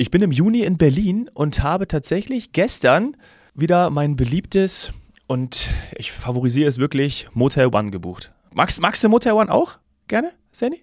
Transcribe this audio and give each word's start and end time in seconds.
Ich 0.00 0.10
bin 0.10 0.22
im 0.22 0.32
Juni 0.32 0.62
in 0.62 0.78
Berlin 0.78 1.28
und 1.34 1.62
habe 1.62 1.86
tatsächlich 1.86 2.52
gestern 2.52 3.18
wieder 3.52 3.90
mein 3.90 4.16
beliebtes 4.16 4.92
und 5.26 5.68
ich 5.94 6.10
favorisiere 6.10 6.70
es 6.70 6.78
wirklich 6.78 7.28
Motel 7.34 7.66
One 7.66 7.90
gebucht. 7.90 8.32
Magst, 8.54 8.80
magst 8.80 9.04
du 9.04 9.10
Motel 9.10 9.32
One 9.34 9.52
auch 9.52 9.72
gerne, 10.08 10.30
Sandy? 10.52 10.82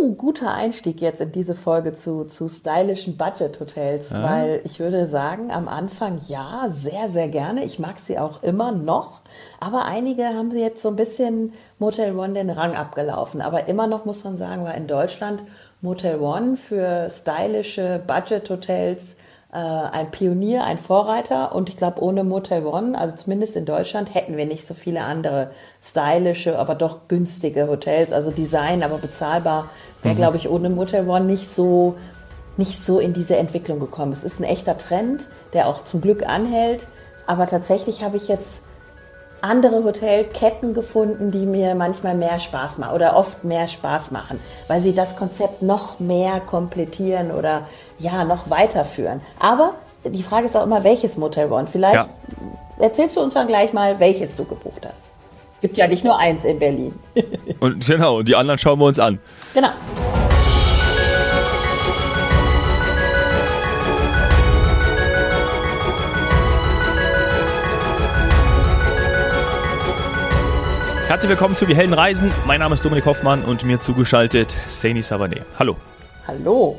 Oh, 0.00 0.14
guter 0.14 0.54
Einstieg 0.54 1.02
jetzt 1.02 1.20
in 1.20 1.30
diese 1.30 1.54
Folge 1.54 1.94
zu, 1.94 2.24
zu 2.24 2.48
stylischen 2.48 3.18
Budget-Hotels, 3.18 4.12
Ah. 4.14 4.22
weil 4.22 4.60
ich 4.64 4.80
würde 4.80 5.08
sagen, 5.08 5.50
am 5.50 5.68
Anfang 5.68 6.20
ja, 6.26 6.68
sehr, 6.70 7.10
sehr 7.10 7.28
gerne. 7.28 7.64
Ich 7.66 7.78
mag 7.78 7.98
sie 7.98 8.18
auch 8.18 8.42
immer 8.42 8.72
noch, 8.72 9.20
aber 9.60 9.84
einige 9.84 10.24
haben 10.24 10.50
sie 10.50 10.60
jetzt 10.60 10.80
so 10.80 10.88
ein 10.88 10.96
bisschen 10.96 11.52
Motel 11.78 12.16
One 12.16 12.32
den 12.32 12.48
Rang 12.48 12.74
abgelaufen. 12.74 13.42
Aber 13.42 13.68
immer 13.68 13.86
noch 13.86 14.06
muss 14.06 14.24
man 14.24 14.38
sagen, 14.38 14.64
war 14.64 14.74
in 14.74 14.86
Deutschland 14.86 15.42
Motel 15.84 16.18
One 16.18 16.56
für 16.56 17.10
stylische 17.10 18.02
Budget-Hotels 18.06 19.16
äh, 19.52 19.58
ein 19.58 20.10
Pionier, 20.10 20.64
ein 20.64 20.78
Vorreiter. 20.78 21.54
Und 21.54 21.68
ich 21.68 21.76
glaube, 21.76 22.02
ohne 22.02 22.24
Motel 22.24 22.64
One, 22.64 22.98
also 22.98 23.14
zumindest 23.14 23.54
in 23.54 23.66
Deutschland, 23.66 24.14
hätten 24.14 24.38
wir 24.38 24.46
nicht 24.46 24.66
so 24.66 24.72
viele 24.72 25.02
andere 25.02 25.50
stylische, 25.82 26.58
aber 26.58 26.74
doch 26.74 27.06
günstige 27.06 27.68
Hotels. 27.68 28.14
Also 28.14 28.30
Design, 28.30 28.82
aber 28.82 28.96
bezahlbar, 28.96 29.68
wäre, 30.02 30.14
glaube 30.14 30.38
ich, 30.38 30.48
ohne 30.48 30.70
Motel 30.70 31.06
One 31.06 31.26
nicht 31.26 31.50
so, 31.50 31.96
nicht 32.56 32.82
so 32.82 32.98
in 32.98 33.12
diese 33.12 33.36
Entwicklung 33.36 33.78
gekommen. 33.78 34.12
Es 34.12 34.24
ist 34.24 34.40
ein 34.40 34.44
echter 34.44 34.78
Trend, 34.78 35.28
der 35.52 35.68
auch 35.68 35.84
zum 35.84 36.00
Glück 36.00 36.26
anhält. 36.26 36.86
Aber 37.26 37.46
tatsächlich 37.46 38.02
habe 38.02 38.16
ich 38.16 38.26
jetzt 38.28 38.62
andere 39.44 39.84
Hotelketten 39.84 40.72
gefunden, 40.74 41.30
die 41.30 41.44
mir 41.46 41.74
manchmal 41.74 42.14
mehr 42.14 42.40
Spaß 42.40 42.78
machen 42.78 42.94
oder 42.94 43.14
oft 43.16 43.44
mehr 43.44 43.68
Spaß 43.68 44.10
machen, 44.10 44.40
weil 44.68 44.80
sie 44.80 44.94
das 44.94 45.16
Konzept 45.16 45.62
noch 45.62 46.00
mehr 46.00 46.40
komplettieren 46.40 47.30
oder 47.30 47.68
ja, 47.98 48.24
noch 48.24 48.48
weiterführen. 48.50 49.20
Aber 49.38 49.74
die 50.04 50.22
Frage 50.22 50.46
ist 50.46 50.56
auch 50.56 50.64
immer, 50.64 50.82
welches 50.82 51.16
Motel 51.16 51.52
One? 51.52 51.66
Vielleicht 51.66 51.94
Ja. 51.94 52.08
erzählst 52.78 53.16
du 53.16 53.20
uns 53.20 53.34
dann 53.34 53.46
gleich 53.46 53.72
mal, 53.72 54.00
welches 54.00 54.34
du 54.36 54.44
gebucht 54.44 54.86
hast. 54.90 55.04
Gibt 55.60 55.76
ja 55.78 55.86
nicht 55.86 56.04
nur 56.04 56.18
eins 56.18 56.44
in 56.44 56.58
Berlin. 56.58 56.98
Und 57.60 57.86
genau, 57.86 58.22
die 58.22 58.34
anderen 58.36 58.58
schauen 58.58 58.78
wir 58.78 58.86
uns 58.86 58.98
an. 58.98 59.18
genau. 59.54 59.70
Herzlich 71.14 71.30
willkommen 71.30 71.54
zu 71.54 71.68
Wir 71.68 71.76
Helden 71.76 71.94
Reisen. 71.94 72.32
Mein 72.44 72.58
Name 72.58 72.74
ist 72.74 72.84
Dominik 72.84 73.06
Hoffmann 73.06 73.44
und 73.44 73.62
mir 73.62 73.78
zugeschaltet 73.78 74.56
Saini 74.66 75.02
Savané. 75.02 75.42
Hallo. 75.60 75.76
Hallo. 76.26 76.76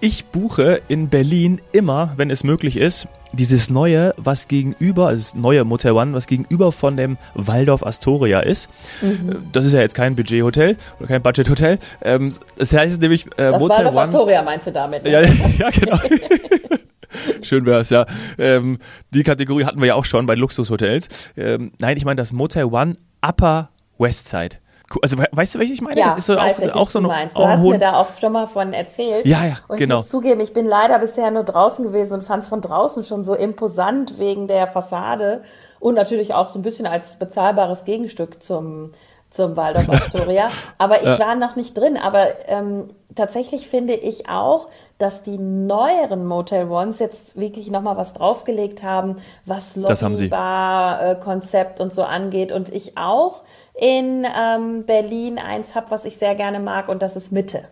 Ich 0.00 0.24
buche 0.24 0.82
in 0.88 1.08
Berlin 1.08 1.60
immer, 1.70 2.12
wenn 2.16 2.28
es 2.30 2.42
möglich 2.42 2.76
ist, 2.76 3.06
dieses 3.32 3.70
neue, 3.70 4.14
was 4.16 4.48
gegenüber, 4.48 5.06
also 5.06 5.18
das 5.18 5.40
neue 5.40 5.62
Motel 5.62 5.92
One, 5.92 6.12
was 6.12 6.26
gegenüber 6.26 6.72
von 6.72 6.96
dem 6.96 7.18
Waldorf 7.34 7.86
Astoria 7.86 8.40
ist. 8.40 8.68
Mhm. 9.00 9.46
Das 9.52 9.64
ist 9.64 9.74
ja 9.74 9.80
jetzt 9.80 9.94
kein 9.94 10.16
Budgethotel 10.16 10.76
oder 10.98 11.06
kein 11.06 11.22
Budgethotel. 11.22 11.78
Ähm, 12.02 12.32
das 12.58 12.72
heißt 12.72 13.00
nämlich 13.00 13.26
äh, 13.26 13.52
Das 13.52 13.60
Motel 13.60 13.76
war 13.76 13.84
doch 13.84 13.92
One. 13.92 14.02
Astoria, 14.02 14.42
meinst 14.42 14.66
du 14.66 14.72
damit? 14.72 15.04
Ne? 15.04 15.12
Ja, 15.12 15.20
ja, 15.58 15.70
genau. 15.70 16.00
Schön 17.42 17.64
wär's, 17.64 17.90
ja. 17.90 18.06
Ähm, 18.38 18.78
die 19.14 19.22
Kategorie 19.22 19.64
hatten 19.64 19.78
wir 19.78 19.86
ja 19.86 19.94
auch 19.94 20.04
schon 20.04 20.26
bei 20.26 20.34
Luxushotels. 20.34 21.30
Ähm, 21.36 21.70
nein, 21.78 21.96
ich 21.96 22.04
meine 22.04 22.16
das 22.16 22.32
Motel 22.32 22.64
One 22.64 22.94
Upper 23.26 23.68
West 23.98 24.28
Side. 24.28 24.56
Also 25.00 25.16
we- 25.18 25.26
weißt 25.32 25.54
du, 25.54 25.58
welches 25.58 25.74
ich 25.76 25.80
meine? 25.80 25.98
Ja, 25.98 26.08
das 26.08 26.18
ist 26.18 26.26
so 26.26 26.38
auch, 26.38 26.58
ich, 26.58 26.74
auch 26.74 26.90
so 26.90 27.00
du 27.00 27.06
eine 27.08 27.14
meinst. 27.20 27.36
auch 27.36 27.40
Du 27.40 27.48
hast 27.48 27.62
mir 27.62 27.78
da 27.78 27.94
auch 27.94 28.06
schon 28.20 28.32
mal 28.32 28.46
von 28.46 28.72
erzählt. 28.74 29.26
Ja, 29.26 29.44
ja, 29.44 29.56
und 29.68 29.78
genau. 29.78 29.96
ich 29.96 30.00
muss 30.02 30.08
zugeben, 30.10 30.40
ich 30.40 30.52
bin 30.52 30.66
leider 30.66 30.98
bisher 30.98 31.30
nur 31.30 31.44
draußen 31.44 31.82
gewesen 31.84 32.14
und 32.14 32.24
fand 32.24 32.42
es 32.42 32.48
von 32.48 32.60
draußen 32.60 33.02
schon 33.04 33.24
so 33.24 33.34
imposant 33.34 34.18
wegen 34.18 34.48
der 34.48 34.66
Fassade 34.66 35.42
und 35.80 35.94
natürlich 35.94 36.34
auch 36.34 36.50
so 36.50 36.58
ein 36.58 36.62
bisschen 36.62 36.86
als 36.86 37.18
bezahlbares 37.18 37.86
Gegenstück 37.86 38.42
zum, 38.42 38.92
zum 39.30 39.56
Waldorf 39.56 39.88
Astoria. 39.88 40.50
Aber 40.78 41.00
ich 41.00 41.18
war 41.18 41.36
noch 41.36 41.56
nicht 41.56 41.76
drin. 41.76 41.96
Aber 41.96 42.26
ähm, 42.48 42.90
tatsächlich 43.14 43.68
finde 43.68 43.94
ich 43.94 44.28
auch, 44.28 44.68
dass 44.98 45.22
die 45.22 45.38
neueren 45.38 46.26
Motel 46.26 46.68
Ones 46.68 46.98
jetzt 46.98 47.38
wirklich 47.38 47.70
nochmal 47.70 47.96
was 47.96 48.14
draufgelegt 48.14 48.82
haben, 48.82 49.16
was. 49.46 49.76
Lobby-Bar-Konzept 49.76 51.80
und 51.80 51.92
so 51.92 52.04
angeht. 52.04 52.52
Und 52.52 52.68
ich 52.68 52.96
auch 52.96 53.42
in 53.74 54.26
ähm, 54.38 54.84
Berlin 54.84 55.38
eins 55.38 55.74
habe, 55.74 55.90
was 55.90 56.04
ich 56.04 56.16
sehr 56.16 56.34
gerne 56.34 56.60
mag, 56.60 56.88
und 56.88 57.02
das 57.02 57.16
ist 57.16 57.32
Mitte. 57.32 57.64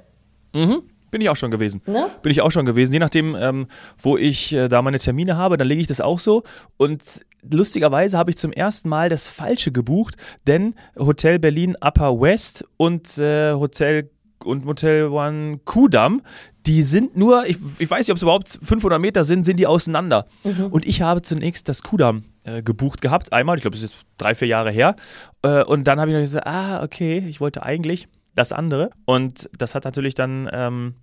Bin 1.10 1.20
ich 1.20 1.28
auch 1.28 1.36
schon 1.36 1.50
gewesen. 1.50 1.82
Ne? 1.86 2.08
Bin 2.22 2.30
ich 2.30 2.40
auch 2.40 2.52
schon 2.52 2.64
gewesen. 2.64 2.92
Je 2.92 3.00
nachdem, 3.00 3.34
ähm, 3.34 3.66
wo 3.98 4.16
ich 4.16 4.52
äh, 4.52 4.68
da 4.68 4.80
meine 4.80 4.98
Termine 4.98 5.36
habe, 5.36 5.56
dann 5.56 5.66
lege 5.66 5.80
ich 5.80 5.88
das 5.88 6.00
auch 6.00 6.20
so. 6.20 6.44
Und 6.76 7.26
lustigerweise 7.42 8.16
habe 8.16 8.30
ich 8.30 8.36
zum 8.36 8.52
ersten 8.52 8.88
Mal 8.88 9.08
das 9.08 9.28
Falsche 9.28 9.72
gebucht, 9.72 10.16
denn 10.46 10.74
Hotel 10.96 11.38
Berlin 11.38 11.76
Upper 11.80 12.20
West 12.20 12.64
und 12.76 13.18
äh, 13.18 13.54
Hotel 13.54 14.10
und 14.44 14.64
Motel 14.64 15.06
One 15.08 15.60
Kudamm, 15.64 16.22
die 16.66 16.82
sind 16.82 17.16
nur, 17.16 17.46
ich, 17.46 17.56
ich 17.78 17.90
weiß 17.90 18.06
nicht, 18.06 18.10
ob 18.10 18.16
es 18.16 18.22
überhaupt 18.22 18.58
500 18.62 19.00
Meter 19.00 19.24
sind, 19.24 19.44
sind 19.44 19.58
die 19.58 19.66
auseinander. 19.66 20.26
Und 20.70 20.86
ich 20.86 21.02
habe 21.02 21.22
zunächst 21.22 21.68
das 21.68 21.82
Kudamm 21.82 22.24
äh, 22.44 22.62
gebucht 22.62 23.00
gehabt, 23.00 23.32
einmal, 23.32 23.56
ich 23.56 23.62
glaube, 23.62 23.76
das 23.76 23.84
ist 23.84 23.92
jetzt 23.92 24.04
drei, 24.18 24.34
vier 24.34 24.48
Jahre 24.48 24.70
her. 24.70 24.96
Äh, 25.42 25.64
und 25.64 25.84
dann 25.84 26.00
habe 26.00 26.10
ich 26.10 26.14
noch 26.14 26.22
gesagt, 26.22 26.46
ah, 26.46 26.82
okay, 26.82 27.18
ich 27.28 27.40
wollte 27.40 27.62
eigentlich 27.62 28.08
das 28.34 28.52
andere. 28.52 28.90
Und 29.04 29.48
das 29.56 29.74
hat 29.74 29.84
natürlich 29.84 30.14
dann, 30.14 30.48
ähm, 30.52 30.94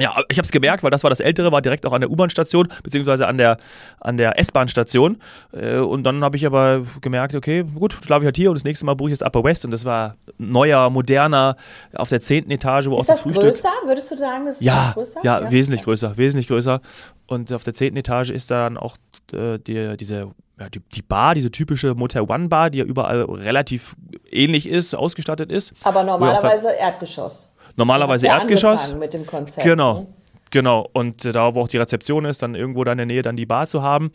ja, 0.00 0.14
ich 0.28 0.38
habe 0.38 0.44
es 0.46 0.52
gemerkt, 0.52 0.84
weil 0.84 0.90
das 0.92 1.02
war 1.02 1.10
das 1.10 1.18
ältere, 1.18 1.50
war 1.50 1.60
direkt 1.60 1.84
auch 1.84 1.92
an 1.92 2.00
der 2.00 2.10
U-Bahn-Station, 2.10 2.68
beziehungsweise 2.84 3.26
an 3.26 3.36
der, 3.36 3.56
an 3.98 4.16
der 4.16 4.38
S-Bahn-Station. 4.38 5.18
Äh, 5.52 5.78
und 5.78 6.04
dann 6.04 6.22
habe 6.22 6.36
ich 6.36 6.46
aber 6.46 6.84
gemerkt, 7.00 7.34
okay, 7.34 7.64
gut, 7.64 7.98
schlafe 8.04 8.22
ich 8.22 8.26
halt 8.26 8.36
hier 8.36 8.50
und 8.50 8.54
das 8.54 8.64
nächste 8.64 8.86
Mal 8.86 8.94
buche 8.94 9.10
ich 9.10 9.18
das 9.18 9.26
Upper 9.26 9.42
West. 9.42 9.64
Und 9.64 9.72
das 9.72 9.84
war 9.84 10.14
neuer, 10.38 10.88
moderner, 10.90 11.56
auf 11.96 12.08
der 12.10 12.20
zehnten 12.20 12.52
Etage, 12.52 12.86
wo 12.86 12.94
auch 12.94 13.00
Ist 13.00 13.08
das, 13.08 13.16
das 13.16 13.22
Frühstück. 13.24 13.44
größer? 13.44 13.72
Würdest 13.86 14.10
du 14.12 14.18
sagen, 14.18 14.46
das 14.46 14.56
ist 14.58 14.62
Ja, 14.62 14.92
größer? 14.94 15.20
ja, 15.24 15.50
wesentlich 15.50 15.82
größer, 15.82 16.16
wesentlich 16.16 16.46
größer. 16.46 16.80
Und 17.26 17.52
auf 17.52 17.64
der 17.64 17.74
zehnten 17.74 17.96
Etage 17.96 18.30
ist 18.30 18.52
dann 18.52 18.76
auch 18.76 18.96
äh, 19.32 19.58
die, 19.58 19.96
diese, 19.96 20.30
ja, 20.60 20.68
die, 20.68 20.80
die 20.92 21.02
Bar, 21.02 21.34
diese 21.34 21.50
typische 21.50 21.94
Motel 21.96 22.22
One 22.22 22.46
Bar, 22.48 22.70
die 22.70 22.78
ja 22.78 22.84
überall 22.84 23.22
relativ 23.22 23.96
ähnlich 24.30 24.68
ist, 24.68 24.94
ausgestattet 24.94 25.50
ist. 25.50 25.74
Aber 25.82 26.02
ja 26.04 26.14
auch 26.14 26.20
normalerweise 26.20 26.70
Erdgeschoss. 26.70 27.50
Normalerweise 27.78 28.26
ja 28.26 28.38
Erdgeschoss. 28.38 28.94
Mit 28.94 29.14
dem 29.14 29.26
Konzept. 29.26 29.64
Genau. 29.64 30.00
ne? 30.00 30.06
Genau. 30.50 30.88
Und 30.92 31.24
äh, 31.24 31.32
da, 31.32 31.54
wo 31.54 31.62
auch 31.62 31.68
die 31.68 31.78
Rezeption 31.78 32.24
ist, 32.24 32.42
dann 32.42 32.54
irgendwo 32.54 32.84
da 32.84 32.92
in 32.92 32.98
der 32.98 33.06
Nähe 33.06 33.22
dann 33.22 33.36
die 33.36 33.46
Bar 33.46 33.66
zu 33.66 33.82
haben 33.82 34.10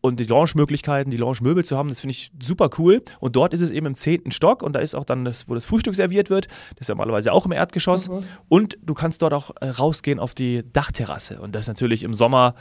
und 0.00 0.20
die 0.20 0.24
Lounge-Möglichkeiten, 0.24 1.10
die 1.10 1.16
Lounge-Möbel 1.16 1.64
zu 1.64 1.76
haben, 1.76 1.88
das 1.88 2.00
finde 2.00 2.12
ich 2.12 2.30
super 2.40 2.70
cool. 2.78 3.02
Und 3.20 3.36
dort 3.36 3.54
ist 3.54 3.60
es 3.60 3.70
eben 3.70 3.86
im 3.86 3.94
zehnten 3.94 4.30
Stock 4.30 4.62
und 4.62 4.74
da 4.74 4.80
ist 4.80 4.94
auch 4.94 5.04
dann 5.04 5.24
das, 5.24 5.48
wo 5.48 5.54
das 5.54 5.64
Frühstück 5.64 5.94
serviert 5.94 6.30
wird. 6.30 6.46
Das 6.46 6.82
ist 6.82 6.88
ja 6.88 6.94
normalerweise 6.94 7.32
auch 7.32 7.46
im 7.46 7.52
Erdgeschoss. 7.52 8.10
Und 8.48 8.78
du 8.82 8.94
kannst 8.94 9.22
dort 9.22 9.32
auch 9.32 9.50
äh, 9.60 9.68
rausgehen 9.68 10.18
auf 10.18 10.34
die 10.34 10.62
Dachterrasse. 10.72 11.40
Und 11.40 11.54
das 11.54 11.62
ist 11.62 11.68
natürlich 11.68 12.02
im 12.02 12.14
Sommer 12.14 12.54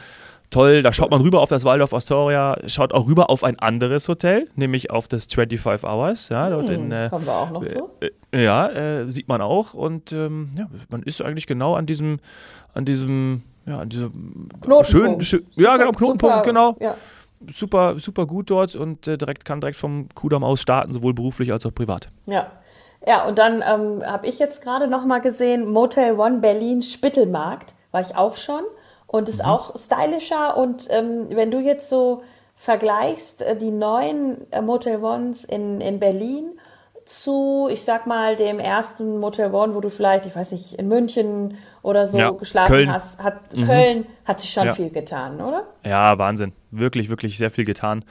toll. 0.56 0.82
Da 0.84 0.92
schaut 0.94 1.12
man 1.12 1.22
rüber 1.22 1.42
auf 1.42 1.50
das 1.50 1.64
Waldorf 1.66 1.94
Astoria, 1.94 2.58
schaut 2.68 2.94
auch 2.94 3.08
rüber 3.08 3.30
auf 3.30 3.44
ein 3.44 3.60
anderes 3.60 4.08
Hotel, 4.10 4.48
nämlich 4.56 4.90
auf 4.92 5.08
das 5.08 5.26
25 5.26 5.88
Hours. 5.88 6.30
Ja, 6.30 6.50
dort 6.50 6.70
in, 6.70 6.92
äh, 6.92 7.08
Kommen 7.10 7.26
wir 7.26 7.34
auch 7.34 7.52
noch 7.52 7.66
zu. 7.66 7.90
äh, 8.32 8.44
Ja, 8.44 8.68
äh, 8.70 9.10
sieht 9.12 9.28
man 9.28 9.42
auch. 9.42 9.74
Und 9.74 10.12
ähm, 10.12 10.50
ja, 10.58 10.68
man 10.90 11.04
ist 11.04 11.22
eigentlich 11.22 11.46
genau 11.48 11.76
an 11.76 11.86
diesem, 11.86 12.20
an 12.74 12.86
diesem, 12.86 13.44
ja, 13.66 13.80
an 13.80 13.90
diesem 13.90 14.50
Knotenpunkt. 14.62 14.88
schönen, 14.88 15.22
schön, 15.22 15.46
ja, 15.54 15.74
Super- 15.74 15.78
genau, 15.78 15.92
Knotenpunkt, 15.92 16.36
super, 16.38 16.42
genau. 16.48 16.76
Ja. 16.80 16.96
Super, 17.52 18.00
super 18.00 18.26
gut 18.26 18.50
dort 18.50 18.76
und 18.76 19.08
äh, 19.08 19.18
direkt 19.18 19.46
kann 19.46 19.60
direkt 19.62 19.78
vom 19.78 20.08
Kudamm 20.16 20.44
aus 20.44 20.62
starten, 20.62 20.94
sowohl 20.94 21.14
beruflich 21.14 21.52
als 21.52 21.66
auch 21.66 21.74
privat. 21.76 22.10
Ja. 22.26 22.48
Ja, 23.08 23.28
und 23.28 23.38
dann 23.38 23.62
ähm, 23.62 24.04
habe 24.04 24.26
ich 24.26 24.40
jetzt 24.40 24.64
gerade 24.64 24.88
noch 24.88 25.06
mal 25.06 25.20
gesehen, 25.22 25.72
Motel 25.72 26.14
One 26.18 26.40
Berlin 26.40 26.82
Spittelmarkt, 26.82 27.76
war 27.92 28.02
ich 28.02 28.16
auch 28.16 28.36
schon 28.36 28.62
und 29.16 29.30
ist 29.30 29.44
auch 29.44 29.78
stylischer. 29.78 30.58
Und 30.58 30.88
ähm, 30.90 31.28
wenn 31.30 31.50
du 31.50 31.60
jetzt 31.60 31.88
so 31.90 32.22
vergleichst 32.58 33.42
äh, 33.42 33.56
die 33.56 33.72
neuen 33.72 34.52
äh, 34.52 34.62
Motel 34.62 35.02
Ones 35.02 35.46
in, 35.46 35.80
in 35.80 36.00
Berlin 36.00 36.60
zu, 37.06 37.68
ich 37.72 37.84
sag 37.84 38.08
mal, 38.08 38.36
dem 38.36 38.60
ersten 38.60 39.20
Motel 39.20 39.54
One, 39.54 39.76
wo 39.76 39.80
du 39.80 39.90
vielleicht, 39.92 40.26
ich 40.26 40.36
weiß 40.36 40.52
nicht, 40.54 40.74
in 40.74 40.88
München 40.88 41.58
oder 41.84 42.08
so 42.08 42.18
Ja, 42.18 42.32
geschlafen 42.32 42.72
Köln. 42.72 42.92
hast, 42.92 43.22
hat 43.22 43.52
Köln 43.52 44.06
hat 44.26 44.40
sich 44.42 44.52
schon 44.52 44.66
Ja. 44.66 44.74
viel 44.74 44.90
getan, 44.90 45.40
oder? 45.40 45.68
Ja, 45.86 46.18
Wahnsinn. 46.18 46.54
Wirklich, 46.72 47.10
wirklich 47.10 47.38
sehr 47.38 47.52
viel 47.52 47.64
getan. 47.64 48.04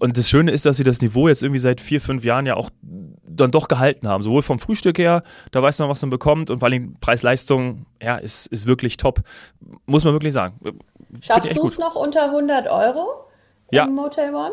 Und 0.00 0.18
das 0.18 0.28
Schöne 0.28 0.50
ist, 0.50 0.66
dass 0.66 0.76
sie 0.76 0.82
das 0.82 1.00
Niveau 1.00 1.28
jetzt 1.28 1.42
irgendwie 1.44 1.60
seit 1.60 1.80
vier, 1.80 2.00
fünf 2.00 2.24
Jahren 2.24 2.44
ja 2.46 2.56
auch 2.56 2.70
dann 2.82 3.52
doch 3.52 3.68
gehalten 3.68 4.08
haben. 4.08 4.24
Sowohl 4.24 4.42
vom 4.42 4.58
Frühstück 4.58 4.98
her, 4.98 5.22
da 5.52 5.62
weiß 5.62 5.78
man, 5.78 5.88
was 5.88 6.02
man 6.02 6.10
bekommt 6.10 6.50
und 6.50 6.58
vor 6.58 6.66
allem 6.68 6.96
Preis-Leistung, 7.00 7.86
ja, 8.02 8.16
ist, 8.16 8.46
ist 8.48 8.66
wirklich 8.66 8.96
top. 8.96 9.20
Muss 9.86 10.04
man 10.04 10.14
wirklich 10.14 10.32
sagen. 10.32 10.58
Schaffst 11.20 11.56
du 11.56 11.64
es 11.66 11.78
noch 11.78 11.94
unter 11.94 12.24
100 12.24 12.66
Euro 12.68 13.06
Ja. 13.70 13.84
im 13.84 13.94
Motel 13.94 14.34
One? 14.34 14.52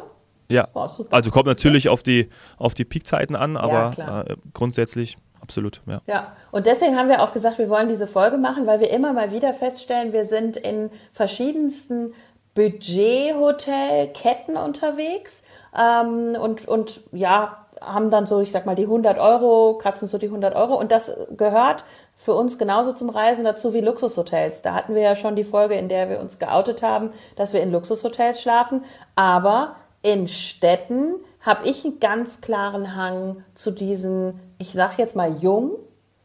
Ja. 0.49 0.67
Super. 0.87 1.13
Also 1.13 1.31
kommt 1.31 1.45
natürlich 1.45 1.89
auf 1.89 2.03
die, 2.03 2.29
auf 2.57 2.73
die 2.73 2.85
Peakzeiten 2.85 3.35
an, 3.35 3.57
aber 3.57 3.91
klar. 3.91 4.29
äh, 4.29 4.37
grundsätzlich 4.53 5.17
absolut. 5.41 5.81
Ja. 5.87 6.01
ja, 6.07 6.31
und 6.51 6.65
deswegen 6.65 6.97
haben 6.97 7.09
wir 7.09 7.21
auch 7.23 7.33
gesagt, 7.33 7.59
wir 7.59 7.69
wollen 7.69 7.89
diese 7.89 8.07
Folge 8.07 8.37
machen, 8.37 8.65
weil 8.67 8.79
wir 8.79 8.89
immer 8.89 9.11
mal 9.13 9.31
wieder 9.31 9.53
feststellen, 9.53 10.13
wir 10.13 10.25
sind 10.25 10.57
in 10.57 10.89
verschiedensten 11.13 12.13
Budget-Hotel-Ketten 12.55 14.57
unterwegs 14.57 15.43
ähm, 15.77 16.35
und, 16.39 16.67
und 16.67 17.01
ja, 17.11 17.65
haben 17.81 18.09
dann 18.09 18.25
so, 18.25 18.41
ich 18.41 18.51
sag 18.51 18.65
mal, 18.65 18.75
die 18.75 18.83
100 18.83 19.17
Euro, 19.17 19.77
kratzen 19.77 20.09
so 20.09 20.17
die 20.17 20.25
100 20.25 20.53
Euro 20.55 20.75
und 20.75 20.91
das 20.91 21.15
gehört 21.37 21.85
für 22.15 22.33
uns 22.33 22.57
genauso 22.57 22.91
zum 22.91 23.09
Reisen 23.09 23.45
dazu 23.45 23.73
wie 23.73 23.79
Luxushotels. 23.81 24.61
Da 24.61 24.73
hatten 24.73 24.95
wir 24.95 25.01
ja 25.01 25.15
schon 25.15 25.37
die 25.37 25.45
Folge, 25.45 25.75
in 25.75 25.87
der 25.87 26.09
wir 26.09 26.19
uns 26.19 26.39
geoutet 26.39 26.83
haben, 26.83 27.11
dass 27.37 27.53
wir 27.53 27.61
in 27.61 27.71
Luxushotels 27.71 28.41
schlafen, 28.41 28.83
aber 29.15 29.77
in 30.01 30.27
Städten 30.27 31.15
habe 31.41 31.67
ich 31.67 31.85
einen 31.85 31.99
ganz 31.99 32.41
klaren 32.41 32.95
Hang 32.95 33.43
zu 33.53 33.71
diesen, 33.71 34.39
ich 34.57 34.71
sag 34.71 34.97
jetzt 34.97 35.15
mal 35.15 35.31
jung. 35.39 35.71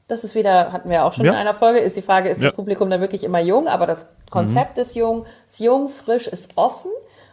Das 0.09 0.23
ist 0.23 0.35
wieder, 0.35 0.73
hatten 0.73 0.91
wir 0.91 1.05
auch 1.05 1.13
schon 1.13 1.25
ja. 1.25 1.33
in 1.33 1.39
einer 1.39 1.55
Folge, 1.55 1.79
ist 1.79 1.97
die 1.97 2.03
Frage, 2.03 2.29
ist 2.29 2.41
ja. 2.43 2.49
das 2.49 2.57
Publikum 2.57 2.91
dann 2.91 3.01
wirklich 3.01 3.25
immer 3.25 3.41
jung? 3.41 3.69
Aber 3.69 3.87
das 3.87 4.13
Konzept 4.31 4.77
mhm. 4.77 4.83
ist 4.83 4.95
jung, 4.95 5.27
ist 5.49 5.61
jung, 5.61 5.89
frisch, 5.89 6.27
ist 6.27 6.57
offen. 6.57 6.91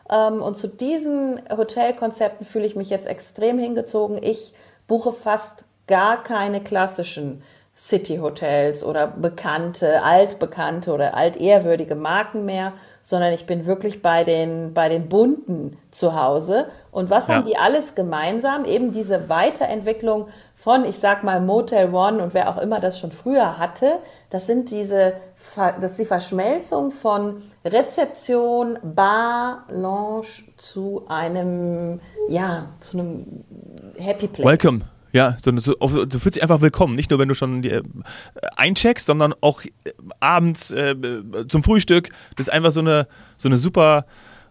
Ähm, 0.10 0.42
und 0.42 0.56
zu 0.56 0.68
diesen 0.68 1.42
Hotelkonzepten 1.50 2.46
fühle 2.46 2.66
ich 2.66 2.76
mich 2.76 2.90
jetzt 2.90 3.08
extrem 3.08 3.60
hingezogen. 3.60 4.22
Ich 4.22 4.54
buche 4.88 5.12
fast 5.12 5.66
gar 5.88 6.24
keine 6.24 6.62
klassischen 6.62 7.44
City-Hotels 7.76 8.84
oder 8.84 9.08
bekannte, 9.08 10.04
altbekannte 10.04 10.94
oder 10.94 11.16
altehrwürdige 11.16 11.96
Marken 11.96 12.46
mehr, 12.46 12.74
sondern 13.04 13.34
ich 13.34 13.46
bin 13.46 13.66
wirklich 13.66 14.02
bei 14.02 14.24
den, 14.24 14.74
bei 14.74 14.90
den 14.90 15.10
bunten 15.10 15.78
zu 15.90 16.16
Hause. 16.16 16.68
Und 16.92 17.10
was 17.10 17.28
ja. 17.28 17.36
haben 17.36 17.46
die 17.46 17.58
alles 17.58 17.96
gemeinsam? 17.96 18.66
Eben 18.66 18.92
diese 18.92 19.30
Weiterentwicklung 19.30 20.28
von, 20.56 20.86
ich 20.86 21.00
sag 21.00 21.24
mal, 21.24 21.42
Motel 21.42 21.94
One 21.94 22.22
und 22.22 22.34
wer 22.34 22.50
auch 22.50 22.58
immer 22.58 22.80
das 22.80 23.00
schon 23.00 23.12
früher 23.12 23.58
hatte. 23.58 24.00
Das 24.30 24.46
sind 24.46 24.70
diese, 24.70 25.14
das 25.56 25.92
ist 25.92 26.00
die 26.00 26.06
Verschmelzung 26.06 26.92
von 26.92 27.42
Rezeption, 27.66 28.78
Bar, 28.84 29.66
Lounge 29.70 30.28
zu 30.58 31.06
einem, 31.08 32.00
ja, 32.30 32.68
zu 32.80 33.00
einem 33.00 33.44
Happy 33.98 34.28
Place. 34.28 34.48
Welcome. 34.48 34.82
Ja, 35.14 35.38
so, 35.44 35.56
so, 35.58 35.74
du 36.06 36.20
fühlst 36.20 36.36
dich 36.36 36.44
einfach 36.44 36.62
willkommen. 36.62 36.96
Nicht 36.96 37.10
nur, 37.10 37.20
wenn 37.20 37.28
du 37.28 37.34
schon 37.34 37.64
äh, 37.64 37.82
eincheckst, 38.56 39.06
sondern 39.06 39.34
auch 39.42 39.64
äh, 39.64 39.70
abends 40.20 40.72
äh, 40.72 40.96
zum 41.48 41.64
Frühstück. 41.64 42.10
Das 42.36 42.48
ist 42.48 42.54
einfach 42.54 42.72
so 42.72 42.80
eine, 42.80 43.08
so 43.38 43.50
eine 43.50 43.58
super 43.58 44.06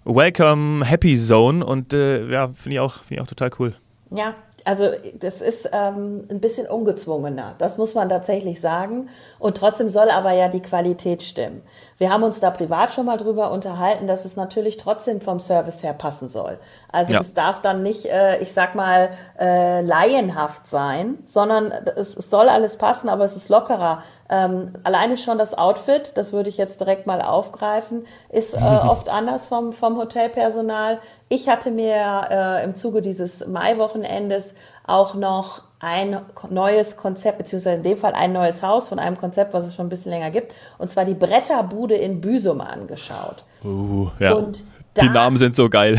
Welcome, 0.05 0.85
Happy 0.85 1.17
Zone. 1.17 1.65
Und 1.65 1.93
äh, 1.93 2.27
ja, 2.31 2.49
finde 2.49 2.75
ich, 2.75 2.81
auch, 2.81 3.05
find 3.05 3.13
ich 3.13 3.21
auch 3.21 3.27
total 3.27 3.51
cool. 3.59 3.75
Ja, 4.11 4.35
also 4.65 4.91
das 5.19 5.41
ist 5.41 5.69
ähm, 5.73 6.25
ein 6.29 6.41
bisschen 6.41 6.67
ungezwungener, 6.67 7.55
das 7.59 7.79
muss 7.79 7.95
man 7.95 8.09
tatsächlich 8.09 8.61
sagen. 8.61 9.09
Und 9.39 9.57
trotzdem 9.57 9.89
soll 9.89 10.11
aber 10.11 10.33
ja 10.33 10.49
die 10.49 10.61
Qualität 10.61 11.23
stimmen. 11.23 11.63
Wir 12.01 12.11
haben 12.11 12.23
uns 12.23 12.41
da 12.41 12.51
privat 12.51 12.95
schon 12.95 13.05
mal 13.05 13.19
drüber 13.19 13.51
unterhalten, 13.51 14.07
dass 14.07 14.25
es 14.25 14.35
natürlich 14.35 14.79
trotzdem 14.79 15.21
vom 15.21 15.39
Service 15.39 15.83
her 15.83 15.93
passen 15.93 16.31
soll. 16.31 16.59
Also 16.91 17.13
ja. 17.13 17.19
das 17.19 17.35
darf 17.35 17.61
dann 17.61 17.83
nicht, 17.83 18.07
äh, 18.07 18.39
ich 18.39 18.55
sag 18.55 18.75
mal, 18.75 19.11
äh, 19.39 19.83
laienhaft 19.83 20.67
sein, 20.67 21.19
sondern 21.27 21.71
es, 21.71 22.17
es 22.17 22.31
soll 22.31 22.49
alles 22.49 22.77
passen, 22.77 23.11
aber 23.11 23.25
es 23.25 23.37
ist 23.37 23.51
lockerer. 23.51 24.03
Ähm, 24.31 24.73
alleine 24.83 25.19
schon 25.19 25.37
das 25.37 25.53
Outfit, 25.59 26.17
das 26.17 26.33
würde 26.33 26.49
ich 26.49 26.57
jetzt 26.57 26.81
direkt 26.81 27.07
mal 27.07 27.21
aufgreifen, 27.21 28.07
ist 28.31 28.55
äh, 28.55 28.59
oft 28.89 29.11
anders 29.11 29.47
vom, 29.47 29.75
vom 29.75 29.99
Hotelpersonal. 29.99 31.01
Ich 31.29 31.51
hatte 31.51 31.71
mir 31.71 32.29
äh, 32.31 32.65
im 32.65 32.77
Zuge 32.77 33.03
dieses 33.03 33.47
Maiwochenendes 33.47 34.55
auch 34.91 35.15
noch 35.15 35.63
ein 35.81 36.21
neues 36.51 36.97
Konzept, 36.97 37.39
beziehungsweise 37.39 37.77
in 37.77 37.83
dem 37.83 37.97
Fall 37.97 38.13
ein 38.13 38.33
neues 38.33 38.63
Haus 38.63 38.89
von 38.89 38.99
einem 38.99 39.17
Konzept, 39.17 39.55
was 39.55 39.67
es 39.67 39.75
schon 39.75 39.87
ein 39.87 39.89
bisschen 39.89 40.13
länger 40.13 40.31
gibt, 40.31 40.55
und 40.79 40.91
zwar 40.91 41.07
die 41.07 41.15
Bretterbude 41.15 41.95
in 41.95 42.21
Büsum 42.21 42.61
angeschaut. 42.61 43.45
Uh, 43.65 44.11
ja. 44.19 44.33
Und 44.33 44.63
die 45.01 45.09
Namen 45.09 45.37
sind 45.37 45.55
so 45.55 45.71
geil. 45.71 45.99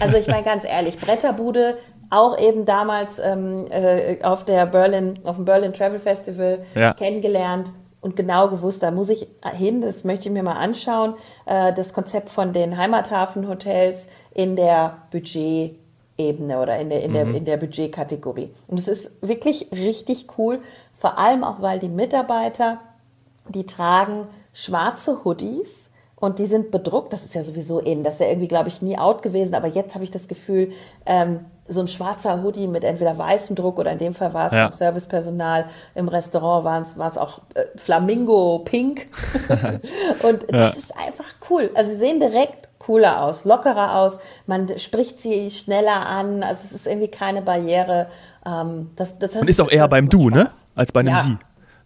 Also 0.00 0.16
ich 0.16 0.26
meine 0.26 0.42
ganz 0.42 0.64
ehrlich, 0.64 0.98
Bretterbude, 0.98 1.78
auch 2.10 2.38
eben 2.38 2.66
damals 2.66 3.18
ähm, 3.18 3.66
äh, 3.70 4.22
auf 4.22 4.44
der 4.44 4.66
Berlin, 4.66 5.18
auf 5.24 5.36
dem 5.36 5.44
Berlin 5.44 5.72
Travel 5.72 5.98
Festival 5.98 6.64
ja. 6.74 6.92
kennengelernt 6.92 7.72
und 8.00 8.16
genau 8.16 8.48
gewusst, 8.48 8.82
da 8.82 8.90
muss 8.90 9.08
ich 9.08 9.26
hin, 9.52 9.80
das 9.80 10.04
möchte 10.04 10.28
ich 10.28 10.32
mir 10.32 10.42
mal 10.42 10.56
anschauen, 10.56 11.14
äh, 11.46 11.72
das 11.72 11.92
Konzept 11.94 12.28
von 12.28 12.52
den 12.52 12.76
Heimathafenhotels 12.76 14.06
in 14.34 14.54
der 14.54 14.98
Budgetebene 16.16 16.60
oder 16.60 16.78
in 16.78 16.90
der, 16.90 17.02
in, 17.02 17.12
der, 17.12 17.24
mhm. 17.24 17.34
in 17.34 17.44
der 17.44 17.56
Budgetkategorie. 17.56 18.50
Und 18.66 18.78
es 18.78 18.88
ist 18.88 19.10
wirklich 19.22 19.68
richtig 19.72 20.26
cool, 20.38 20.60
vor 20.96 21.18
allem 21.18 21.44
auch, 21.44 21.60
weil 21.60 21.78
die 21.78 21.88
Mitarbeiter, 21.88 22.78
die 23.48 23.66
tragen 23.66 24.26
schwarze 24.52 25.24
Hoodies 25.24 25.90
und 26.16 26.38
die 26.38 26.46
sind 26.46 26.70
bedruckt. 26.70 27.12
Das 27.12 27.24
ist 27.24 27.34
ja 27.34 27.42
sowieso 27.42 27.78
in, 27.78 28.02
das 28.02 28.14
ist 28.14 28.20
ja 28.20 28.28
irgendwie, 28.28 28.48
glaube 28.48 28.68
ich, 28.68 28.80
nie 28.80 28.98
out 28.98 29.22
gewesen, 29.22 29.54
aber 29.54 29.68
jetzt 29.68 29.94
habe 29.94 30.04
ich 30.04 30.10
das 30.10 30.28
Gefühl, 30.28 30.72
ähm, 31.04 31.40
so 31.68 31.80
ein 31.80 31.88
schwarzer 31.88 32.42
Hoodie 32.42 32.68
mit 32.68 32.84
entweder 32.84 33.18
weißem 33.18 33.56
Druck 33.56 33.78
oder 33.78 33.90
in 33.90 33.98
dem 33.98 34.14
Fall 34.14 34.32
war 34.32 34.46
es 34.46 34.52
ja. 34.52 34.70
Servicepersonal 34.70 35.66
im 35.96 36.06
Restaurant 36.06 36.64
war 36.64 36.80
es, 36.80 36.96
war 36.96 37.08
es 37.08 37.18
auch 37.18 37.40
äh, 37.54 37.64
Flamingo 37.74 38.60
Pink. 38.60 39.08
und 40.22 40.42
ja. 40.42 40.46
das 40.48 40.76
ist 40.76 40.96
einfach 40.96 41.26
cool. 41.50 41.70
Also 41.74 41.90
sie 41.90 41.98
sehen 41.98 42.20
direkt 42.20 42.65
cooler 42.86 43.22
aus, 43.22 43.44
lockerer 43.44 43.96
aus, 43.96 44.18
man 44.46 44.78
spricht 44.78 45.20
sie 45.20 45.50
schneller 45.50 46.06
an, 46.06 46.42
also 46.44 46.62
es 46.64 46.72
ist 46.72 46.86
irgendwie 46.86 47.08
keine 47.08 47.42
Barriere. 47.42 48.06
Ähm, 48.44 48.90
das, 48.94 49.18
das 49.18 49.34
man 49.34 49.48
ist 49.48 49.60
auch 49.60 49.70
eher 49.70 49.88
beim 49.88 50.08
Du, 50.08 50.30
ne? 50.30 50.42
Spaß. 50.42 50.54
ne? 50.54 50.60
Als 50.76 50.92
bei 50.92 51.00
einem 51.00 51.14
ja. 51.14 51.16
Sie. 51.16 51.36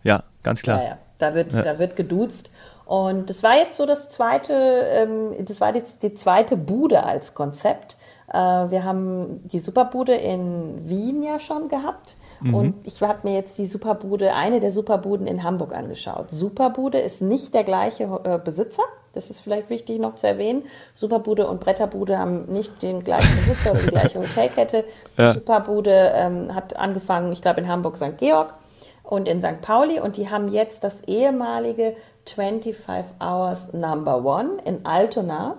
Ja, 0.02 0.22
ganz 0.42 0.62
klar. 0.62 0.82
Ja, 0.82 0.88
ja. 0.90 0.98
Da, 1.18 1.34
wird, 1.34 1.52
da 1.52 1.78
wird 1.78 1.96
geduzt. 1.96 2.50
Und 2.84 3.30
das 3.30 3.42
war 3.42 3.56
jetzt 3.56 3.76
so 3.76 3.86
das 3.86 4.08
zweite, 4.10 4.52
ähm, 4.52 5.44
das 5.44 5.60
war 5.60 5.74
jetzt 5.74 6.02
die 6.02 6.14
zweite 6.14 6.56
Bude 6.56 7.02
als 7.04 7.34
Konzept. 7.34 7.98
Äh, 8.28 8.34
wir 8.34 8.84
haben 8.84 9.48
die 9.48 9.58
Superbude 9.58 10.14
in 10.14 10.88
Wien 10.88 11.22
ja 11.22 11.38
schon 11.38 11.68
gehabt. 11.68 12.16
Mhm. 12.40 12.54
Und 12.54 12.86
ich 12.86 13.00
habe 13.00 13.20
mir 13.22 13.34
jetzt 13.34 13.58
die 13.58 13.66
Superbude, 13.66 14.34
eine 14.34 14.60
der 14.60 14.72
Superbuden 14.72 15.26
in 15.26 15.44
Hamburg 15.44 15.74
angeschaut. 15.74 16.30
Superbude 16.30 16.98
ist 16.98 17.22
nicht 17.22 17.54
der 17.54 17.64
gleiche 17.64 18.04
äh, 18.24 18.38
Besitzer. 18.42 18.82
Das 19.12 19.30
ist 19.30 19.40
vielleicht 19.40 19.70
wichtig 19.70 20.00
noch 20.00 20.14
zu 20.14 20.26
erwähnen. 20.26 20.64
Superbude 20.94 21.48
und 21.48 21.60
Bretterbude 21.60 22.18
haben 22.18 22.44
nicht 22.46 22.80
den 22.82 23.02
gleichen 23.02 23.36
Besitzer 23.36 23.72
oder 23.72 23.80
die 23.80 23.88
gleiche 23.88 24.18
Hotelkette. 24.20 24.84
Ja. 25.16 25.34
Superbude 25.34 26.12
ähm, 26.14 26.54
hat 26.54 26.76
angefangen, 26.76 27.32
ich 27.32 27.42
glaube, 27.42 27.60
in 27.60 27.68
Hamburg 27.68 27.96
St. 27.96 28.16
Georg 28.16 28.54
und 29.02 29.28
in 29.28 29.40
St. 29.40 29.60
Pauli 29.60 30.00
und 30.00 30.16
die 30.16 30.30
haben 30.30 30.48
jetzt 30.48 30.82
das 30.84 31.02
ehemalige 31.02 31.96
25 32.26 33.16
Hours 33.20 33.72
Number 33.72 34.24
One 34.24 34.58
in 34.64 34.86
Altona 34.86 35.56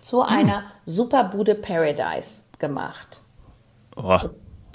zu 0.00 0.24
hm. 0.24 0.38
einer 0.38 0.62
Superbude 0.84 1.54
Paradise 1.54 2.42
gemacht. 2.58 3.22
Oh. 3.96 4.18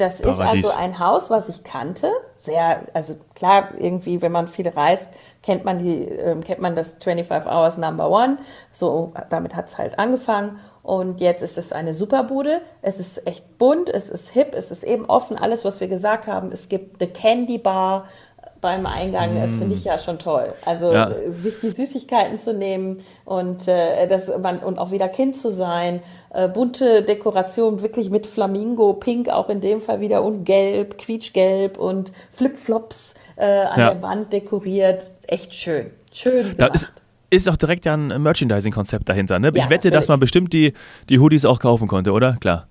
Das 0.01 0.21
Paradies. 0.21 0.63
ist 0.63 0.71
also 0.71 0.79
ein 0.79 0.99
Haus, 0.99 1.29
was 1.29 1.47
ich 1.47 1.63
kannte. 1.63 2.11
Sehr, 2.35 2.81
also 2.93 3.15
klar, 3.35 3.69
irgendwie, 3.77 4.21
wenn 4.21 4.31
man 4.31 4.47
viel 4.47 4.67
reist, 4.67 5.09
kennt 5.43 5.63
man 5.63 5.77
die, 5.77 6.07
äh, 6.07 6.35
kennt 6.41 6.59
man 6.59 6.75
das 6.75 6.97
25 6.99 7.51
Hours 7.51 7.77
Number 7.77 8.09
One. 8.09 8.39
So, 8.71 9.13
damit 9.29 9.55
hat 9.55 9.67
es 9.67 9.77
halt 9.77 9.99
angefangen. 9.99 10.59
Und 10.81 11.21
jetzt 11.21 11.43
ist 11.43 11.59
es 11.59 11.71
eine 11.71 11.93
Superbude. 11.93 12.61
Es 12.81 12.99
ist 12.99 13.27
echt 13.27 13.59
bunt, 13.59 13.89
es 13.89 14.09
ist 14.09 14.29
hip, 14.29 14.55
es 14.55 14.71
ist 14.71 14.83
eben 14.83 15.05
offen, 15.05 15.37
alles, 15.37 15.63
was 15.63 15.79
wir 15.79 15.87
gesagt 15.87 16.25
haben. 16.25 16.51
Es 16.51 16.69
gibt 16.69 16.99
The 16.99 17.05
Candy 17.07 17.59
Bar, 17.59 18.05
beim 18.61 18.85
Eingang, 18.85 19.35
das 19.35 19.49
finde 19.51 19.75
ich 19.75 19.83
mm. 19.83 19.87
ja 19.87 19.97
schon 19.97 20.19
toll. 20.19 20.53
Also 20.65 20.93
ja. 20.93 21.11
sich 21.41 21.59
die 21.61 21.69
Süßigkeiten 21.69 22.37
zu 22.37 22.53
nehmen 22.53 22.99
und, 23.25 23.67
äh, 23.67 24.07
das, 24.07 24.31
man, 24.41 24.59
und 24.59 24.77
auch 24.77 24.91
wieder 24.91 25.09
Kind 25.09 25.35
zu 25.35 25.51
sein. 25.51 26.01
Äh, 26.33 26.47
bunte 26.47 27.01
Dekoration, 27.01 27.81
wirklich 27.81 28.09
mit 28.09 28.27
Flamingo, 28.27 28.93
Pink 28.93 29.29
auch 29.29 29.49
in 29.49 29.61
dem 29.61 29.81
Fall 29.81 29.99
wieder 29.99 30.23
und 30.23 30.45
Gelb, 30.45 30.97
Quietschgelb 30.99 31.77
und 31.77 32.13
Flipflops 32.29 33.15
äh, 33.35 33.45
an 33.45 33.79
ja. 33.79 33.93
der 33.93 34.01
Wand 34.01 34.31
dekoriert. 34.31 35.09
Echt 35.27 35.53
schön. 35.53 35.87
Schön. 36.13 36.55
Da 36.57 36.69
ist, 37.29 37.49
auch 37.49 37.57
direkt 37.57 37.85
ja 37.85 37.95
ein 37.95 38.21
Merchandising-Konzept 38.21 39.09
dahinter. 39.09 39.39
Ne? 39.39 39.47
Ja, 39.47 39.53
ich 39.53 39.63
wette, 39.63 39.87
natürlich. 39.87 39.93
dass 39.93 40.07
man 40.07 40.19
bestimmt 40.19 40.53
die, 40.53 40.73
die 41.09 41.19
Hoodies 41.19 41.45
auch 41.45 41.59
kaufen 41.59 41.87
konnte, 41.87 42.11
oder? 42.11 42.37
Klar. 42.39 42.67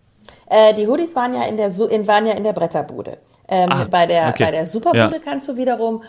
Äh, 0.48 0.74
die 0.74 0.86
Hoodies 0.86 1.16
waren 1.16 1.34
ja 1.34 1.44
in 1.44 1.56
der, 1.56 1.70
in, 1.90 2.06
waren 2.06 2.26
ja 2.26 2.34
in 2.34 2.44
der 2.44 2.52
Bretterbude. 2.52 3.18
Ähm, 3.52 3.68
ah, 3.72 3.86
bei, 3.90 4.06
der, 4.06 4.28
okay. 4.28 4.44
bei 4.44 4.50
der 4.52 4.64
Superbude 4.64 5.16
ja. 5.16 5.22
kannst 5.22 5.48
du 5.48 5.56
wiederum 5.56 6.04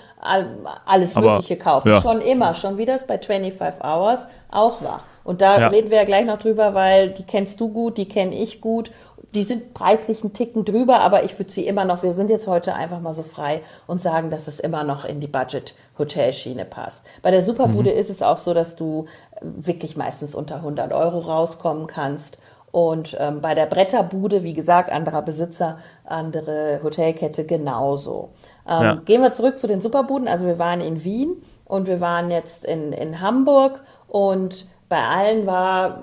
alles 0.85 1.15
Aber, 1.15 1.33
Mögliche 1.33 1.57
kaufen. 1.57 1.89
Ja. 1.89 1.99
Schon 1.99 2.21
immer, 2.21 2.53
schon 2.53 2.77
wie 2.77 2.85
das 2.85 3.07
bei 3.07 3.17
25 3.17 3.83
Hours 3.83 4.27
auch 4.51 4.83
war. 4.83 5.01
Und 5.23 5.41
da 5.41 5.59
ja. 5.59 5.67
reden 5.67 5.89
wir 5.89 5.97
ja 5.97 6.03
gleich 6.03 6.25
noch 6.25 6.37
drüber, 6.37 6.75
weil 6.75 7.09
die 7.09 7.23
kennst 7.23 7.59
du 7.59 7.69
gut, 7.69 7.97
die 7.97 8.07
kenne 8.07 8.35
ich 8.35 8.61
gut. 8.61 8.91
Die 9.33 9.43
sind 9.43 9.73
preislich 9.73 10.21
einen 10.23 10.33
Ticken 10.33 10.65
drüber, 10.65 10.99
aber 10.99 11.23
ich 11.23 11.39
würde 11.39 11.51
sie 11.51 11.65
immer 11.65 11.85
noch, 11.85 12.03
wir 12.03 12.13
sind 12.13 12.29
jetzt 12.29 12.47
heute 12.47 12.75
einfach 12.75 12.99
mal 12.99 13.13
so 13.13 13.23
frei 13.23 13.61
und 13.87 14.01
sagen, 14.01 14.29
dass 14.29 14.47
es 14.47 14.59
immer 14.59 14.83
noch 14.83 15.05
in 15.05 15.19
die 15.19 15.27
Budget-Hotelschiene 15.27 16.65
passt. 16.65 17.05
Bei 17.21 17.31
der 17.31 17.41
Superbude 17.41 17.91
mhm. 17.91 17.97
ist 17.97 18.09
es 18.09 18.21
auch 18.21 18.37
so, 18.37 18.53
dass 18.53 18.75
du 18.75 19.05
wirklich 19.41 19.95
meistens 19.95 20.35
unter 20.35 20.57
100 20.57 20.91
Euro 20.91 21.19
rauskommen 21.19 21.87
kannst 21.87 22.39
Und 22.71 23.17
ähm, 23.19 23.41
bei 23.41 23.53
der 23.53 23.65
Bretterbude, 23.65 24.43
wie 24.43 24.53
gesagt, 24.53 24.91
anderer 24.91 25.21
Besitzer, 25.21 25.79
andere 26.05 26.79
Hotelkette 26.81 27.45
genauso. 27.45 28.29
Ähm, 28.67 28.81
ja. 28.81 28.95
Gehen 28.95 29.21
wir 29.21 29.33
zurück 29.33 29.59
zu 29.59 29.67
den 29.67 29.81
Superbuden. 29.81 30.27
Also 30.27 30.45
wir 30.45 30.57
waren 30.57 30.79
in 30.79 31.03
Wien 31.03 31.41
und 31.65 31.87
wir 31.87 31.99
waren 31.99 32.31
jetzt 32.31 32.63
in, 32.63 32.93
in 32.93 33.19
Hamburg 33.21 33.81
und 34.07 34.65
bei 34.87 35.07
allen 35.07 35.47
war 35.47 36.01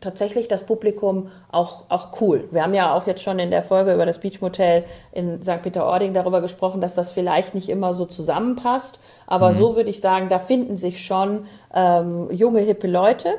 tatsächlich 0.00 0.48
das 0.48 0.64
Publikum 0.64 1.28
auch, 1.52 1.84
auch 1.90 2.20
cool. 2.22 2.48
Wir 2.50 2.62
haben 2.62 2.72
ja 2.72 2.94
auch 2.94 3.06
jetzt 3.06 3.22
schon 3.22 3.38
in 3.38 3.50
der 3.50 3.62
Folge 3.62 3.92
über 3.92 4.06
das 4.06 4.18
Beach 4.18 4.40
Motel 4.40 4.84
in 5.12 5.42
St. 5.42 5.60
Peter-Ording 5.62 6.14
darüber 6.14 6.40
gesprochen, 6.40 6.80
dass 6.80 6.94
das 6.94 7.10
vielleicht 7.10 7.54
nicht 7.54 7.68
immer 7.68 7.92
so 7.92 8.06
zusammenpasst. 8.06 8.98
Aber 9.26 9.50
mhm. 9.50 9.54
so 9.56 9.76
würde 9.76 9.90
ich 9.90 10.00
sagen, 10.00 10.30
da 10.30 10.38
finden 10.38 10.78
sich 10.78 11.04
schon 11.04 11.44
ähm, 11.74 12.30
junge, 12.30 12.60
hippe 12.60 12.86
Leute. 12.86 13.34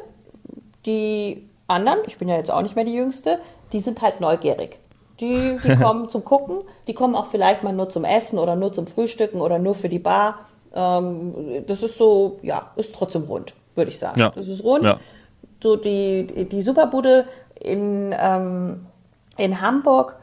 Die 0.86 1.50
anderen, 1.72 2.00
ich 2.06 2.18
bin 2.18 2.30
ja 2.30 2.36
jetzt 2.36 2.52
auch 2.52 2.62
nicht 2.62 2.76
mehr 2.76 2.86
die 2.86 2.94
Jüngste, 2.94 3.40
die 3.74 3.80
sind 3.80 4.02
halt 4.02 4.22
neugierig. 4.22 4.80
Die, 5.20 5.58
die 5.64 5.76
kommen 5.82 6.10
zum 6.10 6.24
Gucken, 6.24 6.60
die 6.88 6.94
kommen 6.94 7.16
auch 7.16 7.28
vielleicht 7.28 7.64
mal 7.64 7.74
nur 7.74 7.90
zum 7.90 8.06
Essen 8.06 8.40
oder 8.40 8.56
nur 8.56 8.74
zum 8.74 8.88
Frühstücken 8.88 9.42
oder 9.42 9.60
nur 9.60 9.76
für 9.76 9.90
die 9.90 10.00
Bar. 10.00 10.40
Ähm, 10.74 11.64
das 11.68 11.84
ist 11.84 11.98
so, 11.98 12.40
ja, 12.42 12.72
ist 12.76 12.94
trotzdem 12.94 13.24
rund 13.24 13.54
würde 13.76 13.92
ich 13.92 14.00
sagen. 14.00 14.20
Ja. 14.20 14.32
Das 14.32 14.48
ist 14.48 14.64
rund. 14.64 14.84
Ja. 14.84 15.00
So 15.62 15.76
die, 15.76 16.48
die 16.52 16.62
Superbude 16.62 17.26
in, 17.60 18.16
ähm, 18.18 18.88
in 19.38 19.62
Hamburg 19.62 20.16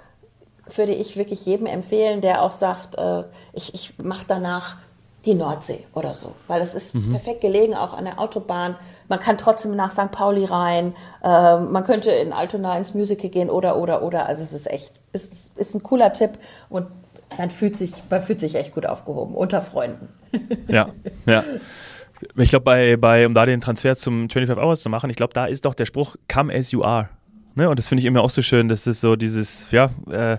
würde 0.74 0.92
ich 0.92 1.16
wirklich 1.16 1.46
jedem 1.46 1.66
empfehlen, 1.66 2.20
der 2.20 2.42
auch 2.42 2.52
sagt, 2.52 2.98
äh, 2.98 3.24
ich, 3.52 3.72
ich 3.74 3.98
mache 3.98 4.24
danach 4.26 4.76
die 5.24 5.34
Nordsee 5.34 5.84
oder 5.94 6.14
so, 6.14 6.34
weil 6.46 6.60
das 6.60 6.74
ist 6.74 6.94
mhm. 6.94 7.10
perfekt 7.10 7.40
gelegen, 7.40 7.74
auch 7.74 7.94
an 7.94 8.04
der 8.04 8.20
Autobahn. 8.20 8.76
Man 9.08 9.20
kann 9.20 9.38
trotzdem 9.38 9.74
nach 9.74 9.90
St. 9.90 10.10
Pauli 10.10 10.44
rein, 10.44 10.94
äh, 11.22 11.58
man 11.58 11.82
könnte 11.84 12.10
in 12.10 12.32
Altona 12.32 12.76
ins 12.76 12.94
Musical 12.94 13.30
gehen 13.30 13.50
oder, 13.50 13.76
oder, 13.76 14.02
oder. 14.02 14.26
Also 14.26 14.42
es 14.42 14.52
ist 14.52 14.70
echt, 14.70 14.92
ist, 15.12 15.56
ist 15.56 15.74
ein 15.74 15.82
cooler 15.82 16.12
Tipp 16.12 16.32
und 16.68 16.86
man 17.36 17.50
fühlt 17.50 17.76
sich, 17.76 17.92
man 18.10 18.20
fühlt 18.20 18.40
sich 18.40 18.54
echt 18.54 18.74
gut 18.74 18.86
aufgehoben, 18.86 19.34
unter 19.34 19.60
Freunden. 19.60 20.08
Ja, 20.68 20.90
ja. 21.24 21.42
Ich 22.36 22.50
glaube, 22.50 22.64
bei, 22.64 22.96
bei, 22.96 23.26
um 23.26 23.32
da 23.32 23.46
den 23.46 23.60
Transfer 23.60 23.96
zum 23.96 24.28
25 24.28 24.62
Hours 24.62 24.82
zu 24.82 24.90
machen, 24.90 25.08
ich 25.08 25.16
glaube, 25.16 25.32
da 25.32 25.46
ist 25.46 25.64
doch 25.64 25.72
der 25.72 25.86
Spruch, 25.86 26.16
come 26.30 26.52
as 26.52 26.72
you 26.72 26.82
are. 26.82 27.08
Ne? 27.54 27.70
Und 27.70 27.78
das 27.78 27.88
finde 27.88 28.00
ich 28.00 28.06
immer 28.06 28.22
auch 28.22 28.30
so 28.30 28.42
schön, 28.42 28.68
das 28.68 28.86
ist 28.86 29.00
so 29.00 29.16
dieses, 29.16 29.70
ja, 29.70 29.90
äh, 30.10 30.38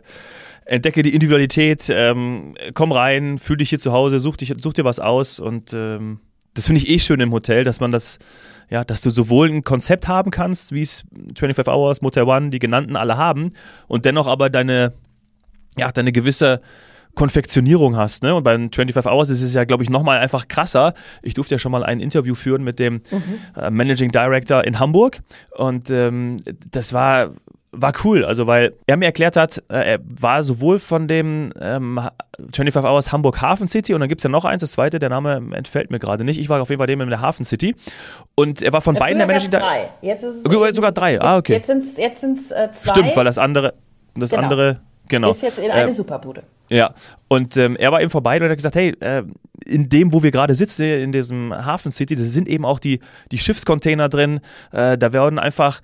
entdecke 0.65 1.01
die 1.01 1.13
Individualität, 1.13 1.89
ähm, 1.89 2.55
komm 2.73 2.91
rein, 2.91 3.39
fühl 3.39 3.57
dich 3.57 3.69
hier 3.69 3.79
zu 3.79 3.91
Hause, 3.91 4.19
such, 4.19 4.37
dich, 4.37 4.53
such 4.61 4.73
dir 4.73 4.85
was 4.85 4.99
aus 4.99 5.39
und 5.39 5.73
ähm, 5.73 6.19
das 6.59 6.67
finde 6.67 6.81
ich 6.81 6.89
eh 6.89 6.99
schön 6.99 7.21
im 7.21 7.31
Hotel, 7.31 7.63
dass 7.63 7.79
man 7.79 7.93
das, 7.93 8.19
ja, 8.69 8.83
dass 8.83 8.99
du 9.01 9.09
sowohl 9.09 9.49
ein 9.49 9.63
Konzept 9.63 10.09
haben 10.09 10.29
kannst, 10.29 10.73
wie 10.73 10.81
es 10.81 11.05
25 11.37 11.73
Hours, 11.73 12.01
Motel 12.01 12.23
One, 12.23 12.49
die 12.49 12.59
genannten 12.59 12.97
alle 12.97 13.15
haben 13.15 13.51
und 13.87 14.03
dennoch 14.03 14.27
aber 14.27 14.49
deine, 14.49 14.91
ja, 15.77 15.89
deine 15.93 16.11
gewisse 16.11 16.59
Konfektionierung 17.15 17.95
hast. 17.95 18.23
Ne? 18.23 18.35
Und 18.35 18.43
beim 18.43 18.71
25 18.73 19.09
Hours 19.09 19.29
ist 19.29 19.41
es 19.41 19.53
ja, 19.53 19.63
glaube 19.63 19.83
ich, 19.83 19.89
nochmal 19.89 20.19
einfach 20.19 20.49
krasser. 20.49 20.93
Ich 21.21 21.33
durfte 21.33 21.55
ja 21.55 21.59
schon 21.59 21.71
mal 21.71 21.83
ein 21.83 22.01
Interview 22.01 22.35
führen 22.35 22.63
mit 22.63 22.77
dem 22.77 22.95
mhm. 22.95 23.39
äh, 23.55 23.69
Managing 23.71 24.11
Director 24.11 24.65
in 24.65 24.79
Hamburg 24.79 25.21
und 25.51 25.89
ähm, 25.89 26.41
das 26.71 26.91
war 26.91 27.31
war 27.71 27.93
cool, 28.03 28.25
also 28.25 28.47
weil 28.47 28.73
er 28.87 28.97
mir 28.97 29.05
erklärt 29.05 29.35
hat, 29.35 29.63
äh, 29.69 29.93
er 29.93 29.99
war 30.03 30.41
sowohl 30.43 30.79
von 30.79 31.07
dem 31.07 31.51
ähm, 31.61 31.99
25 32.53 32.83
Hours 32.83 33.11
Hamburg 33.11 33.41
Hafen 33.41 33.67
City 33.67 33.93
und 33.93 33.99
dann 33.99 34.09
gibt 34.09 34.21
es 34.21 34.23
ja 34.23 34.29
noch 34.29 34.45
eins, 34.45 34.61
das 34.61 34.71
zweite, 34.71 34.97
der 34.97 35.09
Name 35.09 35.41
entfällt 35.55 35.91
mir 35.91 35.99
gerade 35.99 36.23
nicht. 36.23 36.39
Ich 36.39 36.49
war 36.49 36.61
auf 36.61 36.69
jeden 36.69 36.79
Fall 36.79 36.87
dem 36.87 37.01
in 37.01 37.09
der 37.09 37.21
Hafen 37.21 37.45
City 37.45 37.75
und 38.35 38.61
er 38.61 38.73
war 38.73 38.81
von 38.81 38.95
ja, 38.95 38.99
beiden 38.99 39.19
der 39.19 39.27
Managing 39.27 39.51
Director. 39.51 39.89
Jetzt 40.01 40.23
ist 40.23 40.45
es 40.45 40.75
sogar 40.75 40.91
drei, 40.91 41.21
ah 41.21 41.37
okay. 41.37 41.53
Jetzt 41.53 41.67
sind 41.67 41.83
es 41.83 41.97
jetzt 41.97 42.21
sind's, 42.21 42.51
äh, 42.51 42.71
zwei. 42.71 42.91
Stimmt, 42.91 43.15
weil 43.15 43.25
das 43.25 43.37
andere, 43.37 43.73
das 44.15 44.31
genau. 44.31 44.43
andere, 44.43 44.79
genau. 45.07 45.31
Ist 45.31 45.43
jetzt 45.43 45.59
in 45.59 45.69
eine 45.69 45.89
äh, 45.89 45.93
Superbude. 45.93 46.43
Ja, 46.69 46.93
und 47.27 47.57
ähm, 47.57 47.75
er 47.75 47.91
war 47.91 47.99
eben 47.99 48.11
vorbei 48.11 48.39
und 48.39 48.47
hat 48.47 48.55
gesagt, 48.55 48.75
hey, 48.75 48.95
äh, 48.99 49.23
in 49.65 49.89
dem, 49.89 50.13
wo 50.13 50.23
wir 50.23 50.31
gerade 50.31 50.53
sitzen, 50.55 50.83
in 50.83 51.11
diesem 51.11 51.53
Hafen 51.53 51.91
City, 51.91 52.15
da 52.15 52.23
sind 52.23 52.47
eben 52.47 52.63
auch 52.63 52.79
die, 52.79 52.99
die 53.31 53.37
Schiffscontainer 53.37 54.07
drin. 54.07 54.39
Äh, 54.71 54.97
da 54.97 55.11
werden 55.11 55.39
einfach 55.39 55.81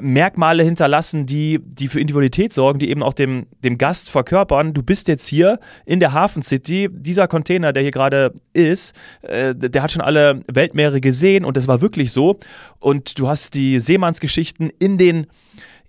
Merkmale 0.00 0.62
hinterlassen, 0.62 1.26
die, 1.26 1.60
die 1.62 1.88
für 1.88 2.00
Individualität 2.00 2.52
sorgen, 2.52 2.78
die 2.78 2.90
eben 2.90 3.02
auch 3.02 3.14
dem, 3.14 3.46
dem 3.62 3.78
Gast 3.78 4.10
verkörpern. 4.10 4.74
Du 4.74 4.82
bist 4.82 5.08
jetzt 5.08 5.26
hier 5.26 5.58
in 5.84 6.00
der 6.00 6.12
Hafen 6.12 6.42
City. 6.42 6.88
Dieser 6.92 7.28
Container, 7.28 7.72
der 7.72 7.82
hier 7.82 7.90
gerade 7.90 8.32
ist, 8.52 8.94
äh, 9.22 9.54
der 9.54 9.82
hat 9.82 9.92
schon 9.92 10.02
alle 10.02 10.42
Weltmeere 10.52 11.00
gesehen 11.00 11.44
und 11.44 11.56
das 11.56 11.68
war 11.68 11.80
wirklich 11.80 12.12
so. 12.12 12.38
Und 12.78 13.18
du 13.18 13.28
hast 13.28 13.54
die 13.54 13.80
Seemannsgeschichten 13.80 14.70
in 14.78 14.98
den 14.98 15.26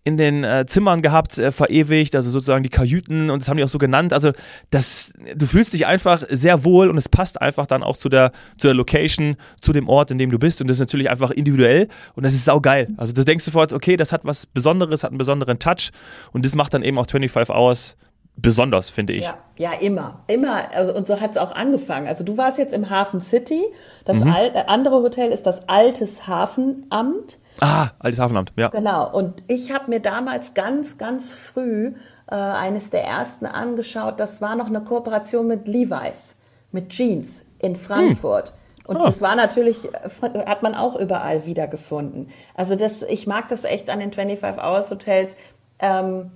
in 0.05 0.17
den 0.17 0.43
äh, 0.43 0.65
Zimmern 0.67 1.01
gehabt, 1.01 1.37
äh, 1.39 1.51
verewigt, 1.51 2.15
also 2.15 2.29
sozusagen 2.29 2.63
die 2.63 2.69
Kajüten 2.69 3.31
und 3.31 3.41
das 3.41 3.49
haben 3.49 3.57
die 3.57 3.63
auch 3.63 3.69
so 3.69 3.79
genannt. 3.79 4.13
Also 4.13 4.31
das, 4.69 5.11
du 5.35 5.47
fühlst 5.47 5.73
dich 5.73 5.87
einfach 5.87 6.23
sehr 6.29 6.63
wohl 6.63 6.89
und 6.89 6.97
es 6.97 7.09
passt 7.09 7.41
einfach 7.41 7.65
dann 7.65 7.81
auch 7.81 7.97
zu 7.97 8.07
der, 8.07 8.31
zu 8.57 8.67
der 8.67 8.75
Location, 8.75 9.35
zu 9.59 9.73
dem 9.73 9.89
Ort, 9.89 10.11
in 10.11 10.19
dem 10.19 10.29
du 10.29 10.37
bist 10.37 10.61
und 10.61 10.67
das 10.67 10.77
ist 10.77 10.81
natürlich 10.81 11.09
einfach 11.09 11.31
individuell 11.31 11.89
und 12.13 12.23
das 12.23 12.35
ist 12.35 12.45
saugeil. 12.45 12.87
Also 12.97 13.13
du 13.13 13.25
denkst 13.25 13.43
sofort, 13.43 13.73
okay, 13.73 13.97
das 13.97 14.13
hat 14.13 14.21
was 14.25 14.45
Besonderes, 14.45 15.03
hat 15.03 15.09
einen 15.09 15.17
besonderen 15.17 15.57
Touch 15.57 15.89
und 16.31 16.45
das 16.45 16.55
macht 16.55 16.75
dann 16.75 16.83
eben 16.83 16.99
auch 16.99 17.07
25 17.09 17.53
Hours 17.53 17.97
besonders, 18.37 18.89
finde 18.89 19.13
ich. 19.13 19.23
Ja, 19.23 19.37
ja, 19.57 19.73
immer. 19.73 20.23
Immer. 20.27 20.71
Also, 20.71 20.93
und 20.93 21.07
so 21.07 21.19
hat 21.19 21.31
es 21.31 21.37
auch 21.37 21.53
angefangen. 21.53 22.07
Also 22.07 22.23
du 22.23 22.37
warst 22.37 22.59
jetzt 22.59 22.73
im 22.73 22.91
Hafen 22.91 23.21
City. 23.21 23.63
Das 24.03 24.17
mhm. 24.17 24.33
andere 24.67 24.97
Hotel 24.97 25.31
ist 25.31 25.47
das 25.47 25.67
Altes 25.67 26.27
Hafenamt. 26.27 27.39
Ah, 27.61 27.89
Altes 27.99 28.19
Hafenamt, 28.19 28.53
ja. 28.55 28.69
Genau. 28.69 29.09
Und 29.11 29.43
ich 29.47 29.71
habe 29.71 29.89
mir 29.89 29.99
damals 29.99 30.53
ganz, 30.53 30.97
ganz 30.97 31.31
früh 31.31 31.93
äh, 32.27 32.35
eines 32.35 32.89
der 32.89 33.03
ersten 33.03 33.45
angeschaut. 33.45 34.19
Das 34.19 34.41
war 34.41 34.55
noch 34.55 34.67
eine 34.67 34.81
Kooperation 34.81 35.47
mit 35.47 35.67
Levi's, 35.67 36.35
mit 36.71 36.89
Jeans 36.89 37.45
in 37.59 37.75
Frankfurt. 37.75 38.49
Hm. 38.49 38.55
Und 38.87 38.97
oh. 38.97 39.03
das 39.03 39.21
war 39.21 39.35
natürlich, 39.35 39.85
äh, 39.85 40.45
hat 40.45 40.63
man 40.63 40.75
auch 40.75 40.95
überall 40.95 41.45
wiedergefunden. 41.45 42.29
Also 42.53 42.75
das, 42.75 43.01
ich 43.03 43.27
mag 43.27 43.49
das 43.49 43.63
echt 43.63 43.89
an 43.89 43.99
den 43.99 44.13
25 44.13 44.61
Hours 44.61 44.91
Hotels. 44.91 45.35
Ähm, 45.79 46.31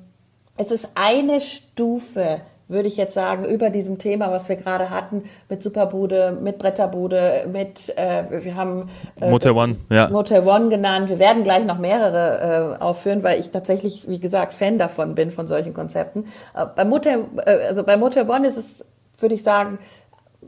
es 0.58 0.72
ist 0.72 0.90
eine 0.96 1.42
Stufe 1.42 2.42
würde 2.70 2.88
ich 2.88 2.98
jetzt 2.98 3.16
sagen, 3.16 3.46
über 3.46 3.72
diesem 3.72 3.98
Thema, 3.98 4.32
was 4.32 4.48
wir 4.48 4.56
gerade 4.56 4.92
hatten, 4.92 5.24
mit 5.50 5.62
Superbude, 5.62 6.38
mit 6.40 6.60
Bretterbude, 6.60 7.48
mit, 7.52 7.98
äh, 7.98 8.44
wir 8.44 8.56
haben 8.56 8.90
äh, 9.20 9.30
Motel 9.30 9.52
One, 9.52 9.76
ja. 9.90 10.08
Motel 10.10 10.48
One 10.48 10.70
genannt. 10.70 11.10
Wir 11.10 11.18
werden 11.18 11.44
gleich 11.44 11.66
noch 11.66 11.80
mehrere 11.80 12.78
äh, 12.80 12.82
aufführen, 12.82 13.24
weil 13.24 13.40
ich 13.40 13.50
tatsächlich, 13.50 14.08
wie 14.08 14.20
gesagt, 14.20 14.54
Fan 14.54 14.78
davon 14.78 15.16
bin, 15.16 15.32
von 15.32 15.48
solchen 15.48 15.74
Konzepten. 15.74 16.26
Äh, 16.56 16.68
bei 16.76 16.86
Motel, 16.86 17.26
äh, 17.44 17.66
also 17.68 17.84
bei 17.84 17.98
Motel 17.98 18.30
One 18.30 18.48
ist 18.48 18.58
es, 18.58 18.86
würde 19.18 19.34
ich 19.34 19.42
sagen, 19.44 19.80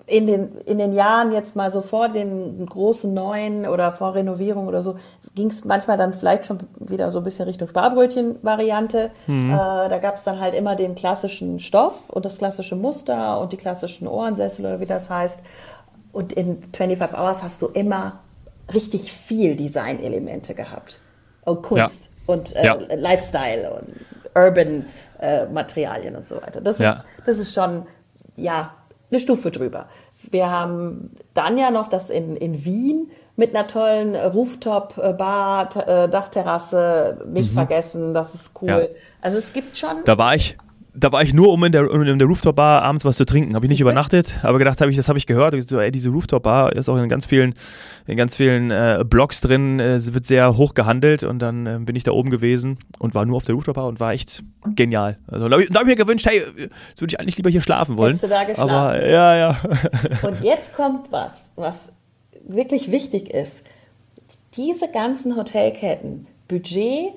in 0.08 0.28
den, 0.28 0.58
in 0.66 0.78
den 0.78 0.94
Jahren 0.94 1.32
jetzt 1.32 1.56
mal 1.56 1.72
so 1.72 1.82
vor 1.82 2.10
den 2.10 2.66
großen 2.66 3.14
neuen 3.14 3.68
oder 3.68 3.92
vor 3.92 4.16
Renovierung 4.16 4.68
oder 4.68 4.82
so, 4.82 4.96
ging 5.36 5.50
es 5.50 5.64
manchmal 5.64 5.98
dann 5.98 6.14
vielleicht 6.14 6.46
schon 6.46 6.60
wieder 6.80 7.12
so 7.12 7.20
ein 7.20 7.24
bisschen 7.24 7.46
Richtung 7.46 7.68
Sparbrötchen-Variante. 7.68 9.12
Mhm. 9.28 9.54
Äh, 9.54 9.56
da 9.56 9.98
gab 10.00 10.16
es 10.16 10.24
dann 10.24 10.40
halt 10.40 10.54
immer 10.54 10.76
den 10.76 10.96
klassischen 10.96 11.60
Stoff 11.60 12.10
und 12.10 12.26
das 12.26 12.38
klassische 12.38 12.76
Muster 12.76 13.40
und 13.40 13.54
die 13.54 13.58
klassischen 13.58 14.08
Ohrensessel 14.08 14.66
oder 14.66 14.80
wie 14.80 14.86
das 14.86 15.10
heißt. 15.10 15.40
Und 16.12 16.34
in 16.34 16.62
25 16.74 17.18
Hours 17.18 17.44
hast 17.44 17.62
du 17.62 17.68
immer 17.68 18.20
richtig 18.74 19.14
viel 19.14 19.56
Designelemente 19.56 20.54
gehabt. 20.54 21.00
Und 21.46 21.62
Kunst 21.62 22.06
ja. 22.06 22.34
und 22.34 22.56
äh, 22.56 22.66
ja. 22.66 22.78
Lifestyle 22.96 23.74
und 23.74 23.88
Urban 24.36 24.86
äh, 25.20 25.46
Materialien 25.46 26.16
und 26.16 26.28
so 26.28 26.36
weiter. 26.42 26.62
Das, 26.62 26.78
ja. 26.80 26.92
ist, 26.92 27.06
das 27.26 27.40
ist 27.40 27.54
schon, 27.54 27.86
ja, 28.36 28.74
eine 29.12 29.20
Stufe 29.20 29.52
drüber. 29.52 29.88
Wir 30.30 30.50
haben 30.50 31.12
dann 31.34 31.58
ja 31.58 31.72
noch 31.72 31.90
das 31.90 32.10
in, 32.10 32.36
in 32.36 32.64
Wien 32.64 33.12
mit 33.36 33.56
einer 33.56 33.68
tollen 33.68 34.16
Rooftop-Bar, 34.16 35.88
äh, 35.88 36.10
Dachterrasse, 36.10 37.26
nicht 37.28 37.52
mhm. 37.52 37.56
vergessen, 37.56 38.14
das 38.14 38.36
ist 38.36 38.52
cool. 38.62 38.70
Ja. 38.70 39.00
Also 39.22 39.38
es 39.38 39.54
gibt 39.54 39.78
schon. 39.78 40.04
Da 40.06 40.18
war 40.18 40.36
ich, 40.36 40.58
da 40.94 41.12
war 41.12 41.22
ich 41.22 41.34
nur, 41.34 41.54
um 41.54 41.64
in 41.64 41.72
der, 41.72 41.90
in 41.90 42.20
der 42.20 42.28
Rooftop-Bar 42.28 42.82
abends 42.82 43.06
was 43.06 43.16
zu 43.16 43.26
trinken. 43.26 43.56
Habe 43.56 43.66
ich 43.66 43.70
nicht 43.70 43.80
übernachtet, 43.80 44.36
aber 44.44 44.58
gedacht 44.58 44.82
habe 44.82 44.92
ich, 44.92 44.98
das 44.98 45.08
habe 45.08 45.18
ich 45.18 45.26
gehört. 45.26 45.54
Ich 45.54 45.66
so, 45.66 45.80
ey, 45.80 45.90
diese 45.90 46.10
Rooftop-Bar 46.10 46.74
ist 46.74 46.90
auch 46.90 46.98
in 46.98 47.08
ganz 47.08 47.26
vielen, 47.26 47.54
in 48.08 48.18
ganz 48.18 48.36
vielen 48.36 48.72
äh, 48.72 49.04
Blogs 49.08 49.40
drin. 49.40 49.80
Es 49.80 50.14
wird 50.14 50.26
sehr 50.26 50.58
hoch 50.58 50.74
gehandelt 50.74 51.24
und 51.24 51.40
dann 51.40 51.66
äh, 51.66 51.80
bin 51.80 51.96
ich 51.96 52.04
da 52.04 52.12
oben 52.12 52.30
gewesen 52.30 52.78
und 53.00 53.16
war 53.16 53.26
nur 53.26 53.38
auf 53.38 53.44
der 53.44 53.56
Rooftop-Bar 53.56 53.88
und 53.88 54.02
war 54.02 54.12
echt 54.12 54.44
genial. 54.76 55.18
Also 55.28 55.48
da 55.48 55.54
habe 55.54 55.64
ich, 55.64 55.70
hab 55.70 55.82
ich, 55.82 55.88
mir 55.88 55.96
gewünscht, 55.96 56.26
hey, 56.26 56.42
würde 56.98 57.14
ich 57.14 57.20
eigentlich 57.20 57.38
lieber 57.38 57.50
hier 57.50 57.62
schlafen 57.62 57.96
wollen. 57.96 58.14
Hättest 58.14 58.24
du 58.26 58.36
da 58.36 58.44
geschlafen? 58.44 58.70
Aber 58.70 59.08
ja, 59.08 59.36
ja. 59.38 59.62
und 60.24 60.42
jetzt 60.44 60.76
kommt 60.76 61.10
was, 61.12 61.50
was 61.56 61.94
wirklich 62.46 62.92
wichtig 62.92 63.30
ist. 63.30 63.64
Diese 64.58 64.90
ganzen 64.92 65.38
Hotelketten, 65.38 66.28
Budget, 66.50 67.14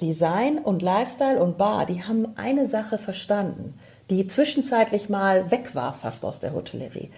Design 0.00 0.58
und 0.58 0.82
Lifestyle 0.82 1.40
und 1.40 1.58
Bar, 1.58 1.86
die 1.86 2.02
haben 2.02 2.36
eine 2.36 2.66
Sache 2.66 2.98
verstanden, 2.98 3.78
die 4.08 4.26
zwischenzeitlich 4.26 5.08
mal 5.08 5.50
weg 5.50 5.74
war 5.74 5.92
fast 5.92 6.24
aus 6.24 6.40
der 6.40 6.54
Hotellerie, 6.54 7.10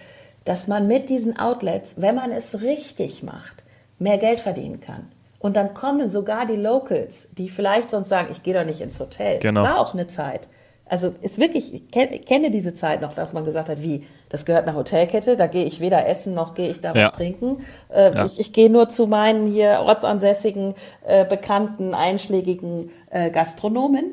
dass 0.45 0.67
man 0.67 0.87
mit 0.87 1.09
diesen 1.09 1.39
Outlets, 1.39 1.95
wenn 2.01 2.15
man 2.15 2.31
es 2.31 2.61
richtig 2.61 3.23
macht, 3.23 3.63
mehr 3.99 4.17
Geld 4.17 4.39
verdienen 4.39 4.81
kann. 4.81 5.11
Und 5.39 5.57
dann 5.57 5.73
kommen 5.73 6.09
sogar 6.09 6.45
die 6.45 6.55
Locals, 6.55 7.29
die 7.37 7.49
vielleicht 7.49 7.91
sonst 7.91 8.09
sagen, 8.09 8.29
ich 8.31 8.43
gehe 8.43 8.53
doch 8.53 8.65
nicht 8.65 8.79
ins 8.79 8.99
Hotel. 8.99 9.39
Genau. 9.39 9.63
War 9.63 9.79
auch 9.79 9.93
eine 9.93 10.07
Zeit. 10.07 10.47
Also 10.85 11.13
ist 11.21 11.37
wirklich, 11.37 11.73
ich 11.73 11.91
kenne 11.91 12.51
diese 12.51 12.73
Zeit 12.73 13.01
noch, 13.01 13.13
dass 13.13 13.33
man 13.33 13.45
gesagt 13.45 13.69
hat, 13.69 13.81
wie, 13.81 14.05
das 14.33 14.45
gehört 14.45 14.67
einer 14.67 14.75
Hotelkette, 14.75 15.37
da 15.37 15.47
gehe 15.47 15.63
ich 15.63 15.79
weder 15.79 16.07
essen 16.07 16.33
noch 16.33 16.55
gehe 16.55 16.69
ich 16.69 16.81
da 16.81 16.93
Ja. 16.93 17.05
was 17.07 17.13
trinken. 17.13 17.63
Äh, 17.89 18.13
Ja. 18.13 18.25
Ich, 18.25 18.39
ich 18.39 18.51
gehe 18.51 18.69
nur 18.69 18.89
zu 18.89 19.07
meinen 19.07 19.47
hier 19.47 19.79
ortsansässigen, 19.85 20.73
äh, 21.05 21.23
bekannten, 21.23 21.93
einschlägigen 21.93 22.89
äh, 23.11 23.29
Gastronomen 23.29 24.05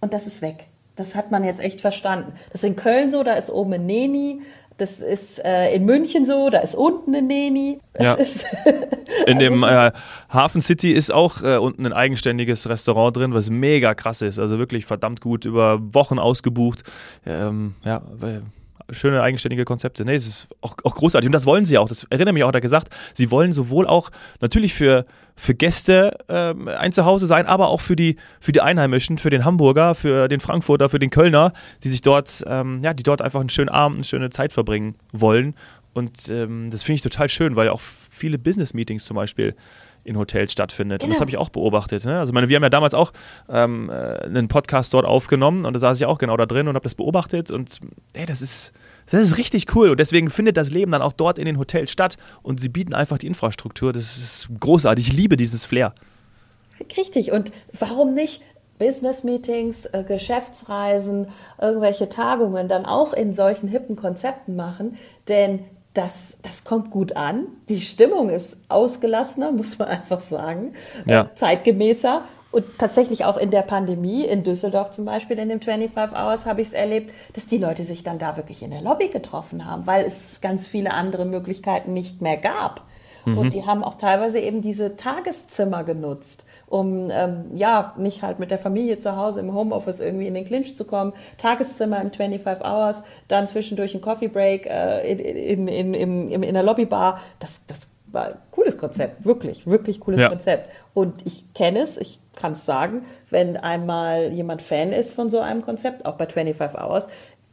und 0.00 0.12
das 0.12 0.26
ist 0.26 0.42
weg. 0.42 0.66
Das 0.96 1.14
hat 1.14 1.30
man 1.30 1.44
jetzt 1.44 1.60
echt 1.60 1.80
verstanden. 1.80 2.32
Das 2.52 2.62
ist 2.62 2.68
in 2.68 2.74
Köln 2.76 3.08
so, 3.08 3.22
da 3.22 3.34
ist 3.34 3.50
oben 3.50 3.72
ein 3.74 3.86
Neni. 3.86 4.42
Das 4.78 4.98
ist 5.00 5.44
äh, 5.44 5.72
in 5.74 5.84
München 5.86 6.24
so, 6.24 6.50
da 6.50 6.58
ist 6.58 6.74
unten 6.76 7.14
ein 7.14 7.26
Neni. 7.28 7.80
Ja. 7.98 8.14
ist, 8.14 8.46
In 9.26 9.38
dem 9.40 9.62
Also 9.64 9.88
äh, 9.88 9.92
Hafen 10.28 10.60
City 10.60 10.92
ist 10.92 11.12
auch 11.12 11.42
äh, 11.42 11.56
unten 11.56 11.86
ein 11.86 11.92
eigenständiges 11.92 12.68
Restaurant 12.68 13.16
drin, 13.16 13.32
was 13.34 13.48
mega 13.50 13.94
krass 13.94 14.22
ist. 14.22 14.38
Also 14.40 14.58
wirklich 14.58 14.86
verdammt 14.86 15.20
gut, 15.20 15.44
über 15.44 15.78
Wochen 15.94 16.18
ausgebucht. 16.18 16.82
Ähm, 17.26 17.74
ja, 17.84 18.02
schöne 18.90 19.22
eigenständige 19.22 19.64
Konzepte. 19.64 20.04
Nee, 20.04 20.14
es 20.14 20.26
ist 20.26 20.48
auch, 20.60 20.76
auch 20.84 20.94
großartig. 20.94 21.26
Und 21.28 21.32
das 21.32 21.46
wollen 21.46 21.64
sie 21.64 21.78
auch. 21.78 21.88
Das 21.88 22.04
erinnert 22.10 22.34
mich 22.34 22.44
auch, 22.44 22.52
er 22.52 22.60
gesagt, 22.60 22.88
sie 23.12 23.30
wollen 23.30 23.52
sowohl 23.52 23.86
auch 23.86 24.10
natürlich 24.40 24.74
für, 24.74 25.04
für 25.36 25.54
Gäste 25.54 26.16
ähm, 26.28 26.68
ein 26.68 26.92
Zuhause 26.92 27.26
sein, 27.26 27.46
aber 27.46 27.68
auch 27.68 27.80
für 27.80 27.96
die, 27.96 28.16
für 28.40 28.52
die 28.52 28.60
Einheimischen, 28.60 29.18
für 29.18 29.30
den 29.30 29.44
Hamburger, 29.44 29.94
für 29.94 30.28
den 30.28 30.40
Frankfurter, 30.40 30.88
für 30.88 30.98
den 30.98 31.10
Kölner, 31.10 31.52
die 31.84 31.88
sich 31.88 32.00
dort, 32.00 32.42
ähm, 32.46 32.80
ja, 32.82 32.94
die 32.94 33.02
dort 33.02 33.22
einfach 33.22 33.40
einen 33.40 33.50
schönen 33.50 33.68
Abend, 33.68 33.98
eine 33.98 34.04
schöne 34.04 34.30
Zeit 34.30 34.52
verbringen 34.52 34.96
wollen. 35.12 35.54
Und 35.94 36.28
ähm, 36.28 36.70
das 36.70 36.82
finde 36.82 36.96
ich 36.96 37.02
total 37.02 37.28
schön, 37.28 37.56
weil 37.56 37.68
auch 37.68 37.80
viele 37.80 38.38
Business-Meetings 38.38 39.04
zum 39.04 39.16
Beispiel 39.16 39.54
in 40.04 40.16
Hotels 40.16 40.52
stattfindet. 40.52 41.02
Und 41.02 41.10
das 41.10 41.16
Genau. 41.16 41.20
habe 41.22 41.30
ich 41.30 41.36
auch 41.36 41.48
beobachtet. 41.50 42.04
Ne? 42.04 42.18
Also 42.18 42.32
meine, 42.32 42.48
wir 42.48 42.56
haben 42.56 42.62
ja 42.62 42.70
damals 42.70 42.94
auch 42.94 43.12
ähm, 43.48 43.90
äh, 43.90 43.92
einen 44.24 44.48
Podcast 44.48 44.94
dort 44.94 45.04
aufgenommen 45.04 45.66
und 45.66 45.72
da 45.74 45.78
saß 45.80 46.00
ich 46.00 46.06
auch 46.06 46.18
genau 46.18 46.36
da 46.36 46.46
drin 46.46 46.68
und 46.68 46.74
habe 46.76 46.84
das 46.84 46.94
beobachtet 46.94 47.50
und 47.50 47.80
ey, 48.14 48.24
das 48.24 48.40
ist 48.40 48.72
das 49.10 49.22
ist 49.22 49.38
richtig 49.38 49.74
cool 49.74 49.90
und 49.90 50.00
deswegen 50.00 50.30
findet 50.30 50.56
das 50.56 50.70
Leben 50.70 50.92
dann 50.92 51.02
auch 51.02 51.12
dort 51.12 51.38
in 51.38 51.46
den 51.46 51.58
Hotels 51.58 51.90
statt 51.90 52.16
und 52.42 52.60
sie 52.60 52.68
bieten 52.68 52.94
einfach 52.94 53.18
die 53.18 53.26
Infrastruktur. 53.26 53.92
Das 53.92 54.16
ist 54.18 54.48
großartig. 54.60 55.08
Ich 55.08 55.12
liebe 55.14 55.36
dieses 55.36 55.64
Flair. 55.64 55.94
Richtig. 56.96 57.32
Und 57.32 57.50
warum 57.78 58.14
nicht 58.14 58.42
Business-Meetings, 58.78 59.86
äh, 59.86 60.04
Geschäftsreisen, 60.06 61.28
irgendwelche 61.60 62.08
Tagungen 62.08 62.68
dann 62.68 62.84
auch 62.86 63.12
in 63.12 63.34
solchen 63.34 63.68
hippen 63.68 63.96
Konzepten 63.96 64.56
machen? 64.56 64.96
Denn 65.28 65.64
das, 65.94 66.36
das 66.42 66.64
kommt 66.64 66.90
gut 66.90 67.16
an. 67.16 67.46
Die 67.68 67.80
Stimmung 67.80 68.28
ist 68.30 68.58
ausgelassener, 68.68 69.50
muss 69.52 69.78
man 69.78 69.88
einfach 69.88 70.20
sagen, 70.20 70.74
Ja. 71.06 71.22
äh, 71.22 71.34
zeitgemäßer. 71.34 72.22
Und 72.50 72.64
tatsächlich 72.78 73.24
auch 73.24 73.36
in 73.36 73.50
der 73.50 73.62
Pandemie, 73.62 74.24
in 74.24 74.42
Düsseldorf 74.42 74.90
zum 74.90 75.04
Beispiel, 75.04 75.38
in 75.38 75.50
dem 75.50 75.60
25 75.60 76.16
Hours 76.16 76.46
habe 76.46 76.62
ich 76.62 76.68
es 76.68 76.74
erlebt, 76.74 77.12
dass 77.34 77.46
die 77.46 77.58
Leute 77.58 77.84
sich 77.84 78.04
dann 78.04 78.18
da 78.18 78.36
wirklich 78.36 78.62
in 78.62 78.70
der 78.70 78.80
Lobby 78.80 79.08
getroffen 79.08 79.66
haben, 79.66 79.86
weil 79.86 80.04
es 80.06 80.40
ganz 80.40 80.66
viele 80.66 80.92
andere 80.92 81.26
Möglichkeiten 81.26 81.92
nicht 81.92 82.22
mehr 82.22 82.38
gab. 82.38 82.88
Und 83.36 83.52
die 83.52 83.66
haben 83.66 83.84
auch 83.84 83.96
teilweise 83.96 84.38
eben 84.38 84.62
diese 84.62 84.96
Tageszimmer 84.96 85.84
genutzt, 85.84 86.44
um 86.66 87.10
ähm, 87.10 87.50
ja 87.54 87.94
nicht 87.98 88.22
halt 88.22 88.38
mit 88.38 88.50
der 88.50 88.58
Familie 88.58 88.98
zu 88.98 89.16
Hause 89.16 89.40
im 89.40 89.54
Homeoffice 89.54 90.00
irgendwie 90.00 90.26
in 90.26 90.34
den 90.34 90.44
Clinch 90.44 90.76
zu 90.76 90.84
kommen. 90.84 91.12
Tageszimmer 91.36 92.00
im 92.00 92.12
25 92.12 92.64
Hours, 92.64 93.02
dann 93.26 93.46
zwischendurch 93.46 93.94
ein 93.94 94.00
Coffee 94.00 94.28
Break 94.28 94.66
äh, 94.66 95.10
in, 95.10 95.18
in, 95.18 95.68
in, 95.68 95.94
in, 95.94 96.30
in, 96.30 96.42
in 96.42 96.54
der 96.54 96.62
Lobbybar. 96.62 97.20
Das, 97.38 97.60
das 97.66 97.80
war 98.12 98.26
ein 98.26 98.34
cooles 98.50 98.78
Konzept, 98.78 99.24
wirklich, 99.24 99.66
wirklich 99.66 100.00
cooles 100.00 100.20
Ja. 100.20 100.28
Konzept. 100.28 100.70
Und 100.94 101.26
ich 101.26 101.52
kenne 101.54 101.80
es, 101.80 101.96
ich 101.96 102.18
kann 102.34 102.52
es 102.52 102.64
sagen, 102.64 103.04
wenn 103.30 103.56
einmal 103.56 104.32
jemand 104.32 104.62
Fan 104.62 104.92
ist 104.92 105.12
von 105.12 105.30
so 105.30 105.40
einem 105.40 105.62
Konzept, 105.62 106.06
auch 106.06 106.14
bei 106.14 106.26
25 106.26 106.78
Hours, 106.80 107.08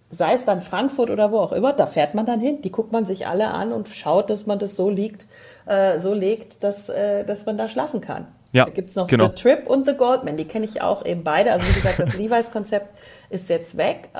sei 0.09 0.33
es 0.33 0.45
dann 0.45 0.62
Frankfurt 0.62 1.09
oder 1.09 1.31
wo 1.31 1.39
auch 1.39 1.51
immer, 1.51 1.74
da 1.74 1.85
fährt 1.88 2.13
man 2.13 2.25
dann 2.25 2.39
hin, 2.39 2.62
die 2.62 2.71
guckt 2.71 2.91
man 2.91 3.05
sich 3.05 3.27
alle 3.27 3.50
an 3.51 3.71
und 3.71 3.89
schaut, 3.89 4.29
dass 4.29 4.45
man 4.45 4.59
das 4.59 4.75
so 4.75 4.89
liegt, 4.89 5.25
äh, 5.65 6.00
so 6.00 6.13
legt, 6.13 6.63
dass, 6.63 6.89
äh, 6.89 7.25
dass 7.25 7.45
man 7.45 7.57
da 7.57 7.67
schlafen 7.67 8.01
kann. 8.01 8.27
Ja, 8.51 8.65
da 8.65 8.71
gibt 8.71 8.89
es 8.89 8.95
noch 8.95 9.07
genau. 9.07 9.27
The 9.27 9.35
Trip 9.35 9.67
und 9.67 9.85
The 9.85 9.95
Goldman, 9.95 10.38
die 10.38 10.45
kenne 10.45 10.63
ich 10.63 10.81
auch 10.81 11.03
eben 11.05 11.24
beide. 11.24 11.51
Also 11.51 11.67
wie 11.67 11.74
gesagt, 11.74 12.00
das 12.00 12.13
Levi's-Konzept 12.17 12.93
ist 13.30 13.49
jetzt 13.49 13.75
weg. 13.75 14.10
Äh, 14.13 14.19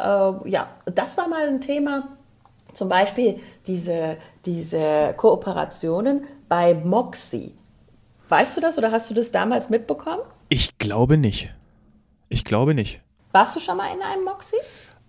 ja, 0.50 0.68
das 0.94 1.18
war 1.18 1.30
mal 1.30 1.48
ein 1.48 1.62
Thema, 1.62 2.10
zum 2.76 2.90
Beispiel 2.90 3.40
diese, 3.68 4.18
diese 4.46 5.14
Kooperationen 5.18 6.26
bei 6.48 6.74
Moxie. 6.74 7.54
Weißt 8.30 8.58
du 8.58 8.62
das 8.62 8.78
oder 8.78 8.92
hast 8.92 9.10
du 9.10 9.14
das 9.14 9.32
damals 9.32 9.70
mitbekommen? 9.70 10.22
Ich 10.50 10.78
glaube 10.78 11.18
nicht. 11.18 11.54
Ich 12.30 12.44
glaube 12.44 12.74
nicht. 12.74 13.02
Warst 13.32 13.56
du 13.56 13.60
schon 13.60 13.78
mal 13.78 13.94
in 13.94 14.02
einem 14.02 14.24
Moxie? 14.24 14.58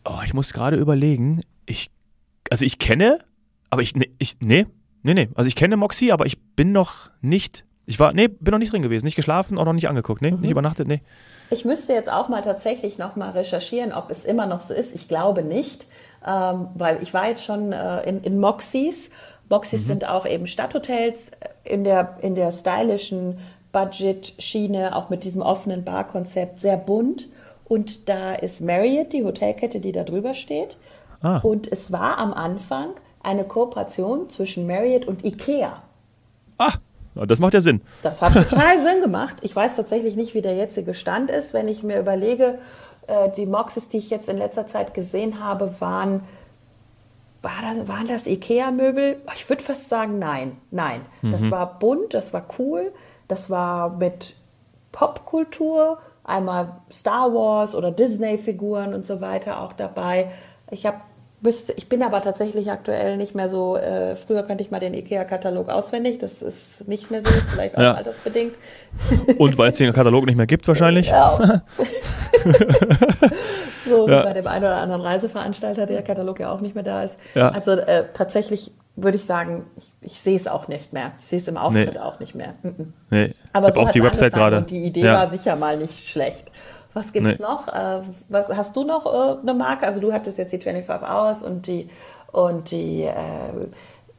Oh, 0.05 0.20
ich 0.24 0.35
muss 0.35 0.52
gerade 0.52 0.76
überlegen. 0.76 1.42
Ich, 1.64 1.90
also 2.50 2.64
ich 2.64 2.79
kenne, 2.79 3.18
aber 3.70 3.83
ich, 3.83 3.94
ich, 4.18 4.37
nee, 4.40 4.66
nee, 5.02 5.14
nee. 5.14 5.29
Also 5.35 5.48
ich 5.48 5.57
kenne 5.57 5.76
Moxie, 5.76 6.12
aber 6.12 6.26
ich 6.26 6.40
bin 6.40 6.72
noch 6.72 7.11
nicht, 7.20 7.64
ich 7.87 8.01
war, 8.01 8.12
nee, 8.12 8.29
bin 8.29 8.51
noch 8.51 8.59
nicht 8.59 8.72
drin 8.72 8.83
gewesen, 8.83 9.05
nicht 9.05 9.14
geschlafen, 9.14 9.59
auch 9.59 9.64
noch 9.64 9.72
nicht 9.72 9.88
angeguckt, 9.88 10.20
nee, 10.20 10.33
nicht 10.33 10.51
übernachtet, 10.51 10.88
nee. 10.88 11.01
Ich 11.51 11.64
müsste 11.64 11.92
jetzt 11.92 12.11
auch 12.11 12.29
mal 12.29 12.42
tatsächlich 12.42 12.99
noch 12.99 13.14
mal 13.14 13.31
recherchieren, 13.31 13.92
ob 13.92 14.11
es 14.11 14.25
immer 14.25 14.46
noch 14.46 14.61
so 14.61 14.75
ist. 14.75 14.94
Ich 14.94 15.07
glaube 15.07 15.42
nicht, 15.42 15.87
ähm, 16.27 16.68
weil 16.75 17.01
ich 17.01 17.14
war 17.14 17.29
jetzt 17.29 17.44
schon 17.44 17.72
äh, 17.72 18.03
in, 18.03 18.22
in 18.22 18.40
Moxies. 18.40 19.11
Moxies 19.49 19.87
sind 19.87 20.09
auch 20.09 20.27
eben 20.27 20.49
Stadthotels 20.49 21.31
in 21.62 21.85
der, 21.85 22.18
in 22.20 22.35
der 22.35 22.51
stylischen 22.51 23.38
Budget-Schiene, 23.70 24.96
auch 24.96 25.09
mit 25.09 25.22
diesem 25.22 25.40
offenen 25.40 25.85
Barkonzept, 25.85 26.61
sehr 26.61 26.77
bunt. 26.77 27.29
Und 27.64 28.09
da 28.09 28.35
ist 28.35 28.61
Marriott, 28.61 29.12
die 29.12 29.25
Hotelkette, 29.25 29.79
die 29.79 29.92
da 29.92 30.03
drüber 30.03 30.35
steht. 30.35 30.77
Ah. 31.22 31.38
Und 31.38 31.70
es 31.70 31.92
war 31.92 32.18
am 32.18 32.35
Anfang 32.35 32.90
eine 33.22 33.44
Kooperation 33.44 34.31
zwischen 34.31 34.66
Marriott 34.66 35.07
und 35.07 35.25
Ikea. 35.25 35.83
Ah, 36.59 36.72
das 37.24 37.40
macht 37.40 37.55
ja 37.55 37.61
Sinn. 37.61 37.81
Das 38.02 38.20
hat 38.20 38.35
total 38.35 38.81
Sinn 38.85 39.00
gemacht. 39.00 39.37
Ich 39.40 39.55
weiß 39.55 39.76
tatsächlich 39.76 40.16
nicht, 40.16 40.35
wie 40.35 40.42
der 40.42 40.55
jetzige 40.55 40.94
Stand 40.94 41.31
ist. 41.31 41.55
Wenn 41.55 41.68
ich 41.68 41.83
mir 41.83 41.98
überlege, 41.98 42.59
äh, 43.07 43.31
die 43.31 43.46
Moxes, 43.46 43.88
die 43.88 43.98
ich 43.98 44.11
jetzt 44.11 44.29
in 44.29 44.37
letzter 44.37 44.66
Zeit 44.66 44.92
gesehen 44.94 45.42
habe, 45.42 45.81
waren, 45.81 46.22
war 47.42 47.52
das, 47.62 47.88
waren 47.88 48.07
das 48.07 48.26
Ikea-Möbel? 48.26 49.16
Ich 49.35 49.48
würde 49.48 49.62
fast 49.62 49.88
sagen, 49.88 50.18
nein, 50.18 50.59
nein. 50.70 51.02
Das 51.22 51.50
war 51.50 51.79
bunt, 51.79 52.14
das 52.14 52.33
war 52.33 52.46
cool, 52.59 52.92
das 53.29 53.50
war 53.50 53.90
mit 53.90 54.35
Popkultur, 54.92 55.98
einmal 56.24 56.72
Star 56.92 57.33
Wars 57.33 57.74
oder 57.74 57.90
Disney-Figuren 57.90 58.94
und 58.94 59.07
so 59.07 59.20
weiter 59.20 59.61
auch 59.61 59.72
dabei. 59.72 60.31
Ich 60.70 60.87
habe 60.87 61.00
Müsste, 61.46 61.72
ich 61.74 61.88
bin 61.88 62.02
aber 62.02 62.20
tatsächlich 62.22 62.68
aktuell 62.72 63.16
nicht 63.16 63.37
mehr 63.37 63.48
so, 63.48 63.76
äh, 63.76 64.16
früher 64.16 64.42
kannte 64.42 64.64
ich 64.64 64.72
mal 64.72 64.80
den 64.80 64.94
IKEA-Katalog 64.94 65.68
auswendig, 65.68 66.18
das 66.18 66.42
ist 66.42 66.88
nicht 66.88 67.12
mehr 67.12 67.22
so, 67.22 67.28
ist 67.28 67.48
vielleicht 67.48 67.76
auch 67.78 67.82
Ja. 67.82 67.94
altersbedingt. 67.94 68.54
Und 69.38 69.56
weil 69.56 69.70
es 69.70 69.78
den 69.78 69.92
Katalog 69.92 70.26
nicht 70.26 70.35
mehr 70.35 70.48
gibt 70.48 70.66
wahrscheinlich. 70.66 71.06
Ja. 71.06 71.38
so 73.87 74.09
wie 74.09 74.11
Ja. 74.11 74.22
bei 74.24 74.32
dem 74.32 74.48
einen 74.48 74.64
oder 74.64 74.76
anderen 74.78 75.02
Reiseveranstalter, 75.02 75.87
der 75.87 76.02
Katalog 76.02 76.40
ja 76.40 76.50
auch 76.50 76.61
nicht 76.61 76.74
mehr 76.74 76.82
da 76.82 77.04
ist. 77.04 77.16
Ja. 77.37 77.50
Also 77.50 77.72
äh, 77.72 78.06
tatsächlich 78.12 78.72
würde 78.96 79.16
ich 79.18 79.24
sagen, 79.24 79.66
ich, 79.76 79.92
ich 80.00 80.18
sehe 80.18 80.35
es 80.37 80.48
auch 80.48 80.66
nicht 80.66 80.92
mehr. 80.92 81.12
Ich 81.18 81.26
sehe 81.26 81.38
es 81.38 81.46
im 81.46 81.59
Auftritt 81.59 81.94
Nee. 81.94 82.00
auch 82.00 82.18
nicht 82.18 82.35
mehr. 82.35 82.54
Mhm. 82.62 82.92
Nee, 83.11 83.35
Aber 83.52 83.68
ich 83.68 83.74
so 83.74 83.80
auch 83.82 83.90
die 83.90 84.02
Website 84.02 84.32
gerade. 84.32 84.56
Und 84.56 84.70
die 84.70 84.85
Idee 84.85 85.02
ja. 85.04 85.14
war 85.18 85.28
sicher 85.28 85.54
mal 85.54 85.76
nicht 85.76 86.09
schlecht. 86.09 86.50
Was 86.96 87.12
gibt 87.12 87.26
es 87.26 87.38
Nee. 87.38 87.44
noch? 87.44 87.68
Äh, 87.68 88.00
was, 88.30 88.48
hast 88.48 88.74
du 88.74 88.85
noch 88.85 89.04
äh, 89.04 89.38
eine 89.42 89.52
Marke? 89.52 89.87
Also 89.87 90.00
du 90.00 90.12
hattest 90.14 90.38
jetzt 90.38 90.52
die 90.52 90.59
25 90.59 91.06
Hours 91.09 91.42
und 91.42 91.66
die 91.66 91.90
und 92.32 92.70
die 92.70 93.02
äh, 93.02 93.12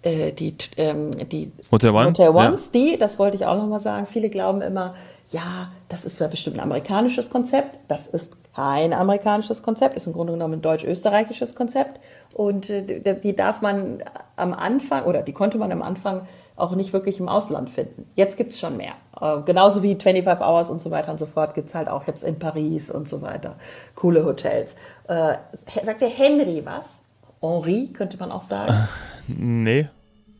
äh, 0.03 0.31
die, 0.31 0.55
ähm, 0.77 1.11
die 1.29 1.51
Hotel 1.71 1.89
One? 1.89 2.07
Hotel 2.07 2.27
Ja. 2.27 2.47
Ones, 2.47 2.71
die, 2.71 2.97
das 2.97 3.17
wollte 3.17 3.35
ich 3.35 3.45
auch 3.45 3.57
nochmal 3.57 3.79
sagen, 3.79 4.05
viele 4.05 4.29
glauben 4.29 4.61
immer, 4.61 4.93
ja, 5.31 5.71
das 5.89 6.05
ist 6.05 6.19
ja 6.19 6.27
bestimmt 6.27 6.57
ein 6.57 6.61
amerikanisches 6.61 7.29
Konzept. 7.31 7.79
Das 7.87 8.05
ist 8.05 8.33
kein 8.55 8.93
amerikanisches 8.93 9.63
Konzept, 9.63 9.95
ist 9.95 10.05
im 10.07 10.13
Grunde 10.13 10.33
genommen 10.33 10.55
ein 10.55 10.61
deutsch-österreichisches 10.61 11.55
Konzept. 11.55 11.99
Und 12.35 12.69
äh, 12.69 13.15
die 13.15 13.35
darf 13.35 13.61
man 13.61 14.03
am 14.35 14.53
Anfang, 14.53 15.05
oder 15.05 15.23
die 15.23 15.33
konnte 15.33 15.57
man 15.57 15.71
am 15.71 15.81
Anfang 15.81 16.27
auch 16.57 16.75
nicht 16.75 16.91
wirklich 16.91 17.19
im 17.19 17.29
Ausland 17.29 17.69
finden. 17.69 18.09
Jetzt 18.15 18.35
gibt 18.35 18.51
es 18.51 18.59
schon 18.59 18.77
mehr. 18.77 18.93
Äh, 19.21 19.41
genauso 19.45 19.83
wie 19.83 19.95
25 19.95 20.45
Hours 20.45 20.69
und 20.69 20.81
so 20.81 20.91
weiter 20.91 21.11
und 21.11 21.19
so 21.19 21.25
fort 21.25 21.53
gibt 21.53 21.67
es 21.67 21.75
halt 21.75 21.87
auch 21.87 22.05
jetzt 22.07 22.23
in 22.23 22.39
Paris 22.39 22.91
und 22.91 23.07
so 23.07 23.21
weiter. 23.21 23.55
Coole 23.95 24.25
Hotels. 24.25 24.75
Äh, 25.07 25.35
sagt 25.83 26.01
der 26.01 26.09
Henry 26.09 26.63
was? 26.65 27.01
Henri 27.41 27.87
könnte 27.93 28.17
man 28.17 28.31
auch 28.31 28.41
sagen. 28.41 28.87
Nee, 29.27 29.87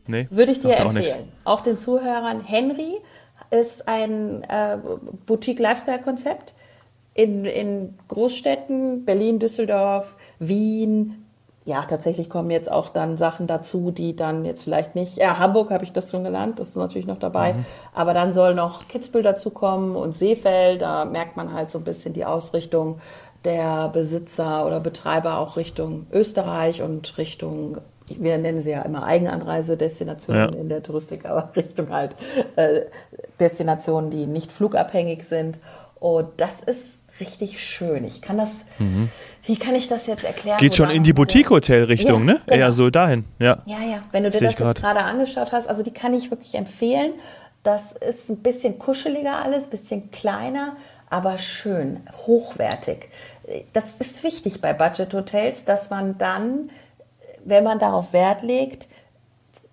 nee. 0.06 0.26
Würde 0.30 0.52
ich 0.52 0.60
dir 0.60 0.76
auch 0.76 0.86
empfehlen. 0.86 0.96
nichts. 0.96 1.18
Auch, 1.44 1.60
den 1.60 1.76
Zuhörern. 1.76 2.42
Henry 2.42 2.96
ist 3.50 3.86
ein 3.86 4.42
äh, 4.44 4.78
Boutique-Lifestyle-Konzept 5.26 6.54
in, 7.14 7.44
in 7.44 7.98
Großstädten, 8.08 9.04
Berlin, 9.04 9.38
Düsseldorf, 9.38 10.16
Wien, 10.38 11.26
ja, 11.68 11.82
tatsächlich 11.82 12.30
kommen 12.30 12.50
jetzt 12.50 12.72
auch 12.72 12.88
dann 12.88 13.18
Sachen 13.18 13.46
dazu, 13.46 13.90
die 13.90 14.16
dann 14.16 14.46
jetzt 14.46 14.62
vielleicht 14.62 14.94
nicht, 14.94 15.18
ja, 15.18 15.38
Hamburg 15.38 15.70
habe 15.70 15.84
ich 15.84 15.92
das 15.92 16.10
schon 16.10 16.24
genannt, 16.24 16.58
das 16.58 16.68
ist 16.68 16.76
natürlich 16.76 17.06
noch 17.06 17.18
dabei, 17.18 17.52
mhm. 17.52 17.66
aber 17.92 18.14
dann 18.14 18.32
soll 18.32 18.54
noch 18.54 18.88
Kitzbühel 18.88 19.22
dazu 19.22 19.50
kommen 19.50 19.94
und 19.94 20.14
Seefeld, 20.14 20.80
da 20.80 21.04
merkt 21.04 21.36
man 21.36 21.52
halt 21.52 21.70
so 21.70 21.76
ein 21.76 21.84
bisschen 21.84 22.14
die 22.14 22.24
Ausrichtung 22.24 23.00
der 23.44 23.90
Besitzer 23.90 24.66
oder 24.66 24.80
Betreiber 24.80 25.38
auch 25.38 25.58
Richtung 25.58 26.06
Österreich 26.10 26.80
und 26.80 27.18
Richtung 27.18 27.76
wir 28.08 28.38
nennen 28.38 28.62
sie 28.62 28.70
ja 28.70 28.80
immer 28.80 29.04
Eigenanreisedestinationen 29.04 30.54
ja. 30.54 30.58
in 30.58 30.70
der 30.70 30.82
Touristik, 30.82 31.26
aber 31.26 31.50
Richtung 31.56 31.90
halt 31.90 32.16
äh, 32.56 32.86
Destinationen, 33.38 34.08
die 34.08 34.24
nicht 34.24 34.50
flugabhängig 34.50 35.24
sind. 35.24 35.58
Und 36.00 36.28
das 36.38 36.62
ist 36.62 37.00
richtig 37.20 37.62
schön. 37.62 38.04
Ich 38.04 38.22
kann 38.22 38.38
das, 38.38 38.64
mhm. 38.78 39.08
wie 39.44 39.56
kann 39.56 39.74
ich 39.74 39.88
das 39.88 40.06
jetzt 40.06 40.24
erklären? 40.24 40.58
Geht 40.58 40.74
schon 40.74 40.90
in 40.90 41.04
die 41.04 41.12
Boutique-Hotel-Richtung, 41.12 42.26
ja, 42.26 42.34
ne? 42.34 42.40
Genau. 42.46 42.58
Eher 42.58 42.72
so 42.72 42.90
dahin, 42.90 43.24
ja. 43.38 43.62
Ja, 43.66 43.80
ja. 43.80 44.00
Wenn 44.12 44.24
du 44.24 44.30
dir 44.30 44.40
das 44.40 44.58
jetzt 44.58 44.80
gerade 44.80 45.00
angeschaut 45.00 45.52
hast, 45.52 45.68
also 45.68 45.82
die 45.82 45.92
kann 45.92 46.14
ich 46.14 46.30
wirklich 46.30 46.54
empfehlen. 46.54 47.12
Das 47.62 47.92
ist 47.92 48.28
ein 48.30 48.38
bisschen 48.38 48.78
kuscheliger 48.78 49.42
alles, 49.42 49.64
ein 49.64 49.70
bisschen 49.70 50.10
kleiner, 50.10 50.76
aber 51.10 51.38
schön, 51.38 52.00
hochwertig. 52.26 53.08
Das 53.72 53.94
ist 53.94 54.22
wichtig 54.24 54.60
bei 54.60 54.72
Budget-Hotels, 54.72 55.64
dass 55.64 55.90
man 55.90 56.18
dann, 56.18 56.70
wenn 57.44 57.64
man 57.64 57.78
darauf 57.78 58.12
Wert 58.12 58.42
legt, 58.42 58.86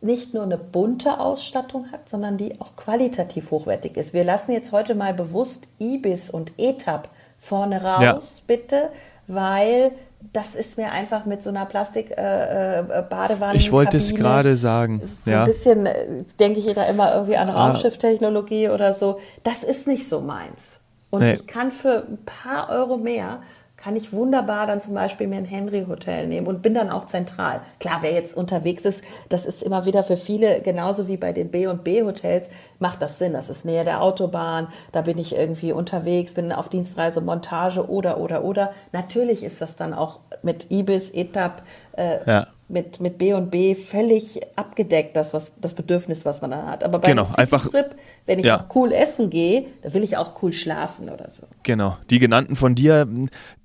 nicht 0.02 0.34
nur 0.34 0.44
eine 0.44 0.58
bunte 0.58 1.20
Ausstattung 1.20 1.92
hat, 1.92 2.08
sondern 2.08 2.38
die 2.38 2.60
auch 2.62 2.76
qualitativ 2.76 3.52
hochwertig 3.52 3.98
ist. 3.98 4.14
Wir 4.14 4.24
lassen 4.24 4.52
jetzt 4.52 4.72
heute 4.72 4.96
mal 4.96 5.14
bewusst 5.14 5.68
Ibis 5.80 6.30
und 6.30 6.54
Etap 6.58 7.10
vorne 7.46 7.82
raus, 7.82 8.38
ja. 8.40 8.44
bitte, 8.48 8.90
weil 9.28 9.92
das 10.34 10.56
ist 10.56 10.78
mir 10.78 10.92
einfach 10.92 11.26
mit 11.26 11.42
so 11.42 11.50
einer 11.50 11.66
Plastik-Badewanne. 11.66 13.54
Äh, 13.54 13.56
äh 13.56 13.58
ich 13.58 13.72
wollte 13.72 13.98
es 13.98 14.14
gerade 14.16 14.58
sagen. 14.58 15.02
So 15.24 15.32
ja. 15.32 15.42
ein 15.42 15.46
bisschen, 15.46 15.86
äh, 15.86 16.24
denke 16.40 16.60
ich 16.60 16.74
da 16.74 16.84
immer 16.86 17.14
irgendwie 17.14 17.38
an 17.38 17.50
ah. 17.50 17.68
Raumschifftechnologie 17.68 18.70
oder 18.70 18.94
so. 18.94 19.20
Das 19.44 19.64
ist 19.64 19.88
nicht 19.88 20.10
so 20.10 20.22
meins. 20.22 20.80
Und 21.12 21.22
nee. 21.22 21.34
ich 21.34 21.48
kann 21.48 21.72
für 21.72 22.06
ein 22.08 22.18
paar 22.26 22.70
Euro 22.70 22.98
mehr 22.98 23.40
kann 23.86 23.96
ich 23.96 24.12
wunderbar 24.12 24.66
dann 24.66 24.82
zum 24.82 24.96
Beispiel 24.96 25.28
mir 25.28 25.36
ein 25.36 25.46
Henry 25.46 25.86
Hotel 25.88 26.26
nehmen 26.26 26.48
und 26.48 26.64
bin 26.64 26.74
dann 26.74 26.90
auch 26.90 27.06
zentral. 27.06 27.62
Klar, 27.80 28.00
wer 28.02 28.14
jetzt 28.14 28.36
unterwegs 28.36 28.84
ist, 28.84 29.04
das 29.30 29.46
ist 29.46 29.62
immer 29.62 29.86
wieder 29.86 30.04
für 30.04 30.18
viele, 30.18 30.60
genauso 30.62 31.08
wie 31.08 31.18
bei 31.18 31.34
den 31.34 31.52
B&B 31.52 32.02
Hotels, 32.02 32.50
macht 32.80 33.04
das 33.04 33.20
Sinn. 33.20 33.34
Das 33.34 33.48
ist 33.52 33.64
näher 33.64 33.84
der 33.84 34.02
Autobahn, 34.02 34.70
da 34.92 35.04
bin 35.04 35.20
ich 35.20 35.36
irgendwie 35.36 35.72
unterwegs, 35.72 36.34
bin 36.34 36.52
auf 36.52 36.68
Dienstreise, 36.68 37.22
Montage 37.22 37.88
oder, 37.88 38.20
oder, 38.20 38.44
oder. 38.44 38.74
Natürlich 38.92 39.44
ist 39.44 39.62
das 39.62 39.76
dann 39.76 39.94
auch 39.94 40.20
mit 40.42 40.72
Ibis, 40.72 41.12
Etap, 41.12 41.62
äh, 41.96 42.26
ja 42.26 42.48
mit, 42.68 43.00
mit 43.00 43.20
B 43.20 43.34
und 43.34 43.52
B 43.52 43.76
völlig 43.76 44.42
abgedeckt, 44.56 45.16
das, 45.16 45.36
was, 45.36 45.54
das 45.62 45.76
Bedürfnis, 45.76 46.26
was 46.26 46.42
man 46.42 46.52
da 46.52 46.66
hat. 46.66 46.84
Aber 46.84 46.98
bei 46.98 47.10
genau, 47.10 47.26
einem 47.26 47.36
einfach, 47.36 47.70
Trip, 47.70 47.96
wenn 48.26 48.40
ich 48.40 48.46
ja. 48.46 48.60
auch 48.60 48.76
cool 48.76 48.92
essen 48.92 49.30
gehe, 49.30 49.68
da 49.84 49.94
will 49.94 50.04
ich 50.04 50.18
auch 50.18 50.42
cool 50.42 50.52
schlafen 50.52 51.10
oder 51.10 51.30
so. 51.30 51.44
Genau, 51.62 51.98
die 52.10 52.18
genannten 52.18 52.56
von 52.56 52.74
dir, 52.74 53.08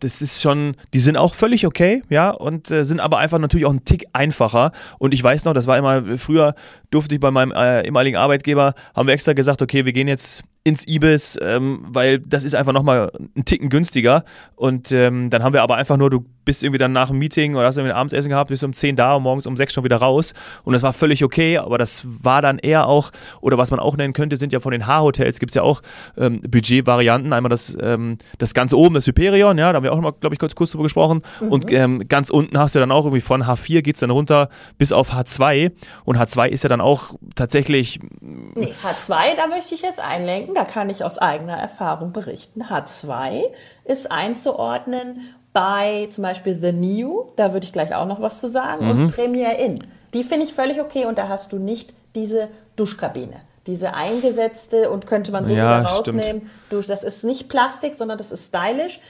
das 0.01 0.21
ist 0.21 0.43
schon, 0.43 0.77
die 0.93 1.01
sind 1.01 1.17
auch 1.17 1.35
völlig 1.35 1.67
okay, 1.67 2.03
ja, 2.11 2.31
und 2.31 2.71
äh, 2.71 2.85
sind 2.85 3.01
aber 3.01 3.19
einfach 3.19 3.39
natürlich 3.39 3.65
auch 3.65 3.73
ein 3.73 3.87
Tick 3.87 4.07
einfacher. 4.13 4.73
Und 4.99 5.15
ich 5.15 5.25
weiß 5.25 5.47
noch, 5.47 5.55
das 5.55 5.67
war 5.67 5.79
immer, 5.79 6.19
früher 6.19 6.55
durfte 6.91 7.15
ich 7.15 7.21
bei 7.21 7.31
meinem 7.31 7.53
äh, 7.53 7.87
ehemaligen 7.87 8.19
Arbeitgeber, 8.19 8.75
haben 8.95 9.07
wir 9.07 9.15
extra 9.15 9.33
gesagt, 9.33 9.63
okay, 9.63 9.87
wir 9.87 9.95
gehen 9.95 10.09
jetzt 10.09 10.45
ins 10.63 10.87
Ibis, 10.87 11.39
ähm, 11.41 11.87
weil 11.89 12.19
das 12.19 12.45
ist 12.45 12.55
einfach 12.55 12.73
nochmal 12.73 13.11
ein 13.35 13.45
Ticken 13.47 13.71
günstiger. 13.71 14.25
Und 14.57 14.93
ähm, 14.93 15.31
dann 15.31 15.43
haben 15.43 15.55
wir 15.55 15.63
aber 15.63 15.77
einfach 15.77 15.97
nur, 15.97 16.11
du 16.11 16.27
bist 16.51 16.65
irgendwie 16.65 16.79
dann 16.79 16.93
nach 16.93 17.09
dem 17.09 17.19
Meeting 17.19 17.55
oder 17.55 17.67
hast 17.67 17.77
irgendwie 17.77 17.93
ein 17.93 17.99
Abendessen 17.99 18.29
gehabt, 18.29 18.49
bist 18.49 18.65
um 18.65 18.73
10 18.73 18.97
da 18.97 19.15
und 19.15 19.23
morgens 19.23 19.47
um 19.47 19.57
6 19.57 19.73
schon 19.73 19.85
wieder 19.85 19.99
raus. 19.99 20.35
Und 20.65 20.73
das 20.73 20.83
war 20.83 20.93
völlig 20.93 21.25
okay, 21.25 21.59
aber 21.59 21.79
das 21.79 22.05
war 22.05 22.43
dann 22.43 22.59
eher 22.59 22.87
auch, 22.87 23.11
oder 23.41 23.59
was 23.59 23.71
man 23.71 23.81
auch 23.81 23.97
nennen 23.97 24.13
könnte, 24.13 24.37
sind 24.37 24.53
ja 24.53 24.61
von 24.61 24.73
den 24.73 24.87
H-Hotels, 24.87 25.39
gibt 25.39 25.51
es 25.51 25.55
ja 25.55 25.63
auch 25.63 25.83
ähm, 26.17 26.41
Budgetvarianten. 26.41 27.33
Einmal 27.33 27.51
das, 27.51 27.77
ähm, 27.81 28.19
das 28.39 28.55
ganz 28.55 28.73
oben, 28.73 28.95
das 28.95 29.07
Hyperion, 29.07 29.59
ja, 29.59 29.73
da 29.73 29.77
haben 29.77 29.85
wir 29.85 29.93
auch 29.93 30.01
noch, 30.01 30.21
glaube 30.21 30.35
ich, 30.35 30.39
kurz, 30.39 30.55
kurz 30.55 30.73
drüber 30.73 30.85
gesprochen. 30.85 31.23
Mhm. 31.41 31.49
Und 31.49 31.73
ähm, 31.73 32.09
ganz 32.09 32.31
unten 32.31 32.59
hast 32.59 32.75
du 32.75 32.81
dann 32.81 32.91
auch 32.91 33.05
irgendwie 33.05 33.21
von 33.21 33.45
H4 33.45 33.83
geht 33.83 33.95
es 33.97 34.01
dann 34.01 34.11
runter 34.11 34.49
bis 34.77 34.93
auf 34.93 35.13
H2. 35.13 35.73
Und 36.05 36.19
H2 36.19 36.49
ist 36.49 36.65
ja 36.65 36.69
dann 36.69 36.81
auch 36.81 37.15
tatsächlich. 37.35 38.01
Nee, 38.21 38.75
H2, 38.83 39.37
da 39.37 39.47
möchte 39.47 39.75
ich 39.75 39.83
jetzt 39.83 40.01
einlenken 40.01 40.55
da 40.55 40.65
kann 40.65 40.91
ich 40.91 41.05
aus 41.05 41.19
eigener 41.19 41.57
Erfahrung 41.57 42.13
berichten. 42.13 42.65
H2 42.65 43.43
ist 43.85 44.11
einzuordnen 44.11 45.35
bei 45.53 46.09
zum 46.11 46.23
Beispiel 46.23 46.57
The 46.57 46.73
New, 46.73 47.27
da 47.37 47.53
würde 47.53 47.67
ich 47.67 47.73
gleich 47.73 47.95
auch 47.95 48.07
noch 48.07 48.21
was 48.21 48.41
zu 48.41 48.49
sagen, 48.49 48.85
mhm. 48.85 48.91
und 48.91 49.15
Premier 49.15 49.59
Inn. 49.59 49.81
Die 50.15 50.25
finde 50.25 50.47
ich 50.47 50.55
völlig 50.55 50.81
okay 50.81 51.07
und 51.07 51.19
da 51.19 51.29
hast 51.29 51.53
du 51.53 51.59
nicht 51.59 51.93
diese 52.15 52.49
Duschkabine. 52.77 53.37
Diese 53.67 53.95
eingesetzte 53.95 54.91
und 54.91 55.07
könnte 55.07 55.33
man 55.33 55.45
so 55.45 55.53
ja, 55.53 55.81
wieder 55.81 55.91
rausnehmen. 55.91 56.51
Durch, 56.71 56.87
das 56.87 57.05
ist 57.05 57.25
nicht 57.25 57.49
Plastik, 57.49 57.95
sondern 57.95 58.19
das 58.19 58.33
ist 58.33 58.49
stylisch 58.49 59.01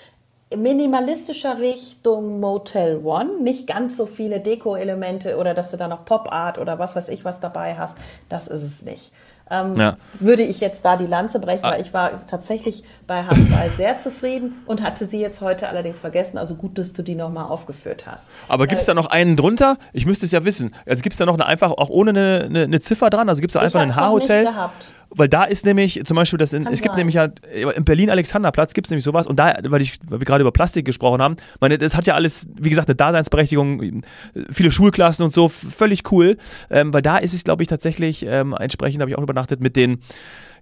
minimalistischer 0.56 1.60
Richtung 1.60 2.40
Motel 2.40 3.00
One, 3.04 3.40
nicht 3.40 3.68
ganz 3.68 3.96
so 3.96 4.06
viele 4.06 4.40
Deko-Elemente 4.40 5.36
oder 5.36 5.54
dass 5.54 5.70
du 5.70 5.76
da 5.76 5.86
noch 5.86 6.04
Pop 6.04 6.32
Art 6.32 6.58
oder 6.58 6.80
was 6.80 6.96
weiß 6.96 7.08
ich 7.08 7.24
was 7.24 7.38
dabei 7.38 7.76
hast, 7.76 7.96
das 8.28 8.48
ist 8.48 8.64
es 8.64 8.82
nicht 8.82 9.12
ähm, 9.50 9.76
ja. 9.76 9.96
würde 10.18 10.42
ich 10.42 10.60
jetzt 10.60 10.84
da 10.84 10.96
die 10.96 11.06
Lanze 11.06 11.40
brechen, 11.40 11.62
weil 11.62 11.74
ah. 11.74 11.80
ich 11.80 11.92
war 11.92 12.26
tatsächlich 12.26 12.84
bei 13.06 13.22
H2 13.22 13.70
sehr 13.76 13.98
zufrieden 13.98 14.62
und 14.66 14.82
hatte 14.82 15.06
sie 15.06 15.20
jetzt 15.20 15.40
heute 15.40 15.68
allerdings 15.68 16.00
vergessen. 16.00 16.38
Also 16.38 16.54
gut, 16.54 16.78
dass 16.78 16.92
du 16.92 17.02
die 17.02 17.14
nochmal 17.14 17.46
aufgeführt 17.46 18.06
hast. 18.06 18.30
Aber 18.48 18.66
gibt 18.66 18.80
es 18.80 18.86
äh, 18.86 18.90
da 18.90 18.94
noch 18.94 19.10
einen 19.10 19.36
drunter? 19.36 19.76
Ich 19.92 20.06
müsste 20.06 20.26
es 20.26 20.32
ja 20.32 20.44
wissen. 20.44 20.74
Also 20.86 21.02
gibt 21.02 21.14
es 21.14 21.18
da 21.18 21.26
noch 21.26 21.34
eine, 21.34 21.46
einfach 21.46 21.72
auch 21.72 21.90
ohne 21.90 22.10
eine, 22.10 22.44
eine, 22.44 22.62
eine 22.64 22.80
Ziffer 22.80 23.10
dran? 23.10 23.28
Also 23.28 23.40
gibt 23.40 23.50
es 23.50 23.54
da 23.54 23.60
einfach 23.60 23.80
ein 23.80 23.96
H-Hotel? 23.96 24.44
gehabt. 24.44 24.90
Weil 25.12 25.28
da 25.28 25.44
ist 25.44 25.66
nämlich 25.66 26.02
zum 26.04 26.16
Beispiel, 26.16 26.38
das 26.38 26.52
in, 26.52 26.66
es 26.66 26.82
gibt 26.82 26.96
nämlich 26.96 27.16
ja, 27.16 27.28
im 27.74 27.84
Berlin-Alexanderplatz 27.84 28.74
gibt 28.74 28.86
es 28.86 28.90
nämlich 28.90 29.04
sowas 29.04 29.26
und 29.26 29.38
da, 29.38 29.56
weil, 29.64 29.82
ich, 29.82 29.98
weil 30.06 30.20
wir 30.20 30.24
gerade 30.24 30.42
über 30.42 30.52
Plastik 30.52 30.84
gesprochen 30.84 31.20
haben, 31.20 31.36
meine, 31.60 31.78
das 31.78 31.96
hat 31.96 32.06
ja 32.06 32.14
alles, 32.14 32.46
wie 32.56 32.70
gesagt, 32.70 32.88
eine 32.88 32.94
Daseinsberechtigung, 32.94 34.02
viele 34.50 34.70
Schulklassen 34.70 35.24
und 35.24 35.32
so, 35.32 35.48
völlig 35.48 36.10
cool, 36.12 36.36
ähm, 36.70 36.94
weil 36.94 37.02
da 37.02 37.18
ist 37.18 37.34
es, 37.34 37.42
glaube 37.42 37.62
ich, 37.62 37.68
tatsächlich, 37.68 38.24
ähm, 38.24 38.54
entsprechend 38.58 39.00
habe 39.00 39.10
ich 39.10 39.18
auch 39.18 39.22
übernachtet 39.22 39.60
mit 39.60 39.74
den 39.74 39.98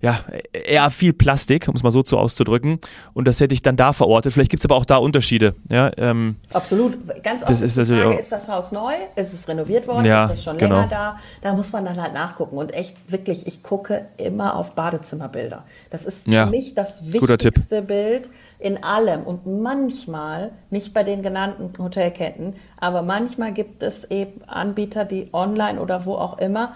ja, 0.00 0.20
eher 0.52 0.90
viel 0.90 1.12
Plastik, 1.12 1.68
um 1.68 1.74
es 1.74 1.82
mal 1.82 1.90
so 1.90 2.02
zu 2.02 2.18
auszudrücken. 2.18 2.78
Und 3.14 3.26
das 3.26 3.40
hätte 3.40 3.54
ich 3.54 3.62
dann 3.62 3.76
da 3.76 3.92
verortet. 3.92 4.32
Vielleicht 4.32 4.50
gibt 4.50 4.60
es 4.60 4.64
aber 4.64 4.76
auch 4.76 4.84
da 4.84 4.96
Unterschiede. 4.96 5.54
Ja, 5.68 5.90
ähm, 5.96 6.36
Absolut. 6.52 6.96
Ganz 7.22 7.42
oft 7.42 7.50
das 7.50 7.62
ist, 7.62 7.76
die 7.76 7.84
Frage, 7.84 8.18
ist 8.18 8.30
das 8.30 8.48
Haus 8.48 8.72
neu? 8.72 8.92
Ist 9.16 9.32
es 9.32 9.48
renoviert 9.48 9.88
worden? 9.88 10.04
Ja, 10.04 10.26
ist 10.26 10.32
das 10.32 10.44
schon 10.44 10.58
genau. 10.58 10.76
länger 10.76 10.88
da? 10.88 11.18
Da 11.42 11.54
muss 11.54 11.72
man 11.72 11.84
dann 11.84 12.00
halt 12.00 12.14
nachgucken. 12.14 12.56
Und 12.56 12.74
echt, 12.74 12.96
wirklich, 13.10 13.46
ich 13.46 13.62
gucke 13.62 14.06
immer 14.16 14.54
auf 14.56 14.72
Badezimmerbilder. 14.72 15.64
Das 15.90 16.04
ist 16.04 16.28
ja, 16.28 16.44
für 16.44 16.50
mich 16.50 16.74
das 16.74 17.12
wichtigste 17.12 17.82
Bild 17.82 18.30
in 18.58 18.82
allem. 18.82 19.22
Und 19.22 19.46
manchmal, 19.46 20.52
nicht 20.70 20.94
bei 20.94 21.02
den 21.02 21.22
genannten 21.22 21.72
Hotelketten, 21.82 22.54
aber 22.76 23.02
manchmal 23.02 23.52
gibt 23.52 23.82
es 23.82 24.04
eben 24.10 24.42
Anbieter, 24.46 25.04
die 25.04 25.28
online 25.32 25.80
oder 25.80 26.06
wo 26.06 26.14
auch 26.14 26.38
immer 26.38 26.74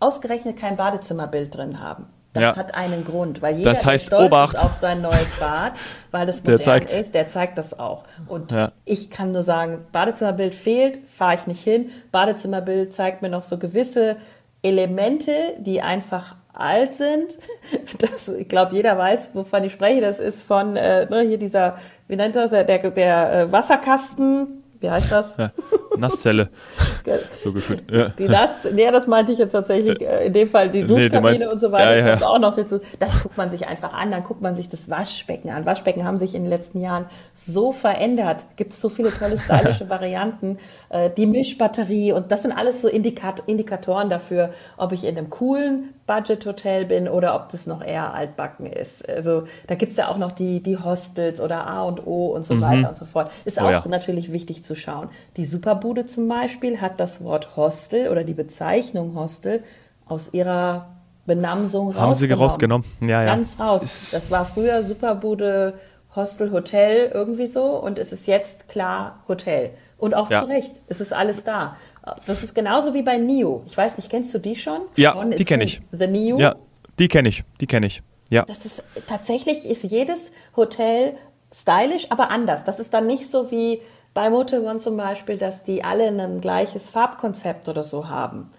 ausgerechnet 0.00 0.56
kein 0.56 0.76
Badezimmerbild 0.76 1.54
drin 1.54 1.80
haben. 1.80 2.06
Das 2.32 2.42
ja. 2.42 2.56
hat 2.56 2.74
einen 2.74 3.04
Grund, 3.04 3.42
weil 3.42 3.56
jeder 3.56 3.70
das 3.70 3.84
heißt, 3.84 4.06
stolz 4.06 4.26
Obacht. 4.26 4.54
ist 4.54 4.64
auf 4.64 4.74
sein 4.74 5.00
neues 5.02 5.32
Bad, 5.40 5.72
weil 6.12 6.28
es 6.28 6.44
modern 6.44 6.82
ist, 6.82 7.12
der 7.12 7.28
zeigt 7.28 7.58
das 7.58 7.78
auch. 7.78 8.04
Und 8.28 8.52
ja. 8.52 8.70
ich 8.84 9.10
kann 9.10 9.32
nur 9.32 9.42
sagen, 9.42 9.84
Badezimmerbild 9.90 10.54
fehlt, 10.54 11.10
fahre 11.10 11.34
ich 11.34 11.46
nicht 11.48 11.62
hin. 11.62 11.90
Badezimmerbild 12.12 12.94
zeigt 12.94 13.22
mir 13.22 13.30
noch 13.30 13.42
so 13.42 13.58
gewisse 13.58 14.16
Elemente, 14.62 15.32
die 15.58 15.82
einfach 15.82 16.36
alt 16.52 16.94
sind. 16.94 17.38
Das, 17.98 18.28
ich 18.28 18.48
glaube, 18.48 18.74
jeder 18.74 18.96
weiß, 18.96 19.30
wovon 19.34 19.64
ich 19.64 19.72
spreche. 19.72 20.00
Das 20.00 20.18
ist 20.18 20.42
von 20.42 20.76
äh, 20.76 21.06
ne, 21.06 21.20
hier 21.22 21.38
dieser, 21.38 21.76
wie 22.08 22.16
nennt 22.16 22.34
das, 22.36 22.50
der, 22.50 22.64
der, 22.64 22.90
der 22.90 23.32
äh, 23.32 23.52
Wasserkasten, 23.52 24.59
wie 24.80 24.90
heißt 24.90 25.12
das? 25.12 25.36
Ja, 25.36 25.50
Nasszelle. 25.98 26.48
so 27.36 27.52
gefühlt. 27.52 27.90
Ja. 27.90 28.08
Die 28.08 28.28
Nass, 28.28 28.66
nee, 28.72 28.90
das 28.90 29.06
meinte 29.06 29.32
ich 29.32 29.38
jetzt 29.38 29.52
tatsächlich, 29.52 30.00
äh, 30.00 30.26
in 30.26 30.32
dem 30.32 30.48
Fall 30.48 30.70
die 30.70 30.86
Duschkabine 30.86 31.38
nee, 31.38 31.46
und 31.46 31.60
so 31.60 31.70
weiter. 31.70 31.96
Ja, 31.96 32.06
ja. 32.16 32.26
auch 32.26 32.38
noch 32.38 32.56
dazu. 32.56 32.80
Das 32.98 33.22
guckt 33.22 33.36
man 33.36 33.50
sich 33.50 33.66
einfach 33.66 33.92
an, 33.92 34.10
dann 34.10 34.24
guckt 34.24 34.40
man 34.40 34.54
sich 34.54 34.68
das 34.68 34.88
Waschbecken 34.88 35.50
an. 35.50 35.66
Waschbecken 35.66 36.04
haben 36.04 36.16
sich 36.16 36.34
in 36.34 36.42
den 36.42 36.50
letzten 36.50 36.80
Jahren 36.80 37.06
so 37.34 37.72
verändert. 37.72 38.46
Gibt 38.56 38.72
es 38.72 38.80
so 38.80 38.88
viele 38.88 39.12
tolle 39.12 39.36
stylische 39.36 39.88
Varianten. 39.90 40.58
Äh, 40.88 41.10
die 41.10 41.26
Mischbatterie 41.26 42.12
und 42.12 42.32
das 42.32 42.42
sind 42.42 42.52
alles 42.52 42.80
so 42.80 42.88
Indikat 42.88 43.42
Indikatoren 43.46 44.08
dafür, 44.08 44.50
ob 44.76 44.92
ich 44.92 45.04
in 45.04 45.16
einem 45.16 45.28
coolen 45.28 45.94
Budget-Hotel 46.10 46.86
bin 46.86 47.08
oder 47.08 47.36
ob 47.36 47.50
das 47.50 47.68
noch 47.68 47.84
eher 47.84 48.12
altbacken 48.12 48.66
ist. 48.66 49.08
Also 49.08 49.44
da 49.68 49.76
gibt 49.76 49.92
es 49.92 49.98
ja 49.98 50.08
auch 50.08 50.18
noch 50.18 50.32
die, 50.32 50.60
die 50.60 50.76
Hostels 50.76 51.40
oder 51.40 51.68
A 51.68 51.84
und 51.84 52.04
O 52.04 52.34
und 52.34 52.44
so 52.44 52.54
mhm. 52.54 52.62
weiter 52.62 52.88
und 52.88 52.96
so 52.96 53.04
fort. 53.04 53.30
Ist 53.44 53.58
oh, 53.58 53.66
auch 53.66 53.70
ja. 53.70 53.84
natürlich 53.88 54.32
wichtig 54.32 54.64
zu 54.64 54.74
schauen. 54.74 55.08
Die 55.36 55.44
Superbude 55.44 56.06
zum 56.06 56.26
Beispiel 56.26 56.80
hat 56.80 56.98
das 56.98 57.22
Wort 57.22 57.56
Hostel 57.56 58.08
oder 58.08 58.24
die 58.24 58.34
Bezeichnung 58.34 59.14
Hostel 59.14 59.62
aus 60.04 60.34
ihrer 60.34 60.88
Benamsung 61.26 61.94
Haben 61.94 62.12
sie 62.12 62.32
rausgenommen. 62.32 62.84
Ja, 63.00 63.22
ja. 63.22 63.24
Ganz 63.26 63.60
raus. 63.60 64.10
Das, 64.10 64.32
war 64.32 64.44
früher 64.44 64.82
Superbude, 64.82 65.74
Hostel, 66.16 66.50
Hotel 66.50 67.12
irgendwie 67.14 67.46
so 67.46 67.66
und 67.80 68.00
es 68.00 68.10
ist 68.10 68.26
jetzt 68.26 68.68
klar 68.68 69.20
Hotel. 69.28 69.70
Und 69.96 70.14
auch 70.14 70.28
ja. 70.28 70.42
zu 70.42 70.48
Recht. 70.48 70.72
Es 70.88 71.00
ist 71.00 71.12
alles 71.12 71.44
da. 71.44 71.76
Das 72.26 72.42
ist 72.42 72.54
genauso 72.54 72.94
wie 72.94 73.02
bei 73.02 73.18
Nio. 73.18 73.62
Ich 73.66 73.76
weiß 73.76 73.96
nicht, 73.98 74.10
kennst 74.10 74.32
du 74.34 74.38
die 74.38 74.56
schon? 74.56 74.82
Ja, 74.96 75.12
schon 75.12 75.30
die 75.32 75.44
kenne 75.44 75.64
ich. 75.64 75.80
The 75.92 76.06
Nio? 76.06 76.38
Ja, 76.38 76.56
die 76.98 77.08
kenne 77.08 77.28
ich. 77.28 77.44
Die 77.60 77.66
kenne 77.66 77.86
ich. 77.86 78.02
Ja. 78.30 78.44
Das 78.44 78.64
ist 78.64 78.82
tatsächlich 79.08 79.66
ist 79.66 79.84
jedes 79.84 80.32
Hotel 80.56 81.14
stylisch, 81.52 82.06
aber 82.10 82.30
anders. 82.30 82.64
Das 82.64 82.78
ist 82.78 82.94
dann 82.94 83.06
nicht 83.06 83.28
so 83.28 83.50
wie 83.50 83.82
bei 84.14 84.30
Motel 84.30 84.64
One 84.64 84.78
zum 84.78 84.96
Beispiel, 84.96 85.36
dass 85.36 85.64
die 85.64 85.84
alle 85.84 86.08
ein 86.08 86.40
gleiches 86.40 86.90
Farbkonzept 86.90 87.68
oder 87.68 87.84
so 87.84 88.08
haben. 88.08 88.50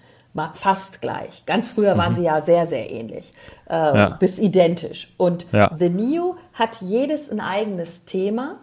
Fast 0.54 1.02
gleich. 1.02 1.46
Ganz 1.46 1.68
früher 1.68 1.98
waren 1.98 2.14
mhm. 2.14 2.16
sie 2.16 2.24
ja 2.24 2.40
sehr, 2.40 2.66
sehr 2.66 2.90
ähnlich. 2.90 3.34
Äh, 3.70 3.74
ja. 3.74 4.10
Bis 4.12 4.40
identisch. 4.40 5.14
Und 5.18 5.46
ja. 5.52 5.70
The 5.78 5.90
Neo 5.90 6.38
hat 6.54 6.82
jedes 6.82 7.30
ein 7.30 7.42
eigenes 7.42 8.06
Thema 8.06 8.60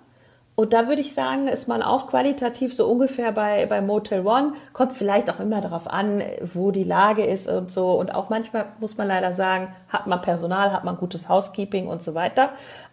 und 0.58 0.72
da 0.72 0.88
würde 0.88 1.00
ich 1.00 1.14
sagen, 1.14 1.46
ist 1.46 1.68
man 1.68 1.82
auch 1.82 2.08
qualitativ 2.08 2.74
so 2.74 2.88
ungefähr 2.88 3.30
bei, 3.30 3.66
bei 3.66 3.80
Motel 3.80 4.26
One. 4.26 4.54
Kommt 4.72 4.92
vielleicht 4.92 5.30
auch 5.30 5.38
immer 5.38 5.60
darauf 5.60 5.88
an, 5.88 6.20
wo 6.42 6.72
die 6.72 6.82
Lage 6.82 7.24
ist 7.24 7.46
und 7.46 7.70
so. 7.70 7.92
Und 7.92 8.12
auch 8.12 8.28
manchmal 8.28 8.64
muss 8.80 8.96
man 8.96 9.06
leider 9.06 9.32
sagen, 9.32 9.72
hat 9.88 10.08
man 10.08 10.20
Personal, 10.20 10.72
hat 10.72 10.82
man 10.82 10.96
gutes 10.96 11.28
Housekeeping 11.28 11.86
und 11.86 12.02
so 12.02 12.14
weiter. 12.14 12.50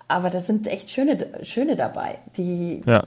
Aber 0.08 0.30
da 0.30 0.40
sind 0.40 0.68
echt 0.68 0.92
schöne, 0.92 1.28
schöne 1.42 1.76
dabei, 1.76 2.20
die, 2.38 2.84
ja. 2.86 3.04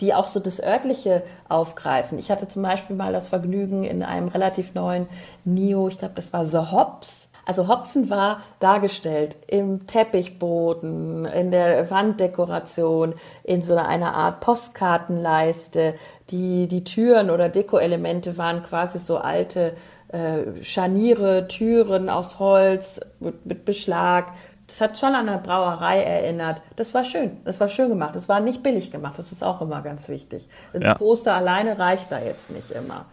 die 0.00 0.14
auch 0.14 0.26
so 0.26 0.40
das 0.40 0.62
Örtliche 0.62 1.22
aufgreifen. 1.48 2.18
Ich 2.18 2.30
hatte 2.30 2.48
zum 2.48 2.62
Beispiel 2.62 2.96
mal 2.96 3.12
das 3.12 3.28
Vergnügen 3.28 3.84
in 3.84 4.02
einem 4.02 4.28
relativ 4.28 4.72
neuen 4.72 5.08
Nio, 5.44 5.88
ich 5.88 5.98
glaube, 5.98 6.14
das 6.14 6.32
war 6.32 6.46
The 6.46 6.72
Hops. 6.72 7.32
Also 7.44 7.68
Hopfen 7.68 8.08
war 8.08 8.42
dargestellt 8.60 9.36
im 9.46 9.86
Teppichboden, 9.86 11.26
in 11.26 11.50
der 11.50 11.90
Wanddekoration, 11.90 13.14
in 13.42 13.62
so 13.62 13.76
einer 13.76 14.14
Art 14.14 14.40
Postkartenleiste. 14.40 15.94
Die, 16.30 16.66
die 16.66 16.84
Türen 16.84 17.30
oder 17.30 17.48
Dekoelemente 17.50 18.38
waren 18.38 18.62
quasi 18.62 18.98
so 18.98 19.18
alte 19.18 19.74
äh, 20.08 20.62
Scharniere, 20.62 21.48
Türen 21.48 22.08
aus 22.08 22.38
Holz 22.38 23.00
mit, 23.20 23.44
mit 23.44 23.64
Beschlag 23.64 24.32
das 24.68 24.82
hat 24.82 24.98
schon 24.98 25.14
an 25.14 25.28
eine 25.28 25.38
Brauerei 25.38 26.02
erinnert. 26.02 26.62
Das 26.76 26.92
war 26.92 27.02
schön. 27.02 27.38
Das 27.44 27.58
war 27.58 27.68
schön 27.68 27.88
gemacht. 27.88 28.14
Das 28.14 28.28
war 28.28 28.38
nicht 28.38 28.62
billig 28.62 28.92
gemacht. 28.92 29.18
Das 29.18 29.32
ist 29.32 29.42
auch 29.42 29.62
immer 29.62 29.80
ganz 29.80 30.08
wichtig. 30.10 30.46
Ein 30.74 30.82
ja. 30.82 30.94
Poster 30.94 31.34
alleine 31.34 31.78
reicht 31.78 32.12
da 32.12 32.20
jetzt 32.20 32.50
nicht 32.50 32.70
immer. 32.70 33.06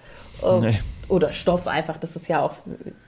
Nee. 0.60 0.80
Oder 1.08 1.32
Stoff 1.32 1.68
einfach. 1.68 1.96
Das 1.96 2.18
ist 2.18 2.28
ja 2.28 2.42
auch, 2.42 2.56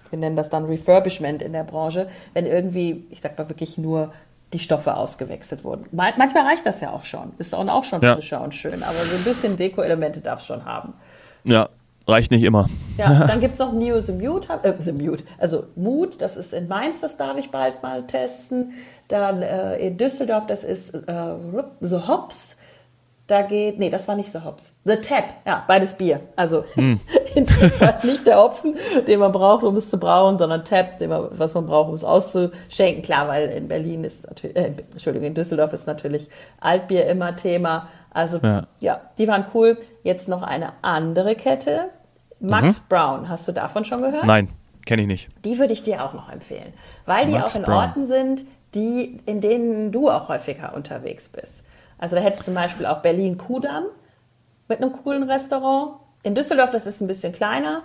wir 0.10 0.18
nennen 0.18 0.38
das 0.38 0.50
dann 0.50 0.64
Refurbishment 0.64 1.42
in 1.42 1.52
der 1.52 1.66
Branche, 1.66 2.08
wenn 2.34 2.46
irgendwie, 2.46 3.06
ich 3.10 3.20
sag 3.20 3.38
mal 3.38 3.50
wirklich 3.50 3.78
nur 3.78 4.14
die 4.54 4.60
Stoffe 4.60 4.96
ausgewechselt 4.96 5.66
wurden. 5.66 5.88
Manchmal 5.92 6.46
reicht 6.46 6.66
das 6.66 6.80
ja 6.80 6.92
auch 6.92 7.04
schon. 7.04 7.34
Ist 7.38 7.54
auch 7.54 7.84
schon 7.84 8.02
ja. 8.02 8.14
frischer 8.16 8.42
und 8.42 8.56
schön. 8.56 8.82
Aber 8.82 8.98
so 8.98 9.18
ein 9.18 9.24
bisschen 9.26 9.58
Deko-Elemente 9.58 10.22
darf 10.22 10.40
es 10.40 10.46
schon 10.46 10.64
haben. 10.64 10.94
Ja, 11.44 11.68
Reicht 12.08 12.32
nicht 12.32 12.43
immer. 12.43 12.70
Ja, 12.98 13.26
dann 13.28 13.39
gibt 13.41 13.54
es 13.54 13.60
noch 13.60 13.74
Neo 13.74 14.00
the 14.00 14.13
Mute, 14.13 14.48
äh, 14.63 14.74
the 14.80 14.93
Mute, 14.93 15.24
also 15.38 15.65
Mut, 15.76 16.22
das 16.22 16.38
ist 16.38 16.54
in 16.54 16.67
Mainz, 16.67 17.02
das 17.02 17.17
darf 17.17 17.38
ich 17.38 17.52
bald 17.52 17.84
mal 17.84 18.08
testen. 18.08 18.74
Dann 19.10 19.41
äh, 19.41 19.78
in 19.78 19.98
Düsseldorf, 19.98 20.48
das 20.48 20.63
ist 20.63 20.93
äh, 20.93 21.36
The 21.82 22.08
Hops. 22.08 22.58
Da 23.28 23.41
geht, 23.41 23.78
nee, 23.78 23.89
das 23.89 24.08
war 24.08 24.15
nicht 24.15 24.32
The 24.32 24.39
Hops. 24.46 24.78
The 24.86 24.96
Tap, 24.96 25.26
ja, 25.46 25.65
beides 25.67 25.96
Bier. 25.96 26.22
Also 26.38 26.63
hm. 26.76 27.02
nicht 28.04 28.26
der 28.26 28.41
Hopfen, 28.41 28.78
den 29.06 29.20
man 29.20 29.34
braucht, 29.34 29.65
um 29.65 29.76
es 29.76 29.89
zu 29.89 30.00
brauen, 30.00 30.38
sondern 30.38 30.63
Tap, 30.63 31.00
den 31.00 31.10
man, 31.10 31.28
was 31.32 31.54
man 31.54 31.65
braucht, 31.65 31.89
um 31.89 31.96
es 31.96 32.06
auszuschenken. 32.06 33.02
Klar, 33.02 33.28
weil 33.28 33.50
in 33.50 33.67
Berlin 33.67 34.06
ist 34.06 34.26
natürlich, 34.26 34.56
äh, 34.56 34.72
Entschuldigung, 34.93 35.28
in 35.28 35.34
Düsseldorf 35.34 35.74
ist 35.74 35.88
natürlich 35.88 36.30
Altbier 36.62 37.06
immer 37.08 37.36
Thema. 37.36 37.89
Also 38.12 38.39
ja. 38.41 38.63
ja. 38.80 39.02
die 39.17 39.28
waren 39.28 39.46
cool. 39.54 39.78
Jetzt 40.04 40.30
noch 40.30 40.41
eine 40.41 40.72
andere 40.82 41.36
Kette. 41.36 41.89
Max 42.39 42.82
mhm. 42.82 42.86
Brown, 42.89 43.30
hast 43.30 43.47
du 43.47 43.52
davon 43.52 43.86
schon 43.86 44.02
gehört? 44.02 44.26
Nein, 44.26 44.50
kenne 44.86 45.04
ich 45.04 45.08
nicht. 45.08 45.30
Die 45.45 45.58
würde 45.60 45.73
ich 45.73 45.84
dir 45.84 46.04
auch 46.04 46.13
noch 46.13 46.32
empfehlen, 46.32 46.73
weil 47.06 47.28
Max 47.28 47.54
die 47.54 47.60
auch 47.60 47.60
in 47.60 47.65
Brown. 47.65 47.76
Orten 47.76 48.06
sind, 48.06 48.43
die, 48.76 49.19
in 49.26 49.41
denen 49.41 49.91
du 49.91 50.10
auch 50.10 50.30
häufiger 50.30 50.73
unterwegs 50.76 51.30
bist. 51.30 51.63
Also 51.97 52.15
da 52.15 52.21
hättest 52.21 52.41
du 52.41 52.45
zum 52.45 52.54
Beispiel 52.54 52.86
auch 52.86 53.02
Berlin 53.02 53.38
Kudamm 53.38 53.86
mit 54.67 54.82
einem 54.82 54.93
coolen 54.93 55.23
Restaurant. 55.23 55.95
In 56.23 56.36
Düsseldorf, 56.36 56.71
das 56.71 56.86
ist 56.86 57.02
ein 57.02 57.08
bisschen 57.08 57.34
kleiner. 57.34 57.84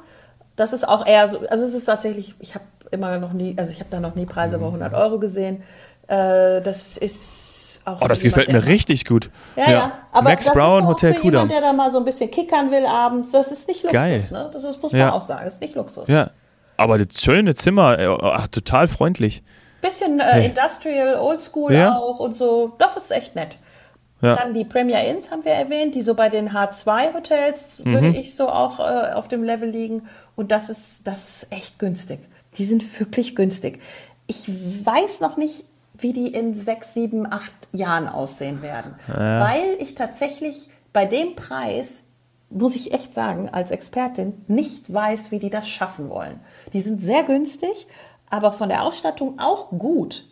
Das 0.56 0.72
ist 0.72 0.86
auch 0.86 1.06
eher 1.06 1.28
so, 1.28 1.40
also 1.48 1.64
es 1.64 1.74
ist 1.74 1.86
tatsächlich, 1.86 2.34
ich 2.40 2.54
habe 2.54 2.64
immer 2.90 3.18
noch 3.18 3.32
nie, 3.32 3.54
also 3.56 3.72
ich 3.72 3.80
habe 3.80 3.90
da 3.90 4.00
noch 4.00 4.14
nie 4.14 4.26
Preise 4.26 4.56
über 4.56 4.66
100 4.66 4.92
Euro 4.92 5.18
gesehen. 5.18 5.62
Äh, 6.08 6.60
das 6.60 6.98
ist 6.98 7.41
auch 7.84 8.00
oh, 8.00 8.08
das 8.08 8.22
gefällt 8.22 8.48
mir 8.48 8.64
richtig 8.66 9.04
gut. 9.04 9.30
Ja, 9.56 9.64
ja. 9.64 9.70
ja. 9.70 9.92
Aber 10.12 10.30
Max 10.30 10.46
das 10.46 10.54
Brown, 10.54 10.82
ist 10.82 10.88
Hotel 10.88 11.14
für 11.14 11.24
Jemand, 11.24 11.50
der 11.50 11.60
da 11.60 11.72
mal 11.72 11.90
so 11.90 11.98
ein 11.98 12.04
bisschen 12.04 12.30
kickern 12.30 12.70
will 12.70 12.86
abends, 12.86 13.32
das 13.32 13.50
ist 13.50 13.66
nicht 13.66 13.82
Luxus. 13.82 13.92
Geil. 13.92 14.24
Ne? 14.30 14.50
Das 14.52 14.64
ist, 14.64 14.80
muss 14.80 14.92
man 14.92 15.00
ja. 15.00 15.12
auch 15.12 15.22
sagen. 15.22 15.44
Das 15.44 15.54
ist 15.54 15.60
nicht 15.60 15.74
Luxus. 15.74 16.08
Ja. 16.08 16.30
Aber 16.76 16.98
das 16.98 17.20
schöne 17.20 17.54
Zimmer, 17.54 17.98
äh, 17.98 18.06
ach, 18.06 18.48
total 18.48 18.88
freundlich. 18.88 19.42
Bisschen 19.80 20.20
äh, 20.20 20.24
hey. 20.24 20.46
Industrial, 20.46 21.16
Oldschool 21.16 21.74
ja. 21.74 21.96
auch 21.96 22.20
und 22.20 22.34
so. 22.34 22.72
Doch, 22.78 22.96
ist 22.96 23.10
echt 23.10 23.34
nett. 23.34 23.58
Ja. 24.20 24.36
Dann 24.36 24.54
die 24.54 24.64
Premier 24.64 25.04
Inns 25.04 25.32
haben 25.32 25.44
wir 25.44 25.52
erwähnt, 25.52 25.96
die 25.96 26.02
so 26.02 26.14
bei 26.14 26.28
den 26.28 26.50
H2-Hotels, 26.50 27.80
mhm. 27.80 27.92
würde 27.92 28.08
ich 28.08 28.36
so 28.36 28.48
auch 28.48 28.78
äh, 28.78 29.12
auf 29.12 29.26
dem 29.26 29.42
Level 29.42 29.68
liegen. 29.68 30.08
Und 30.36 30.52
das 30.52 30.70
ist, 30.70 31.06
das 31.06 31.42
ist 31.42 31.52
echt 31.52 31.80
günstig. 31.80 32.20
Die 32.54 32.64
sind 32.64 33.00
wirklich 33.00 33.34
günstig. 33.34 33.80
Ich 34.28 34.48
weiß 34.48 35.20
noch 35.20 35.36
nicht, 35.36 35.64
wie 35.94 36.12
die 36.12 36.28
in 36.28 36.54
sechs, 36.54 36.94
sieben, 36.94 37.30
acht 37.30 37.52
Jahren 37.72 38.08
aussehen 38.08 38.62
werden. 38.62 38.94
Ja. 39.08 39.40
Weil 39.40 39.76
ich 39.78 39.94
tatsächlich 39.94 40.68
bei 40.92 41.06
dem 41.06 41.34
Preis, 41.36 42.02
muss 42.50 42.74
ich 42.74 42.92
echt 42.92 43.14
sagen, 43.14 43.48
als 43.50 43.70
Expertin 43.70 44.44
nicht 44.46 44.92
weiß, 44.92 45.30
wie 45.30 45.38
die 45.38 45.50
das 45.50 45.68
schaffen 45.68 46.10
wollen. 46.10 46.40
Die 46.72 46.80
sind 46.80 47.00
sehr 47.02 47.22
günstig, 47.22 47.86
aber 48.28 48.52
von 48.52 48.68
der 48.68 48.82
Ausstattung 48.82 49.38
auch 49.38 49.70
gut. 49.70 50.24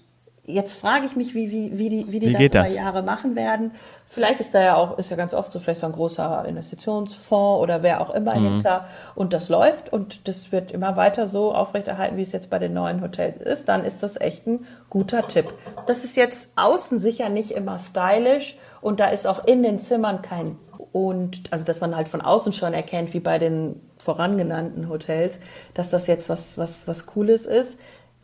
Jetzt 0.53 0.75
frage 0.75 1.07
ich 1.07 1.17
mich, 1.17 1.35
wie, 1.35 1.51
wie, 1.51 1.79
wie 1.79 1.89
die, 1.89 2.13
wie 2.13 2.21
die 2.21 2.39
wie 2.39 2.49
das 2.49 2.73
über 2.73 2.83
Jahre 2.83 3.03
machen 3.03 3.37
werden. 3.37 3.73
Vielleicht 4.07 4.41
ist 4.41 4.55
da 4.55 4.63
ja 4.63 4.77
auch, 4.77 4.99
ist 4.99 5.11
ja 5.11 5.17
ganz 5.17 5.35
oft 5.35 5.53
so, 5.53 5.61
vielleicht 5.61 5.81
so 5.81 5.87
ein 5.87 5.93
großer 5.93 6.45
Investitionsfonds 6.47 7.63
oder 7.63 7.83
wer 7.83 8.01
auch 8.01 8.11
immer 8.11 8.35
mhm. 8.35 8.45
hinter 8.45 8.87
und 9.15 9.33
das 9.33 9.49
läuft 9.49 9.93
und 9.93 10.29
das 10.29 10.53
wird 10.53 10.73
immer 10.73 10.97
weiter 10.97 11.27
so 11.27 11.55
aufrechterhalten, 11.55 12.17
wie 12.17 12.23
es 12.23 12.33
jetzt 12.33 12.51
bei 12.51 12.59
den 12.59 12.75
neuen 12.75 13.03
Hotels 13.03 13.41
ist, 13.41 13.69
dann 13.69 13.85
ist 13.85 14.03
das 14.03 14.21
echt 14.21 14.47
ein 14.47 14.67
guter 14.89 15.29
Tipp. 15.29 15.47
Das 15.87 16.05
ist 16.05 16.17
jetzt 16.17 16.53
außen 16.57 16.99
sicher 16.99 17.29
nicht 17.29 17.53
immer 17.53 17.79
stylisch 17.79 18.57
und 18.81 19.01
da 19.01 19.07
ist 19.07 19.27
auch 19.27 19.45
in 19.45 19.63
den 19.63 19.79
Zimmern 19.79 20.23
kein 20.23 20.57
und 20.93 21.43
also 21.51 21.65
dass 21.65 21.81
man 21.81 21.95
halt 21.95 22.09
von 22.09 22.21
außen 22.21 22.53
schon 22.53 22.75
erkennt, 22.75 23.15
wie 23.15 23.21
bei 23.21 23.39
den 23.39 23.81
vorangenannten 23.99 24.89
Hotels, 24.89 25.39
dass 25.75 25.91
das 25.91 26.07
jetzt 26.07 26.29
was, 26.29 26.59
was, 26.59 26.89
was 26.89 27.07
Cooles 27.07 27.47
ist. 27.47 27.79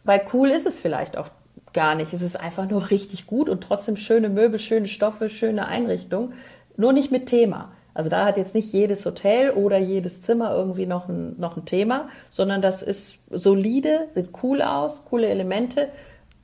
Weil 0.05 0.23
cool 0.33 0.51
ist 0.51 0.67
es 0.67 0.79
vielleicht 0.79 1.17
auch 1.17 1.29
gar 1.77 1.95
nicht. 1.95 2.13
Es 2.13 2.23
ist 2.23 2.35
einfach 2.35 2.69
nur 2.69 2.91
richtig 2.91 3.27
gut 3.27 3.49
und 3.49 3.63
trotzdem 3.63 3.97
schöne 3.97 4.29
Möbel, 4.29 4.59
schöne 4.59 4.89
Stoffe, 4.89 5.29
schöne 5.29 5.69
Einrichtung. 5.69 6.33
Nur 6.77 6.93
nicht 6.93 7.13
mit 7.13 7.27
Thema. 7.27 7.71
Also 7.95 8.11
da 8.11 8.25
hat 8.25 8.37
jetzt 8.37 8.55
nicht 8.55 8.73
jedes 8.73 9.07
Hotel 9.07 9.51
oder 9.53 9.79
jedes 9.79 10.21
Zimmer 10.23 10.51
irgendwie 10.55 10.87
noch 10.87 11.09
ein, 11.09 11.39
noch 11.39 11.57
ein 11.57 11.65
Thema, 11.65 12.09
sondern 12.31 12.61
das 12.61 12.83
ist 12.83 13.19
solide, 13.31 14.09
sieht 14.11 14.31
cool 14.43 14.61
aus, 14.61 15.05
coole 15.05 15.29
Elemente, 15.29 15.89